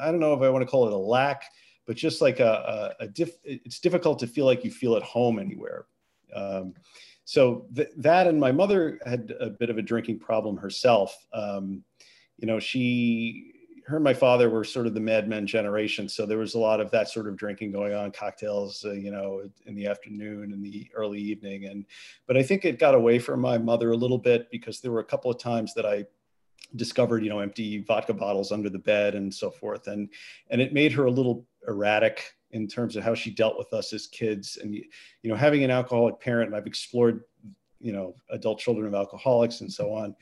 I 0.00 0.10
don't 0.10 0.18
know 0.18 0.34
if 0.34 0.42
I 0.42 0.50
want 0.50 0.62
to 0.62 0.70
call 0.70 0.86
it 0.88 0.92
a 0.92 0.96
lack, 0.96 1.44
but 1.86 1.96
just 1.96 2.20
like 2.20 2.40
a, 2.40 2.94
a, 3.00 3.04
a 3.04 3.08
diff, 3.08 3.36
it's 3.44 3.78
difficult 3.78 4.18
to 4.18 4.26
feel 4.26 4.44
like 4.44 4.64
you 4.64 4.70
feel 4.70 4.96
at 4.96 5.02
home 5.02 5.38
anywhere. 5.38 5.86
Um, 6.34 6.74
so 7.24 7.66
th- 7.76 7.90
that 7.98 8.26
and 8.26 8.40
my 8.40 8.50
mother 8.50 8.98
had 9.06 9.32
a 9.38 9.50
bit 9.50 9.70
of 9.70 9.78
a 9.78 9.82
drinking 9.82 10.18
problem 10.18 10.56
herself. 10.56 11.16
Um, 11.32 11.84
you 12.38 12.46
know, 12.48 12.58
she, 12.58 13.53
her 13.86 13.96
and 13.96 14.04
my 14.04 14.14
father 14.14 14.48
were 14.48 14.64
sort 14.64 14.86
of 14.86 14.94
the 14.94 15.00
Mad 15.00 15.28
Men 15.28 15.46
generation. 15.46 16.08
So 16.08 16.24
there 16.24 16.38
was 16.38 16.54
a 16.54 16.58
lot 16.58 16.80
of 16.80 16.90
that 16.90 17.08
sort 17.10 17.28
of 17.28 17.36
drinking 17.36 17.72
going 17.72 17.92
on, 17.92 18.12
cocktails, 18.12 18.84
uh, 18.84 18.92
you 18.92 19.10
know, 19.10 19.42
in 19.66 19.74
the 19.74 19.86
afternoon 19.86 20.52
and 20.52 20.64
the 20.64 20.88
early 20.94 21.20
evening. 21.20 21.66
And, 21.66 21.84
but 22.26 22.36
I 22.36 22.42
think 22.42 22.64
it 22.64 22.78
got 22.78 22.94
away 22.94 23.18
from 23.18 23.40
my 23.40 23.58
mother 23.58 23.90
a 23.90 23.96
little 23.96 24.18
bit 24.18 24.50
because 24.50 24.80
there 24.80 24.90
were 24.90 25.00
a 25.00 25.04
couple 25.04 25.30
of 25.30 25.38
times 25.38 25.74
that 25.74 25.84
I 25.84 26.06
discovered, 26.76 27.22
you 27.22 27.28
know, 27.28 27.40
empty 27.40 27.82
vodka 27.82 28.14
bottles 28.14 28.52
under 28.52 28.70
the 28.70 28.78
bed 28.78 29.14
and 29.14 29.32
so 29.32 29.50
forth. 29.50 29.86
And, 29.86 30.08
and 30.50 30.62
it 30.62 30.72
made 30.72 30.92
her 30.92 31.04
a 31.04 31.10
little 31.10 31.46
erratic 31.68 32.34
in 32.54 32.68
terms 32.68 32.96
of 32.96 33.04
how 33.04 33.14
she 33.14 33.30
dealt 33.30 33.58
with 33.58 33.72
us 33.74 33.92
as 33.92 34.06
kids 34.06 34.58
and 34.62 34.74
you 34.74 34.84
know 35.24 35.34
having 35.34 35.64
an 35.64 35.70
alcoholic 35.72 36.20
parent 36.20 36.46
and 36.46 36.56
i've 36.56 36.68
explored 36.68 37.24
you 37.80 37.92
know 37.92 38.14
adult 38.30 38.60
children 38.60 38.86
of 38.86 38.94
alcoholics 38.94 39.60
and 39.60 39.70
so 39.72 39.92
on 39.92 40.14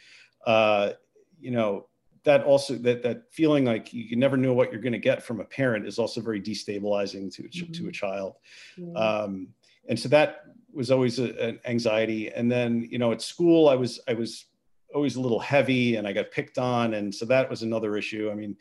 uh, 0.46 0.92
you 1.40 1.50
know 1.50 1.86
that 2.24 2.44
also 2.44 2.74
that 2.74 3.02
that 3.02 3.32
feeling 3.32 3.64
like 3.64 3.92
you 3.92 4.16
never 4.16 4.36
know 4.36 4.52
what 4.52 4.72
you're 4.72 4.80
going 4.80 4.92
to 4.92 4.98
get 4.98 5.22
from 5.22 5.40
a 5.40 5.44
parent 5.44 5.86
is 5.86 5.98
also 5.98 6.20
very 6.20 6.40
destabilizing 6.40 7.32
to 7.34 7.42
mm-hmm. 7.42 7.72
to 7.72 7.88
a 7.88 7.92
child 7.92 8.34
yeah. 8.76 8.92
um, 8.94 9.48
and 9.88 9.98
so 9.98 10.08
that 10.08 10.44
was 10.72 10.90
always 10.90 11.18
a, 11.18 11.48
an 11.48 11.60
anxiety 11.64 12.30
and 12.30 12.50
then 12.50 12.86
you 12.90 12.98
know 12.98 13.12
at 13.12 13.20
school 13.20 13.68
i 13.68 13.74
was 13.74 14.00
i 14.08 14.14
was 14.14 14.46
always 14.94 15.16
a 15.16 15.20
little 15.20 15.40
heavy 15.40 15.96
and 15.96 16.06
i 16.06 16.12
got 16.12 16.30
picked 16.30 16.58
on 16.58 16.94
and 16.94 17.14
so 17.14 17.24
that 17.24 17.48
was 17.48 17.62
another 17.62 17.96
issue 17.96 18.30
i 18.30 18.34
mean 18.34 18.56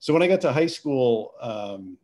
so 0.00 0.12
when 0.12 0.22
i 0.22 0.26
got 0.26 0.40
to 0.40 0.52
high 0.52 0.66
school 0.66 1.32
um, 1.40 1.96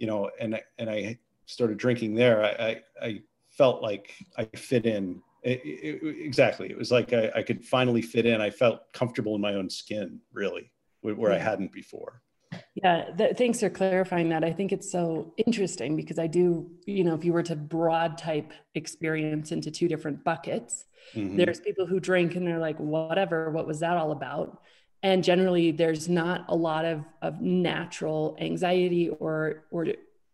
you 0.00 0.06
know, 0.06 0.30
and 0.40 0.60
and 0.78 0.90
I 0.90 1.18
started 1.46 1.76
drinking 1.76 2.14
there, 2.14 2.42
I 2.42 2.48
I, 2.48 3.06
I 3.06 3.22
felt 3.50 3.82
like 3.82 4.14
I 4.36 4.44
fit 4.56 4.86
in. 4.86 5.22
It, 5.42 5.60
it, 5.64 6.24
exactly, 6.24 6.70
it 6.70 6.76
was 6.76 6.90
like 6.90 7.12
I, 7.12 7.30
I, 7.36 7.42
could 7.42 7.64
finally 7.64 8.02
fit 8.02 8.26
in. 8.26 8.40
I 8.40 8.50
felt 8.50 8.92
comfortable 8.92 9.34
in 9.34 9.40
my 9.40 9.54
own 9.54 9.70
skin, 9.70 10.20
really, 10.32 10.70
where 11.00 11.32
I 11.32 11.38
hadn't 11.38 11.72
before. 11.72 12.20
Yeah, 12.74 13.10
th- 13.16 13.36
thanks 13.36 13.60
for 13.60 13.70
clarifying 13.70 14.28
that. 14.30 14.44
I 14.44 14.52
think 14.52 14.72
it's 14.72 14.90
so 14.90 15.32
interesting 15.46 15.96
because 15.96 16.18
I 16.18 16.26
do, 16.26 16.70
you 16.84 17.04
know, 17.04 17.14
if 17.14 17.24
you 17.24 17.32
were 17.32 17.42
to 17.44 17.56
broad 17.56 18.18
type 18.18 18.52
experience 18.74 19.52
into 19.52 19.70
two 19.70 19.88
different 19.88 20.24
buckets, 20.24 20.84
mm-hmm. 21.14 21.36
there's 21.36 21.60
people 21.60 21.86
who 21.86 22.00
drink 22.00 22.36
and 22.36 22.46
they're 22.46 22.58
like, 22.58 22.76
whatever, 22.78 23.50
what 23.50 23.66
was 23.66 23.80
that 23.80 23.96
all 23.96 24.12
about? 24.12 24.60
and 25.02 25.24
generally 25.24 25.70
there's 25.70 26.08
not 26.08 26.44
a 26.48 26.54
lot 26.54 26.84
of, 26.84 27.04
of 27.22 27.40
natural 27.40 28.36
anxiety 28.40 29.08
or 29.08 29.64
or 29.70 29.86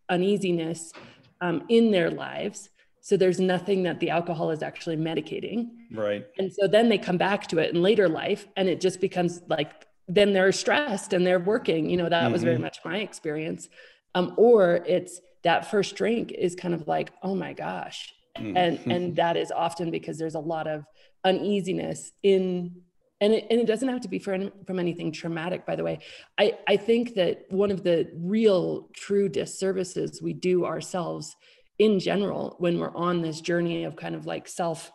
uneasiness 0.09 0.93
um, 1.41 1.63
in 1.69 1.91
their 1.91 2.09
lives 2.09 2.69
so 3.07 3.15
there's 3.15 3.39
nothing 3.39 3.83
that 3.83 4.01
the 4.01 4.09
alcohol 4.09 4.51
is 4.51 4.61
actually 4.61 4.97
medicating 4.97 5.69
right 5.93 6.27
and 6.37 6.51
so 6.51 6.67
then 6.67 6.89
they 6.89 6.97
come 6.97 7.17
back 7.17 7.47
to 7.47 7.57
it 7.57 7.73
in 7.73 7.81
later 7.81 8.09
life 8.09 8.47
and 8.57 8.67
it 8.67 8.81
just 8.81 8.99
becomes 8.99 9.41
like 9.47 9.87
then 10.09 10.33
they're 10.33 10.51
stressed 10.51 11.13
and 11.13 11.25
they're 11.25 11.39
working 11.39 11.89
you 11.89 11.95
know 11.95 12.09
that 12.09 12.23
mm-hmm. 12.23 12.33
was 12.33 12.43
very 12.43 12.55
mm-hmm. 12.55 12.63
much 12.63 12.79
my 12.83 12.97
experience 12.97 13.69
um, 14.15 14.33
or 14.35 14.83
it's 14.85 15.21
that 15.43 15.71
first 15.71 15.95
drink 15.95 16.33
is 16.33 16.53
kind 16.53 16.73
of 16.73 16.85
like 16.85 17.13
oh 17.23 17.33
my 17.33 17.53
gosh 17.53 18.13
mm-hmm. 18.37 18.57
and 18.57 18.79
and 18.91 19.15
that 19.15 19.37
is 19.37 19.51
often 19.51 19.89
because 19.89 20.17
there's 20.17 20.35
a 20.35 20.39
lot 20.39 20.67
of 20.67 20.83
uneasiness 21.23 22.11
in 22.23 22.81
and 23.19 23.33
it, 23.33 23.47
and 23.49 23.59
it 23.59 23.65
doesn't 23.65 23.89
have 23.89 24.01
to 24.01 24.07
be 24.07 24.19
for, 24.19 24.37
from 24.65 24.79
anything 24.79 25.13
traumatic 25.13 25.65
by 25.65 25.77
the 25.77 25.83
way 25.83 25.99
I, 26.37 26.57
I 26.67 26.75
think 26.75 27.15
that 27.15 27.45
one 27.49 27.71
of 27.71 27.83
the 27.83 28.11
real 28.17 28.89
true 28.93 29.29
disservices 29.29 30.21
we 30.21 30.33
do 30.33 30.65
ourselves 30.65 31.37
in 31.79 31.99
general 31.99 32.55
when 32.59 32.79
we're 32.79 32.95
on 32.95 33.21
this 33.21 33.41
journey 33.41 33.83
of 33.83 33.95
kind 33.95 34.15
of 34.15 34.25
like 34.25 34.47
self 34.47 34.91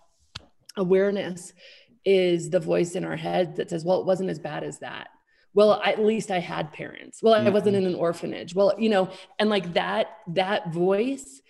awareness 0.77 1.53
is 2.05 2.51
the 2.51 2.61
voice 2.61 2.95
in 2.95 3.05
our 3.05 3.17
head 3.17 3.57
that 3.57 3.71
says 3.71 3.85
well 3.85 4.01
it 4.01 4.07
wasn't 4.07 4.29
as 4.29 4.39
bad 4.39 4.65
as 4.65 4.79
that 4.81 5.09
well 5.55 5.81
at 5.85 6.03
least 6.03 6.31
i 6.31 6.39
had 6.39 6.73
parents 6.73 7.23
well 7.23 7.35
i 7.35 7.49
wasn't 7.49 7.77
mm-hmm. 7.77 7.87
in 7.87 7.93
an 7.93 7.99
orphanage 7.99 8.55
well 8.55 8.75
you 8.79 8.89
know 8.89 9.09
and 9.39 9.51
like 9.51 9.75
that 9.75 10.09
that 10.27 10.73
voice 10.73 11.43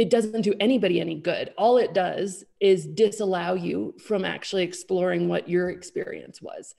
it 0.00 0.08
doesn't 0.08 0.40
do 0.40 0.54
anybody 0.60 0.98
any 0.98 1.16
good. 1.16 1.52
All 1.58 1.76
it 1.76 1.92
does 1.92 2.42
is 2.58 2.86
disallow 2.86 3.52
you 3.52 3.94
from 4.02 4.24
actually 4.24 4.62
exploring 4.62 5.28
what 5.28 5.46
your 5.46 5.68
experience 5.68 6.40
was. 6.40 6.74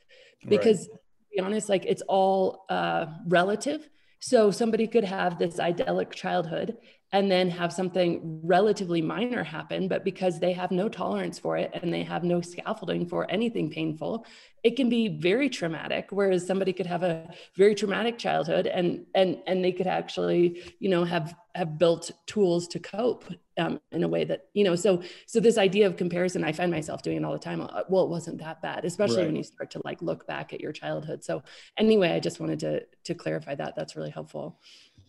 Because 0.47 0.89
right. 0.89 0.97
to 0.97 1.35
be 1.35 1.39
honest, 1.39 1.69
like 1.69 1.85
it's 1.85 2.01
all 2.07 2.65
uh, 2.67 3.05
relative. 3.27 3.87
So 4.21 4.49
somebody 4.49 4.87
could 4.87 5.03
have 5.03 5.37
this 5.37 5.59
idyllic 5.59 6.13
childhood 6.13 6.77
and 7.13 7.29
then 7.29 7.49
have 7.49 7.73
something 7.73 8.39
relatively 8.43 9.01
minor 9.01 9.43
happen 9.43 9.87
but 9.87 10.03
because 10.03 10.39
they 10.39 10.53
have 10.53 10.71
no 10.71 10.87
tolerance 10.87 11.37
for 11.37 11.57
it 11.57 11.71
and 11.81 11.93
they 11.93 12.03
have 12.03 12.23
no 12.23 12.41
scaffolding 12.41 13.05
for 13.05 13.29
anything 13.29 13.69
painful 13.69 14.25
it 14.63 14.75
can 14.75 14.89
be 14.89 15.07
very 15.07 15.49
traumatic 15.49 16.07
whereas 16.11 16.45
somebody 16.45 16.71
could 16.71 16.85
have 16.85 17.03
a 17.03 17.29
very 17.55 17.75
traumatic 17.75 18.17
childhood 18.17 18.67
and 18.67 19.05
and 19.15 19.37
and 19.47 19.63
they 19.63 19.71
could 19.71 19.87
actually 19.87 20.61
you 20.79 20.89
know 20.89 21.03
have 21.03 21.35
have 21.55 21.77
built 21.77 22.11
tools 22.27 22.67
to 22.67 22.79
cope 22.79 23.25
um, 23.57 23.79
in 23.91 24.03
a 24.03 24.07
way 24.07 24.23
that 24.23 24.45
you 24.53 24.63
know 24.63 24.75
so 24.75 25.01
so 25.25 25.39
this 25.39 25.57
idea 25.57 25.85
of 25.85 25.97
comparison 25.97 26.43
i 26.43 26.51
find 26.51 26.71
myself 26.71 27.01
doing 27.01 27.17
it 27.17 27.25
all 27.25 27.33
the 27.33 27.39
time. 27.39 27.61
Uh, 27.61 27.83
well 27.89 28.03
it 28.03 28.09
wasn't 28.09 28.37
that 28.37 28.61
bad 28.61 28.85
especially 28.85 29.17
right. 29.17 29.25
when 29.27 29.35
you 29.35 29.43
start 29.43 29.69
to 29.71 29.81
like 29.83 30.01
look 30.01 30.25
back 30.27 30.53
at 30.53 30.61
your 30.61 30.71
childhood. 30.71 31.23
So 31.23 31.43
anyway 31.77 32.11
i 32.11 32.19
just 32.19 32.39
wanted 32.39 32.59
to 32.59 32.85
to 33.03 33.15
clarify 33.15 33.55
that. 33.55 33.75
That's 33.75 33.95
really 33.95 34.09
helpful 34.09 34.59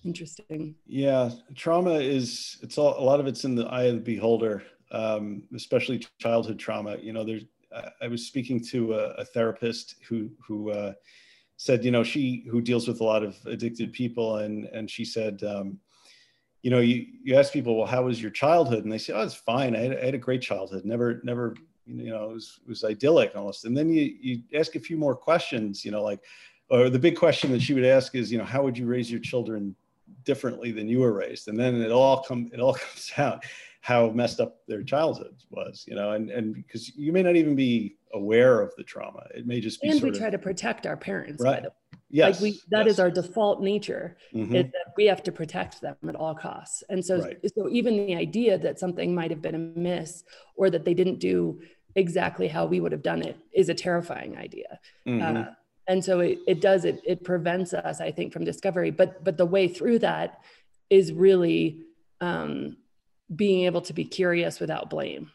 Interesting. 0.05 0.75
Yeah, 0.87 1.31
trauma 1.55 1.95
is 1.95 2.59
it's 2.63 2.77
all 2.79 2.99
a 2.99 3.05
lot 3.05 3.21
of 3.21 3.27
it's 3.27 3.45
in 3.45 3.55
the 3.55 3.67
eye 3.67 3.85
of 3.85 3.95
the 3.95 4.01
beholder, 4.01 4.63
um, 4.91 5.45
especially 5.55 6.05
childhood 6.19 6.59
trauma. 6.59 6.97
You 7.01 7.13
know, 7.13 7.25
there's 7.25 7.45
I 8.01 8.09
was 8.09 8.27
speaking 8.27 8.63
to 8.67 8.95
a, 8.95 9.11
a 9.15 9.25
therapist 9.25 9.97
who 10.09 10.31
who 10.45 10.71
uh, 10.71 10.95
said, 11.57 11.85
you 11.85 11.91
know, 11.91 12.03
she 12.03 12.45
who 12.51 12.61
deals 12.61 12.89
with 12.89 13.01
a 13.01 13.05
lot 13.05 13.23
of 13.23 13.37
addicted 13.47 13.93
people, 13.93 14.39
and 14.39 14.65
and 14.67 14.91
she 14.91 15.05
said, 15.05 15.43
um, 15.45 15.79
you 16.63 16.71
know, 16.71 16.81
you 16.81 17.07
you 17.23 17.37
ask 17.37 17.53
people, 17.53 17.77
well, 17.77 17.87
how 17.87 18.05
was 18.05 18.21
your 18.21 18.31
childhood? 18.31 18.85
And 18.85 18.93
they 18.93 18.99
say, 18.99 19.13
oh, 19.13 19.23
it's 19.23 19.35
fine. 19.35 19.77
I 19.77 19.81
had, 19.81 19.99
I 19.99 20.05
had 20.07 20.15
a 20.15 20.19
great 20.19 20.43
childhood. 20.43 20.85
Never 20.85 21.21
never 21.25 21.55
you 21.87 22.11
know 22.11 22.31
it 22.31 22.35
was 22.35 22.61
it 22.63 22.69
was 22.69 22.85
idyllic 22.85 23.33
almost. 23.35 23.65
And 23.65 23.77
then 23.77 23.89
you 23.91 24.15
you 24.21 24.43
ask 24.59 24.75
a 24.77 24.81
few 24.81 24.97
more 24.97 25.15
questions, 25.15 25.85
you 25.85 25.91
know, 25.91 26.03
like 26.03 26.21
or 26.71 26.89
the 26.89 26.99
big 26.99 27.17
question 27.17 27.53
that 27.53 27.63
she 27.63 27.75
would 27.75 27.85
ask 27.85 28.15
is, 28.15 28.33
you 28.33 28.39
know, 28.39 28.45
how 28.45 28.63
would 28.63 28.79
you 28.79 28.87
raise 28.87 29.11
your 29.11 29.21
children 29.21 29.77
differently 30.25 30.73
than 30.73 30.89
you 30.89 31.01
were 31.01 31.13
raised 31.13 31.49
and 31.49 31.59
then 31.59 31.81
it 31.81 31.91
all 31.91 32.23
come 32.23 32.51
it 32.53 32.61
all 32.61 32.75
comes 32.75 33.13
out 33.19 33.45
how 33.81 34.11
messed 34.11 34.41
up 34.41 34.59
their 34.69 34.83
childhood 34.83 35.35
was 35.51 35.85
you 35.87 35.95
know 35.95 36.13
and 36.13 36.31
and 36.31 36.55
because 36.55 36.95
you 36.97 37.13
may 37.13 37.23
not 37.23 37.37
even 37.37 37.55
be 37.55 37.97
aware 38.15 38.61
of 38.61 38.73
the 38.77 38.83
trauma 38.83 39.27
it 39.35 39.47
may 39.47 39.61
just 39.61 39.81
be 39.83 39.89
and 39.89 40.01
we 40.01 40.11
of, 40.11 40.19
try 40.19 40.31
to 40.31 40.39
protect 40.39 40.87
our 40.87 40.97
parents 40.97 41.43
right 41.43 41.65
yes 42.11 42.35
like 42.35 42.43
we 42.43 42.61
that 42.71 42.87
yes. 42.87 42.95
is 42.95 43.01
our 43.01 43.11
default 43.11 43.61
nature 43.61 44.17
mm-hmm. 44.35 44.55
is 44.55 44.65
that 44.67 44.93
we 44.97 45.07
have 45.07 45.23
to 45.23 45.33
protect 45.33 45.81
them 45.81 45.97
at 46.09 46.15
all 46.15 46.35
costs 46.35 46.83
and 46.89 47.05
so 47.05 47.21
right. 47.21 47.39
so 47.55 47.69
even 47.69 48.07
the 48.07 48.15
idea 48.15 48.57
that 48.57 48.79
something 48.79 49.15
might 49.15 49.31
have 49.31 49.43
been 49.43 49.55
amiss 49.55 50.25
or 50.57 50.71
that 50.71 50.85
they 50.85 50.95
didn't 50.95 51.19
do 51.19 51.61
exactly 51.97 52.49
how 52.49 52.65
we 52.65 52.81
would 52.81 52.93
have 52.93 53.03
done 53.03 53.23
it 53.23 53.37
is 53.53 53.69
a 53.69 53.75
terrifying 53.75 54.37
idea 54.37 54.79
mm-hmm. 55.07 55.37
uh, 55.39 55.45
and 55.89 56.05
so 56.05 56.21
it, 56.21 56.39
it 56.47 56.61
does 56.61 56.85
it 56.85 57.01
it 57.05 57.25
prevents 57.25 57.75
us 57.75 58.01
i 58.01 58.11
think 58.11 58.33
from 58.33 58.45
discovery 58.45 58.91
but 58.91 59.23
but 59.25 59.37
the 59.37 59.47
way 59.47 59.69
through 59.69 59.99
that 59.99 60.41
is 60.91 61.13
really 61.13 61.83
um, 62.21 62.77
being 63.35 63.65
able 63.65 63.81
to 63.81 63.93
be 63.93 64.05
curious 64.05 64.61
without 64.61 64.91
blame 64.91 65.31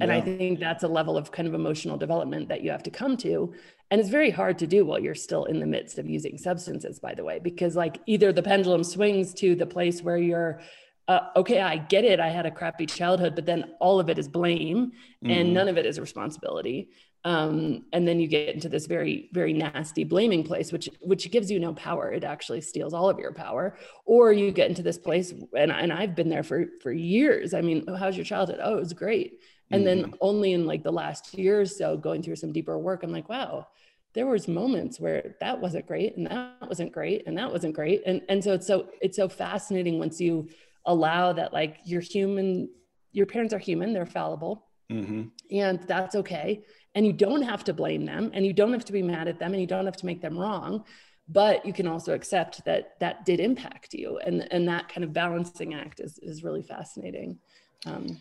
and 0.00 0.10
yeah. 0.10 0.16
i 0.16 0.20
think 0.20 0.60
that's 0.60 0.82
a 0.82 0.88
level 0.88 1.16
of 1.16 1.30
kind 1.32 1.48
of 1.48 1.54
emotional 1.54 1.96
development 1.96 2.48
that 2.48 2.62
you 2.62 2.70
have 2.70 2.82
to 2.82 2.90
come 2.90 3.16
to 3.16 3.52
and 3.90 4.00
it's 4.00 4.10
very 4.10 4.30
hard 4.30 4.58
to 4.58 4.66
do 4.66 4.84
while 4.84 4.98
you're 4.98 5.14
still 5.14 5.44
in 5.46 5.60
the 5.60 5.66
midst 5.66 5.98
of 5.98 6.08
using 6.08 6.36
substances 6.36 6.98
by 6.98 7.14
the 7.14 7.24
way 7.24 7.38
because 7.38 7.76
like 7.76 7.98
either 8.06 8.32
the 8.32 8.42
pendulum 8.42 8.84
swings 8.84 9.32
to 9.32 9.54
the 9.54 9.66
place 9.66 10.02
where 10.02 10.18
you're 10.18 10.60
uh, 11.08 11.30
okay, 11.36 11.60
I 11.60 11.78
get 11.78 12.04
it. 12.04 12.20
I 12.20 12.28
had 12.28 12.44
a 12.44 12.50
crappy 12.50 12.84
childhood, 12.84 13.34
but 13.34 13.46
then 13.46 13.72
all 13.80 13.98
of 13.98 14.10
it 14.10 14.18
is 14.18 14.28
blame 14.28 14.92
mm-hmm. 15.24 15.30
and 15.30 15.54
none 15.54 15.66
of 15.66 15.78
it 15.78 15.86
is 15.86 15.98
responsibility. 15.98 16.90
Um, 17.28 17.84
and 17.92 18.08
then 18.08 18.20
you 18.20 18.26
get 18.26 18.54
into 18.54 18.70
this 18.70 18.86
very, 18.86 19.28
very 19.34 19.52
nasty 19.52 20.02
blaming 20.02 20.44
place, 20.44 20.72
which 20.72 20.88
which 21.00 21.30
gives 21.30 21.50
you 21.50 21.60
no 21.60 21.74
power. 21.74 22.10
It 22.10 22.24
actually 22.24 22.62
steals 22.62 22.94
all 22.94 23.10
of 23.10 23.18
your 23.18 23.34
power. 23.34 23.76
Or 24.06 24.32
you 24.32 24.50
get 24.50 24.70
into 24.70 24.82
this 24.82 24.96
place, 24.96 25.34
and, 25.54 25.70
and 25.70 25.92
I've 25.92 26.14
been 26.14 26.30
there 26.30 26.42
for 26.42 26.64
for 26.80 26.90
years. 26.90 27.52
I 27.52 27.60
mean, 27.60 27.84
how's 27.98 28.16
your 28.16 28.24
childhood? 28.24 28.60
Oh, 28.62 28.76
it 28.76 28.80
was 28.80 28.94
great. 28.94 29.40
And 29.70 29.84
mm-hmm. 29.84 30.02
then 30.02 30.14
only 30.22 30.54
in 30.54 30.64
like 30.64 30.82
the 30.82 30.90
last 30.90 31.34
year 31.34 31.60
or 31.60 31.66
so, 31.66 31.98
going 31.98 32.22
through 32.22 32.36
some 32.36 32.50
deeper 32.50 32.78
work, 32.78 33.02
I'm 33.02 33.12
like, 33.12 33.28
wow, 33.28 33.66
there 34.14 34.26
was 34.26 34.48
moments 34.48 34.98
where 34.98 35.36
that 35.40 35.60
wasn't 35.60 35.86
great 35.86 36.16
and 36.16 36.28
that 36.28 36.66
wasn't 36.66 36.92
great 36.92 37.26
and 37.26 37.36
that 37.36 37.52
wasn't 37.52 37.74
great 37.74 38.02
and 38.06 38.22
and 38.30 38.42
so 38.42 38.54
it's 38.54 38.66
so 38.66 38.88
it's 39.02 39.16
so 39.16 39.28
fascinating 39.28 39.98
once 39.98 40.18
you 40.18 40.48
allow 40.86 41.32
that 41.32 41.52
like 41.52 41.76
you're 41.84 42.00
human 42.00 42.70
your 43.12 43.26
parents 43.26 43.52
are 43.52 43.58
human 43.58 43.92
they're 43.92 44.06
fallible 44.06 44.66
mm-hmm. 44.90 45.24
and 45.50 45.82
that's 45.82 46.16
okay 46.16 46.64
and 46.98 47.06
you 47.06 47.12
don't 47.12 47.42
have 47.42 47.62
to 47.62 47.72
blame 47.72 48.04
them 48.04 48.30
and 48.34 48.44
you 48.44 48.52
don't 48.52 48.72
have 48.72 48.84
to 48.84 48.92
be 48.92 49.02
mad 49.02 49.28
at 49.28 49.38
them 49.38 49.52
and 49.52 49.60
you 49.60 49.66
don't 49.66 49.84
have 49.86 49.96
to 49.96 50.06
make 50.06 50.20
them 50.20 50.36
wrong 50.36 50.84
but 51.28 51.64
you 51.64 51.72
can 51.72 51.86
also 51.86 52.14
accept 52.14 52.64
that 52.64 52.98
that 53.00 53.24
did 53.24 53.38
impact 53.38 53.92
you 53.94 54.18
and 54.18 54.50
and 54.50 54.66
that 54.66 54.88
kind 54.88 55.04
of 55.04 55.12
balancing 55.12 55.74
act 55.74 56.00
is 56.00 56.18
is 56.22 56.42
really 56.42 56.62
fascinating. 56.62 57.38
Um, 57.86 58.20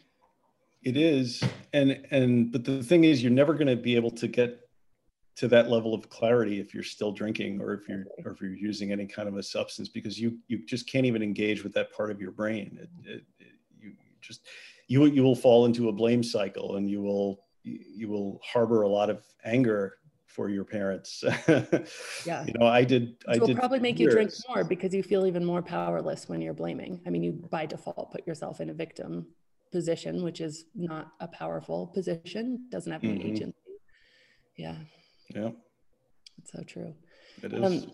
it 0.84 0.98
is 0.98 1.44
and 1.74 2.06
and 2.12 2.52
but 2.52 2.66
the 2.66 2.84
thing 2.84 3.06
is 3.06 3.24
you're 3.24 3.32
never 3.32 3.54
going 3.54 3.68
to 3.68 3.76
be 3.76 3.96
able 3.96 4.12
to 4.12 4.28
get 4.28 4.60
to 5.38 5.48
that 5.48 5.70
level 5.70 5.94
of 5.94 6.10
clarity 6.10 6.60
if 6.60 6.74
you're 6.74 6.84
still 6.84 7.12
drinking 7.12 7.62
or 7.62 7.74
if 7.74 7.88
you're 7.88 8.06
or 8.26 8.32
if 8.32 8.42
you're 8.42 8.56
using 8.56 8.92
any 8.92 9.06
kind 9.06 9.28
of 9.30 9.38
a 9.38 9.44
substance 9.44 9.88
because 9.88 10.20
you 10.20 10.38
you 10.48 10.66
just 10.66 10.90
can't 10.90 11.06
even 11.06 11.24
engage 11.24 11.64
with 11.64 11.74
that 11.74 11.94
part 11.94 12.12
of 12.12 12.20
your 12.20 12.32
brain. 12.32 12.78
It, 12.82 13.10
it, 13.10 13.24
it, 13.40 13.54
you 13.80 13.94
just 14.22 14.42
you 14.88 15.06
you 15.06 15.24
will 15.24 15.36
fall 15.36 15.66
into 15.66 15.88
a 15.88 15.94
blame 15.94 16.24
cycle 16.24 16.76
and 16.76 16.90
you 16.90 17.02
will 17.02 17.47
you 17.96 18.08
will 18.08 18.40
harbor 18.44 18.82
a 18.84 18.88
lot 18.88 19.10
of 19.10 19.24
anger 19.44 19.98
for 20.26 20.50
your 20.50 20.64
parents 20.64 21.24
yeah 22.26 22.46
you 22.46 22.54
know 22.60 22.68
i 22.68 22.84
did 22.84 23.16
i 23.28 23.38
will 23.38 23.56
probably 23.56 23.80
make 23.80 23.98
years. 23.98 24.12
you 24.12 24.16
drink 24.16 24.32
more 24.48 24.64
because 24.64 24.94
you 24.94 25.02
feel 25.02 25.26
even 25.26 25.44
more 25.44 25.62
powerless 25.62 26.30
when 26.30 26.42
you're 26.42 26.54
blaming 26.54 27.00
i 27.08 27.10
mean 27.10 27.24
you 27.24 27.32
by 27.50 27.66
default 27.66 28.12
put 28.12 28.28
yourself 28.28 28.62
in 28.62 28.70
a 28.70 28.74
victim 28.74 29.26
position 29.72 30.24
which 30.24 30.40
is 30.42 30.66
not 30.76 31.12
a 31.22 31.28
powerful 31.28 31.88
position 31.88 32.68
doesn't 32.70 32.92
have 32.92 33.04
any 33.04 33.20
mm-hmm. 33.20 33.30
agency 33.30 33.58
yeah 34.58 34.76
yeah. 35.34 35.50
It's 36.38 36.52
so 36.52 36.64
true. 36.64 36.94
It 37.44 37.54
is. 37.54 37.64
Um, 37.64 37.92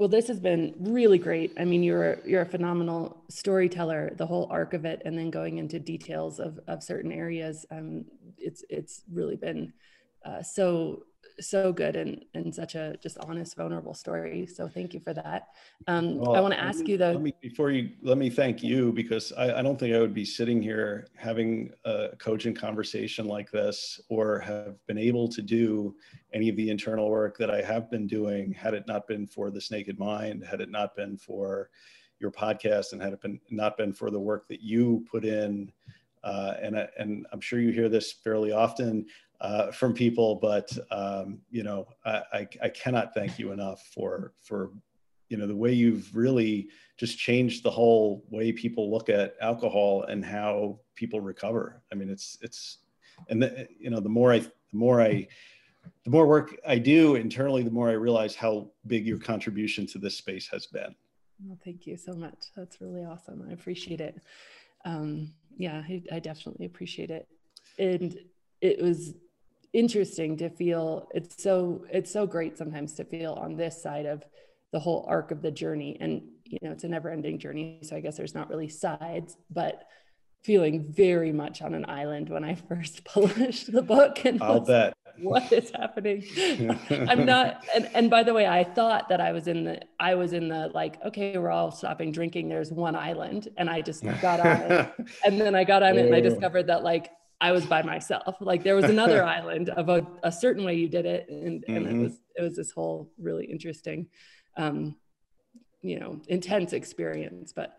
well, 0.00 0.08
this 0.08 0.28
has 0.28 0.40
been 0.40 0.74
really 0.80 1.18
great. 1.18 1.52
I 1.58 1.66
mean, 1.66 1.82
you're 1.82 2.20
you're 2.24 2.40
a 2.40 2.46
phenomenal 2.46 3.22
storyteller, 3.28 4.14
the 4.16 4.24
whole 4.24 4.48
arc 4.50 4.72
of 4.72 4.86
it, 4.86 5.02
and 5.04 5.16
then 5.16 5.30
going 5.30 5.58
into 5.58 5.78
details 5.78 6.40
of 6.40 6.58
of 6.68 6.82
certain 6.82 7.12
areas. 7.12 7.66
Um, 7.70 8.06
it's 8.38 8.64
it's 8.70 9.02
really 9.12 9.36
been 9.36 9.74
uh, 10.24 10.42
so 10.42 11.02
so 11.40 11.72
good 11.72 11.96
and 11.96 12.24
and 12.34 12.54
such 12.54 12.74
a 12.74 12.96
just 13.02 13.18
honest 13.18 13.56
vulnerable 13.56 13.94
story 13.94 14.46
so 14.46 14.68
thank 14.68 14.94
you 14.94 15.00
for 15.00 15.14
that. 15.14 15.48
Um, 15.86 16.18
well, 16.18 16.34
i 16.36 16.40
want 16.40 16.54
to 16.54 16.60
ask 16.60 16.86
you 16.86 16.96
though 16.96 17.12
let 17.12 17.22
me, 17.22 17.34
before 17.40 17.70
you 17.70 17.90
let 18.02 18.18
me 18.18 18.30
thank 18.30 18.62
you 18.62 18.92
because 18.92 19.32
I, 19.32 19.58
I 19.58 19.62
don't 19.62 19.78
think 19.78 19.94
i 19.94 19.98
would 19.98 20.14
be 20.14 20.24
sitting 20.24 20.60
here 20.62 21.08
having 21.16 21.70
a 21.84 22.08
coaching 22.18 22.54
conversation 22.54 23.26
like 23.26 23.50
this 23.50 24.00
or 24.08 24.38
have 24.40 24.74
been 24.86 24.98
able 24.98 25.28
to 25.28 25.42
do 25.42 25.94
any 26.32 26.48
of 26.48 26.56
the 26.56 26.70
internal 26.70 27.10
work 27.10 27.36
that 27.38 27.50
i 27.50 27.62
have 27.62 27.90
been 27.90 28.06
doing 28.06 28.52
had 28.52 28.74
it 28.74 28.86
not 28.86 29.06
been 29.06 29.26
for 29.26 29.50
this 29.50 29.70
naked 29.70 29.98
mind 29.98 30.44
had 30.44 30.60
it 30.60 30.70
not 30.70 30.94
been 30.96 31.16
for 31.16 31.70
your 32.20 32.30
podcast 32.30 32.92
and 32.92 33.02
had 33.02 33.12
it 33.12 33.20
been 33.20 33.40
not 33.50 33.76
been 33.76 33.92
for 33.92 34.10
the 34.10 34.20
work 34.20 34.46
that 34.48 34.60
you 34.60 35.04
put 35.10 35.24
in 35.24 35.72
uh, 36.22 36.54
and, 36.60 36.88
and 36.98 37.26
I'm 37.32 37.40
sure 37.40 37.60
you 37.60 37.70
hear 37.70 37.88
this 37.88 38.12
fairly 38.12 38.52
often 38.52 39.06
uh, 39.40 39.70
from 39.72 39.94
people, 39.94 40.36
but 40.36 40.70
um, 40.90 41.40
you 41.50 41.62
know, 41.62 41.86
I, 42.04 42.22
I, 42.32 42.48
I, 42.64 42.68
cannot 42.68 43.14
thank 43.14 43.38
you 43.38 43.52
enough 43.52 43.82
for 43.94 44.34
for 44.42 44.70
you 45.30 45.38
know 45.38 45.46
the 45.46 45.56
way 45.56 45.72
you've 45.72 46.14
really 46.14 46.68
just 46.98 47.18
changed 47.18 47.62
the 47.62 47.70
whole 47.70 48.22
way 48.28 48.52
people 48.52 48.90
look 48.90 49.08
at 49.08 49.36
alcohol 49.40 50.02
and 50.02 50.24
how 50.24 50.78
people 50.94 51.20
recover. 51.20 51.82
I 51.90 51.94
mean, 51.94 52.10
it's 52.10 52.36
it's 52.42 52.78
and 53.30 53.42
the, 53.42 53.66
you 53.78 53.88
know 53.88 54.00
the 54.00 54.10
more 54.10 54.32
I 54.32 54.40
the 54.40 54.50
more 54.74 55.00
I 55.00 55.26
the 56.04 56.10
more 56.10 56.26
work 56.26 56.54
I 56.66 56.78
do 56.78 57.14
internally, 57.14 57.62
the 57.62 57.70
more 57.70 57.88
I 57.88 57.94
realize 57.94 58.34
how 58.34 58.70
big 58.86 59.06
your 59.06 59.18
contribution 59.18 59.86
to 59.88 59.98
this 59.98 60.16
space 60.16 60.48
has 60.48 60.66
been. 60.66 60.94
Well, 61.42 61.58
thank 61.64 61.86
you 61.86 61.96
so 61.96 62.12
much. 62.12 62.38
That's 62.54 62.80
really 62.82 63.04
awesome. 63.04 63.46
I 63.48 63.52
appreciate 63.52 64.02
it. 64.02 64.20
Um, 64.84 65.32
yeah, 65.56 65.82
I, 65.88 66.02
I 66.12 66.18
definitely 66.18 66.66
appreciate 66.66 67.10
it. 67.10 67.26
And 67.78 68.16
it 68.60 68.82
was 68.82 69.14
interesting 69.72 70.36
to 70.36 70.50
feel 70.50 71.08
it's 71.14 71.42
so 71.42 71.84
it's 71.90 72.12
so 72.12 72.26
great 72.26 72.58
sometimes 72.58 72.94
to 72.94 73.04
feel 73.04 73.34
on 73.34 73.56
this 73.56 73.80
side 73.80 74.04
of 74.04 74.24
the 74.72 74.80
whole 74.80 75.04
arc 75.08 75.30
of 75.30 75.42
the 75.42 75.50
journey 75.50 75.96
and 76.00 76.22
you 76.44 76.58
know 76.62 76.72
it's 76.72 76.82
a 76.82 76.88
never 76.88 77.08
ending 77.08 77.38
journey 77.38 77.78
so 77.82 77.94
i 77.94 78.00
guess 78.00 78.16
there's 78.16 78.34
not 78.34 78.50
really 78.50 78.68
sides 78.68 79.36
but 79.48 79.84
feeling 80.42 80.92
very 80.92 81.30
much 81.30 81.62
on 81.62 81.74
an 81.74 81.84
island 81.88 82.28
when 82.28 82.42
i 82.42 82.54
first 82.68 83.04
published 83.04 83.70
the 83.70 83.82
book 83.82 84.24
and 84.24 84.42
i'll 84.42 84.60
bet 84.60 84.92
what 85.22 85.52
is 85.52 85.70
happening 85.70 86.24
i'm 87.08 87.24
not 87.24 87.64
and, 87.74 87.88
and 87.94 88.10
by 88.10 88.22
the 88.22 88.32
way 88.32 88.46
i 88.46 88.62
thought 88.62 89.08
that 89.08 89.20
i 89.20 89.32
was 89.32 89.46
in 89.46 89.64
the 89.64 89.80
i 89.98 90.14
was 90.14 90.32
in 90.32 90.48
the 90.48 90.70
like 90.74 91.02
okay 91.04 91.36
we're 91.38 91.50
all 91.50 91.70
stopping 91.70 92.12
drinking 92.12 92.48
there's 92.48 92.70
one 92.70 92.96
island 92.96 93.48
and 93.56 93.68
i 93.68 93.80
just 93.80 94.04
got 94.20 94.40
on 94.40 94.46
it 94.46 94.92
and 95.24 95.40
then 95.40 95.54
i 95.54 95.64
got 95.64 95.82
on 95.82 95.96
it 95.96 96.06
and 96.06 96.14
i 96.14 96.20
discovered 96.20 96.66
that 96.66 96.82
like 96.82 97.10
I 97.40 97.52
was 97.52 97.64
by 97.64 97.82
myself. 97.82 98.36
Like 98.40 98.62
there 98.62 98.76
was 98.76 98.84
another 98.84 99.24
island 99.24 99.70
of 99.70 99.88
a, 99.88 100.06
a, 100.22 100.30
certain 100.30 100.62
way 100.62 100.74
you 100.74 100.88
did 100.88 101.06
it, 101.06 101.26
and, 101.30 101.64
and 101.68 101.86
mm-hmm. 101.86 102.00
it 102.00 102.02
was 102.02 102.20
it 102.36 102.42
was 102.42 102.54
this 102.54 102.70
whole 102.70 103.10
really 103.18 103.46
interesting, 103.46 104.08
um, 104.58 104.94
you 105.80 105.98
know, 105.98 106.20
intense 106.28 106.74
experience. 106.74 107.54
But 107.54 107.78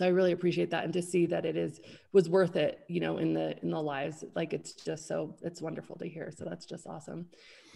so 0.00 0.06
I 0.06 0.08
really 0.08 0.32
appreciate 0.32 0.70
that, 0.70 0.84
and 0.84 0.94
to 0.94 1.02
see 1.02 1.26
that 1.26 1.44
it 1.44 1.58
is 1.58 1.78
was 2.14 2.26
worth 2.26 2.56
it, 2.56 2.80
you 2.88 3.00
know, 3.00 3.18
in 3.18 3.34
the 3.34 3.54
in 3.62 3.68
the 3.68 3.82
lives. 3.82 4.24
Like 4.34 4.54
it's 4.54 4.72
just 4.72 5.06
so 5.06 5.36
it's 5.42 5.60
wonderful 5.60 5.96
to 5.96 6.08
hear. 6.08 6.32
So 6.34 6.46
that's 6.46 6.64
just 6.64 6.86
awesome. 6.86 7.26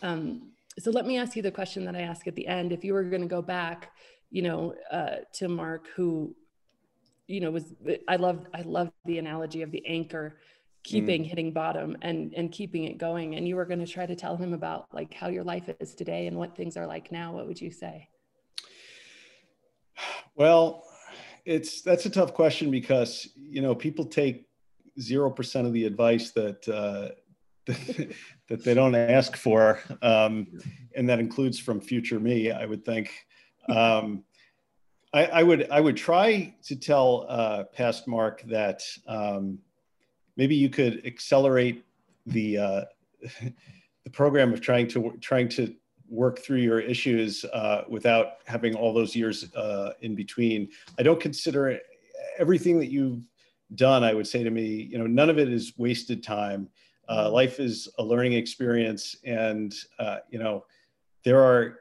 Um, 0.00 0.52
so 0.78 0.90
let 0.90 1.04
me 1.04 1.18
ask 1.18 1.36
you 1.36 1.42
the 1.42 1.50
question 1.50 1.84
that 1.84 1.94
I 1.94 2.00
ask 2.00 2.26
at 2.26 2.34
the 2.34 2.46
end. 2.46 2.72
If 2.72 2.82
you 2.82 2.94
were 2.94 3.02
going 3.02 3.20
to 3.20 3.28
go 3.28 3.42
back, 3.42 3.90
you 4.30 4.40
know, 4.40 4.74
uh, 4.90 5.16
to 5.34 5.48
Mark, 5.48 5.88
who, 5.94 6.34
you 7.26 7.40
know, 7.40 7.50
was 7.50 7.74
I 8.08 8.16
love 8.16 8.46
I 8.54 8.62
love 8.62 8.90
the 9.04 9.18
analogy 9.18 9.60
of 9.60 9.70
the 9.70 9.84
anchor 9.86 10.38
keeping 10.82 11.24
mm. 11.24 11.26
hitting 11.26 11.52
bottom 11.52 11.94
and 12.00 12.32
and 12.34 12.52
keeping 12.52 12.84
it 12.84 12.96
going 12.96 13.34
and 13.34 13.46
you 13.46 13.54
were 13.56 13.66
going 13.66 13.80
to 13.80 13.86
try 13.86 14.06
to 14.06 14.16
tell 14.16 14.38
him 14.38 14.54
about 14.54 14.86
like 14.94 15.12
how 15.12 15.28
your 15.28 15.44
life 15.44 15.68
is 15.78 15.94
today 15.94 16.26
and 16.26 16.36
what 16.36 16.56
things 16.56 16.76
are 16.76 16.86
like 16.86 17.10
now 17.10 17.32
what 17.32 17.46
would 17.46 17.58
you 17.58 17.70
say 17.70 18.06
well 20.36 20.84
it's 21.44 21.82
that's 21.82 22.06
a 22.06 22.10
tough 22.10 22.34
question 22.34 22.70
because 22.70 23.28
you 23.36 23.60
know 23.60 23.74
people 23.74 24.04
take 24.04 24.46
0% 24.98 25.66
of 25.66 25.72
the 25.72 25.84
advice 25.84 26.30
that 26.30 26.68
uh, 26.68 27.14
that 28.48 28.64
they 28.64 28.74
don't 28.74 28.94
ask 28.94 29.36
for 29.36 29.80
um, 30.02 30.46
and 30.94 31.08
that 31.08 31.18
includes 31.18 31.58
from 31.58 31.80
future 31.80 32.20
me 32.20 32.50
i 32.50 32.64
would 32.64 32.84
think. 32.84 33.10
Um, 33.68 34.24
I, 35.14 35.26
I, 35.26 35.42
would 35.42 35.70
i 35.70 35.80
would 35.80 35.96
try 35.96 36.54
to 36.64 36.76
tell 36.76 37.26
uh, 37.28 37.64
past 37.72 38.06
mark 38.06 38.42
that 38.48 38.82
um, 39.06 39.58
maybe 40.36 40.54
you 40.54 40.68
could 40.68 41.06
accelerate 41.06 41.84
the 42.26 42.58
uh, 42.58 42.84
the 44.04 44.10
program 44.12 44.52
of 44.52 44.60
trying 44.60 44.88
to 44.88 45.16
trying 45.20 45.48
to 45.50 45.74
work 46.08 46.38
through 46.38 46.58
your 46.58 46.80
issues 46.80 47.44
uh, 47.46 47.84
without 47.88 48.34
having 48.46 48.74
all 48.74 48.92
those 48.92 49.16
years 49.16 49.52
uh, 49.54 49.92
in 50.00 50.14
between. 50.14 50.68
I 50.98 51.02
don't 51.02 51.20
consider 51.20 51.78
everything 52.38 52.78
that 52.78 52.90
you've 52.90 53.22
done. 53.74 54.04
I 54.04 54.14
would 54.14 54.26
say 54.26 54.42
to 54.44 54.50
me, 54.50 54.88
you 54.90 54.98
know, 54.98 55.06
none 55.06 55.30
of 55.30 55.38
it 55.38 55.50
is 55.50 55.72
wasted 55.76 56.22
time. 56.22 56.68
Uh, 57.08 57.24
mm-hmm. 57.24 57.34
life 57.34 57.60
is 57.60 57.88
a 57.98 58.02
learning 58.02 58.32
experience, 58.32 59.16
and 59.24 59.74
uh, 59.98 60.18
you 60.30 60.38
know, 60.38 60.64
there 61.24 61.42
are 61.42 61.80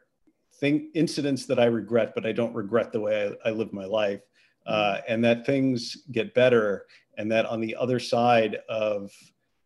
thing 0.59 0.91
incidents 0.93 1.45
that 1.45 1.59
I 1.59 1.65
regret, 1.65 2.13
but 2.15 2.25
I 2.25 2.31
don't 2.31 2.53
regret 2.53 2.91
the 2.91 3.01
way 3.01 3.35
I, 3.45 3.49
I 3.49 3.51
live 3.51 3.73
my 3.73 3.85
life. 3.85 4.21
Uh, 4.65 4.95
mm-hmm. 4.95 5.13
and 5.13 5.23
that 5.25 5.45
things 5.45 5.97
get 6.11 6.33
better 6.33 6.85
and 7.17 7.31
that 7.31 7.45
on 7.45 7.59
the 7.59 7.75
other 7.75 7.99
side 7.99 8.59
of 8.69 9.11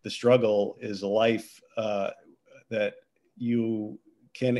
the 0.04 0.10
struggle 0.10 0.78
is 0.82 1.02
a 1.02 1.08
life 1.08 1.62
uh, 1.78 2.10
that 2.70 2.96
you 3.36 4.00
can 4.38 4.60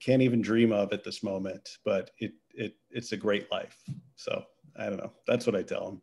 can't 0.00 0.22
even 0.22 0.40
dream 0.40 0.72
of 0.72 0.92
at 0.92 1.04
this 1.04 1.22
moment 1.22 1.78
but 1.84 2.10
it 2.18 2.32
it 2.54 2.74
it's 2.90 3.12
a 3.12 3.16
great 3.16 3.50
life 3.50 3.82
so 4.14 4.42
i 4.78 4.86
don't 4.86 4.98
know 4.98 5.12
that's 5.26 5.46
what 5.46 5.56
i 5.56 5.62
tell 5.62 5.86
them 5.86 6.02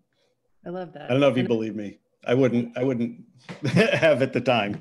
i 0.66 0.70
love 0.70 0.94
that 0.94 1.04
i 1.04 1.08
don't 1.08 1.20
know 1.20 1.30
if 1.30 1.38
you 1.38 1.48
believe 1.48 1.76
me 1.76 1.98
i 2.26 2.34
wouldn't 2.34 2.76
i 2.78 2.84
wouldn't 2.84 3.24
have 3.66 4.22
at 4.22 4.34
the 4.34 4.42
time 4.42 4.80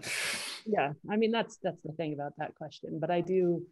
yeah 0.67 0.93
i 1.11 1.17
mean 1.17 1.31
that's 1.31 1.59
that's 1.63 1.83
the 1.85 1.93
thing 1.93 2.15
about 2.15 2.33
that 2.39 2.55
question 2.55 2.99
but 3.01 3.11
i 3.11 3.21
do 3.21 3.65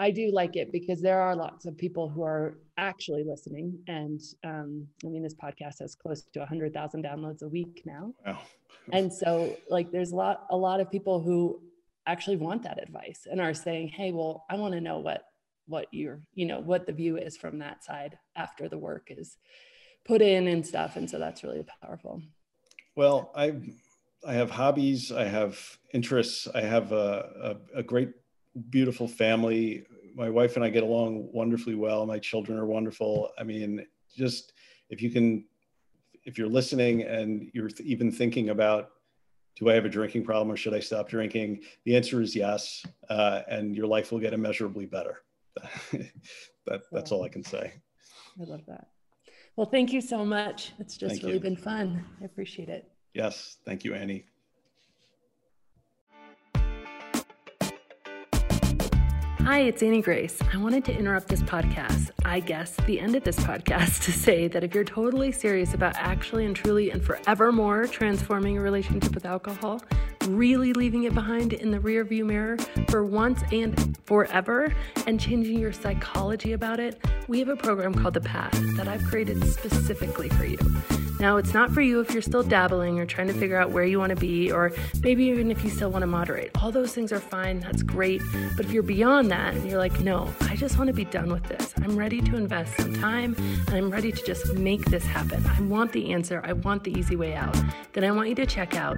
I 0.00 0.10
do 0.10 0.30
like 0.32 0.56
it 0.56 0.72
because 0.72 1.02
there 1.02 1.20
are 1.20 1.36
lots 1.36 1.66
of 1.66 1.76
people 1.76 2.08
who 2.08 2.22
are 2.22 2.56
actually 2.78 3.22
listening. 3.22 3.78
And 3.86 4.18
um, 4.44 4.86
I 5.04 5.08
mean, 5.08 5.22
this 5.22 5.34
podcast 5.34 5.80
has 5.80 5.94
close 5.94 6.22
to 6.32 6.38
100,000 6.38 7.04
downloads 7.04 7.42
a 7.42 7.48
week 7.48 7.82
now. 7.84 8.14
Wow. 8.24 8.38
and 8.94 9.12
so, 9.12 9.54
like, 9.68 9.92
there's 9.92 10.12
a 10.12 10.16
lot, 10.16 10.46
a 10.48 10.56
lot 10.56 10.80
of 10.80 10.90
people 10.90 11.20
who 11.20 11.60
actually 12.10 12.36
want 12.36 12.62
that 12.64 12.82
advice 12.82 13.26
and 13.30 13.40
are 13.40 13.54
saying, 13.54 13.88
"Hey, 13.88 14.12
well, 14.12 14.44
I 14.50 14.56
want 14.56 14.74
to 14.74 14.80
know 14.80 14.98
what 14.98 15.24
what 15.66 15.86
you're, 15.92 16.20
you 16.34 16.46
know, 16.46 16.60
what 16.60 16.86
the 16.86 16.92
view 16.92 17.16
is 17.16 17.36
from 17.36 17.58
that 17.58 17.84
side 17.84 18.18
after 18.34 18.68
the 18.68 18.78
work 18.78 19.08
is 19.10 19.36
put 20.04 20.22
in 20.22 20.48
and 20.48 20.66
stuff." 20.66 20.96
And 20.96 21.08
so 21.08 21.18
that's 21.18 21.44
really 21.44 21.64
powerful. 21.82 22.22
Well, 22.96 23.32
I 23.34 23.60
I 24.26 24.34
have 24.34 24.50
hobbies, 24.50 25.12
I 25.12 25.24
have 25.24 25.58
interests, 25.94 26.46
I 26.54 26.60
have 26.60 26.92
a, 26.92 27.56
a, 27.74 27.78
a 27.78 27.82
great, 27.82 28.10
beautiful 28.68 29.08
family. 29.08 29.86
My 30.14 30.28
wife 30.28 30.56
and 30.56 30.64
I 30.64 30.68
get 30.68 30.82
along 30.82 31.30
wonderfully 31.32 31.74
well. 31.74 32.04
My 32.04 32.18
children 32.18 32.58
are 32.58 32.66
wonderful. 32.66 33.30
I 33.38 33.44
mean, 33.44 33.86
just 34.14 34.52
if 34.90 35.00
you 35.00 35.10
can, 35.10 35.46
if 36.24 36.36
you're 36.36 36.48
listening 36.48 37.02
and 37.02 37.50
you're 37.54 37.70
even 37.82 38.12
thinking 38.12 38.50
about, 38.50 38.90
do 39.56 39.68
I 39.68 39.74
have 39.74 39.84
a 39.84 39.88
drinking 39.88 40.24
problem 40.24 40.50
or 40.50 40.56
should 40.56 40.74
I 40.74 40.80
stop 40.80 41.08
drinking? 41.08 41.60
The 41.84 41.96
answer 41.96 42.20
is 42.22 42.34
yes, 42.34 42.84
uh, 43.08 43.42
and 43.48 43.76
your 43.76 43.86
life 43.86 44.12
will 44.12 44.20
get 44.20 44.32
immeasurably 44.32 44.86
better. 44.86 45.22
that, 45.92 46.82
that's 46.92 47.12
all 47.12 47.22
I 47.24 47.28
can 47.28 47.44
say. 47.44 47.72
I 48.40 48.44
love 48.44 48.62
that. 48.68 48.88
Well, 49.56 49.68
thank 49.68 49.92
you 49.92 50.00
so 50.00 50.24
much. 50.24 50.72
It's 50.78 50.96
just 50.96 51.14
thank 51.14 51.22
really 51.22 51.34
you. 51.34 51.40
been 51.40 51.56
fun. 51.56 52.04
I 52.20 52.24
appreciate 52.24 52.68
it. 52.68 52.90
Yes. 53.14 53.58
Thank 53.66 53.84
you, 53.84 53.94
Annie. 53.94 54.24
Hi, 59.50 59.62
it's 59.62 59.82
Annie 59.82 60.00
Grace. 60.00 60.38
I 60.52 60.58
wanted 60.58 60.84
to 60.84 60.96
interrupt 60.96 61.26
this 61.26 61.42
podcast, 61.42 62.12
I 62.24 62.38
guess 62.38 62.76
the 62.86 63.00
end 63.00 63.16
of 63.16 63.24
this 63.24 63.36
podcast, 63.36 64.00
to 64.04 64.12
say 64.12 64.46
that 64.46 64.62
if 64.62 64.76
you're 64.76 64.84
totally 64.84 65.32
serious 65.32 65.74
about 65.74 65.96
actually 65.96 66.46
and 66.46 66.54
truly 66.54 66.92
and 66.92 67.02
forevermore 67.02 67.88
transforming 67.88 68.54
your 68.54 68.62
relationship 68.62 69.12
with 69.12 69.26
alcohol, 69.26 69.82
really 70.26 70.72
leaving 70.72 71.04
it 71.04 71.14
behind 71.14 71.52
in 71.52 71.70
the 71.70 71.78
rearview 71.78 72.24
mirror 72.24 72.56
for 72.88 73.04
once 73.04 73.40
and 73.52 73.98
forever, 74.04 74.74
and 75.06 75.20
changing 75.20 75.58
your 75.58 75.72
psychology 75.72 76.52
about 76.52 76.80
it, 76.80 77.00
we 77.28 77.38
have 77.38 77.48
a 77.48 77.56
program 77.56 77.94
called 77.94 78.14
The 78.14 78.20
Path 78.20 78.58
that 78.76 78.88
I've 78.88 79.04
created 79.04 79.44
specifically 79.44 80.28
for 80.30 80.44
you. 80.44 80.58
Now, 81.20 81.36
it's 81.36 81.52
not 81.52 81.70
for 81.70 81.82
you 81.82 82.00
if 82.00 82.12
you're 82.12 82.22
still 82.22 82.42
dabbling 82.42 82.98
or 82.98 83.04
trying 83.04 83.26
to 83.26 83.34
figure 83.34 83.58
out 83.58 83.72
where 83.72 83.84
you 83.84 83.98
want 83.98 84.08
to 84.08 84.16
be, 84.16 84.50
or 84.50 84.72
maybe 85.02 85.26
even 85.26 85.50
if 85.50 85.62
you 85.62 85.68
still 85.68 85.90
want 85.90 86.02
to 86.02 86.06
moderate. 86.06 86.50
All 86.62 86.72
those 86.72 86.94
things 86.94 87.12
are 87.12 87.20
fine, 87.20 87.60
that's 87.60 87.82
great. 87.82 88.22
But 88.56 88.64
if 88.64 88.72
you're 88.72 88.82
beyond 88.82 89.30
that 89.30 89.52
and 89.52 89.68
you're 89.68 89.78
like, 89.78 90.00
no, 90.00 90.32
I 90.42 90.56
just 90.56 90.78
want 90.78 90.88
to 90.88 90.94
be 90.94 91.04
done 91.04 91.30
with 91.30 91.44
this, 91.44 91.74
I'm 91.82 91.94
ready 91.94 92.22
to 92.22 92.36
invest 92.36 92.74
some 92.78 92.94
time 92.94 93.36
and 93.38 93.70
I'm 93.74 93.90
ready 93.90 94.12
to 94.12 94.24
just 94.24 94.54
make 94.54 94.86
this 94.86 95.04
happen. 95.04 95.44
I 95.46 95.60
want 95.60 95.92
the 95.92 96.10
answer, 96.10 96.40
I 96.42 96.54
want 96.54 96.84
the 96.84 96.98
easy 96.98 97.16
way 97.16 97.34
out. 97.34 97.54
Then 97.92 98.04
I 98.04 98.12
want 98.12 98.30
you 98.30 98.34
to 98.36 98.46
check 98.46 98.74
out 98.74 98.96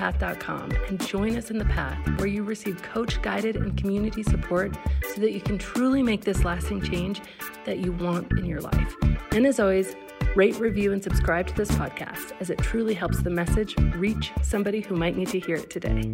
nakedmindpath.com 0.00 0.72
and 0.88 1.06
join 1.06 1.36
us 1.36 1.50
in 1.50 1.58
the 1.58 1.64
path 1.66 1.98
where 2.18 2.26
you 2.26 2.42
receive 2.42 2.82
coach 2.82 3.20
guided 3.22 3.56
and 3.56 3.76
community 3.76 4.22
support 4.22 4.76
so 5.14 5.20
that 5.20 5.32
you 5.32 5.40
can 5.40 5.58
truly 5.58 6.02
make 6.02 6.24
this 6.24 6.44
lasting 6.44 6.80
change 6.80 7.20
that 7.64 7.78
you 7.78 7.92
want 7.92 8.30
in 8.32 8.44
your 8.44 8.60
life. 8.60 8.94
And 9.32 9.46
as 9.46 9.60
always, 9.60 9.94
Rate, 10.36 10.56
review, 10.60 10.92
and 10.92 11.02
subscribe 11.02 11.48
to 11.48 11.54
this 11.54 11.72
podcast 11.72 12.32
as 12.38 12.50
it 12.50 12.58
truly 12.58 12.94
helps 12.94 13.20
the 13.20 13.30
message 13.30 13.76
reach 13.96 14.30
somebody 14.42 14.80
who 14.80 14.94
might 14.94 15.16
need 15.16 15.26
to 15.28 15.40
hear 15.40 15.56
it 15.56 15.70
today. 15.70 16.12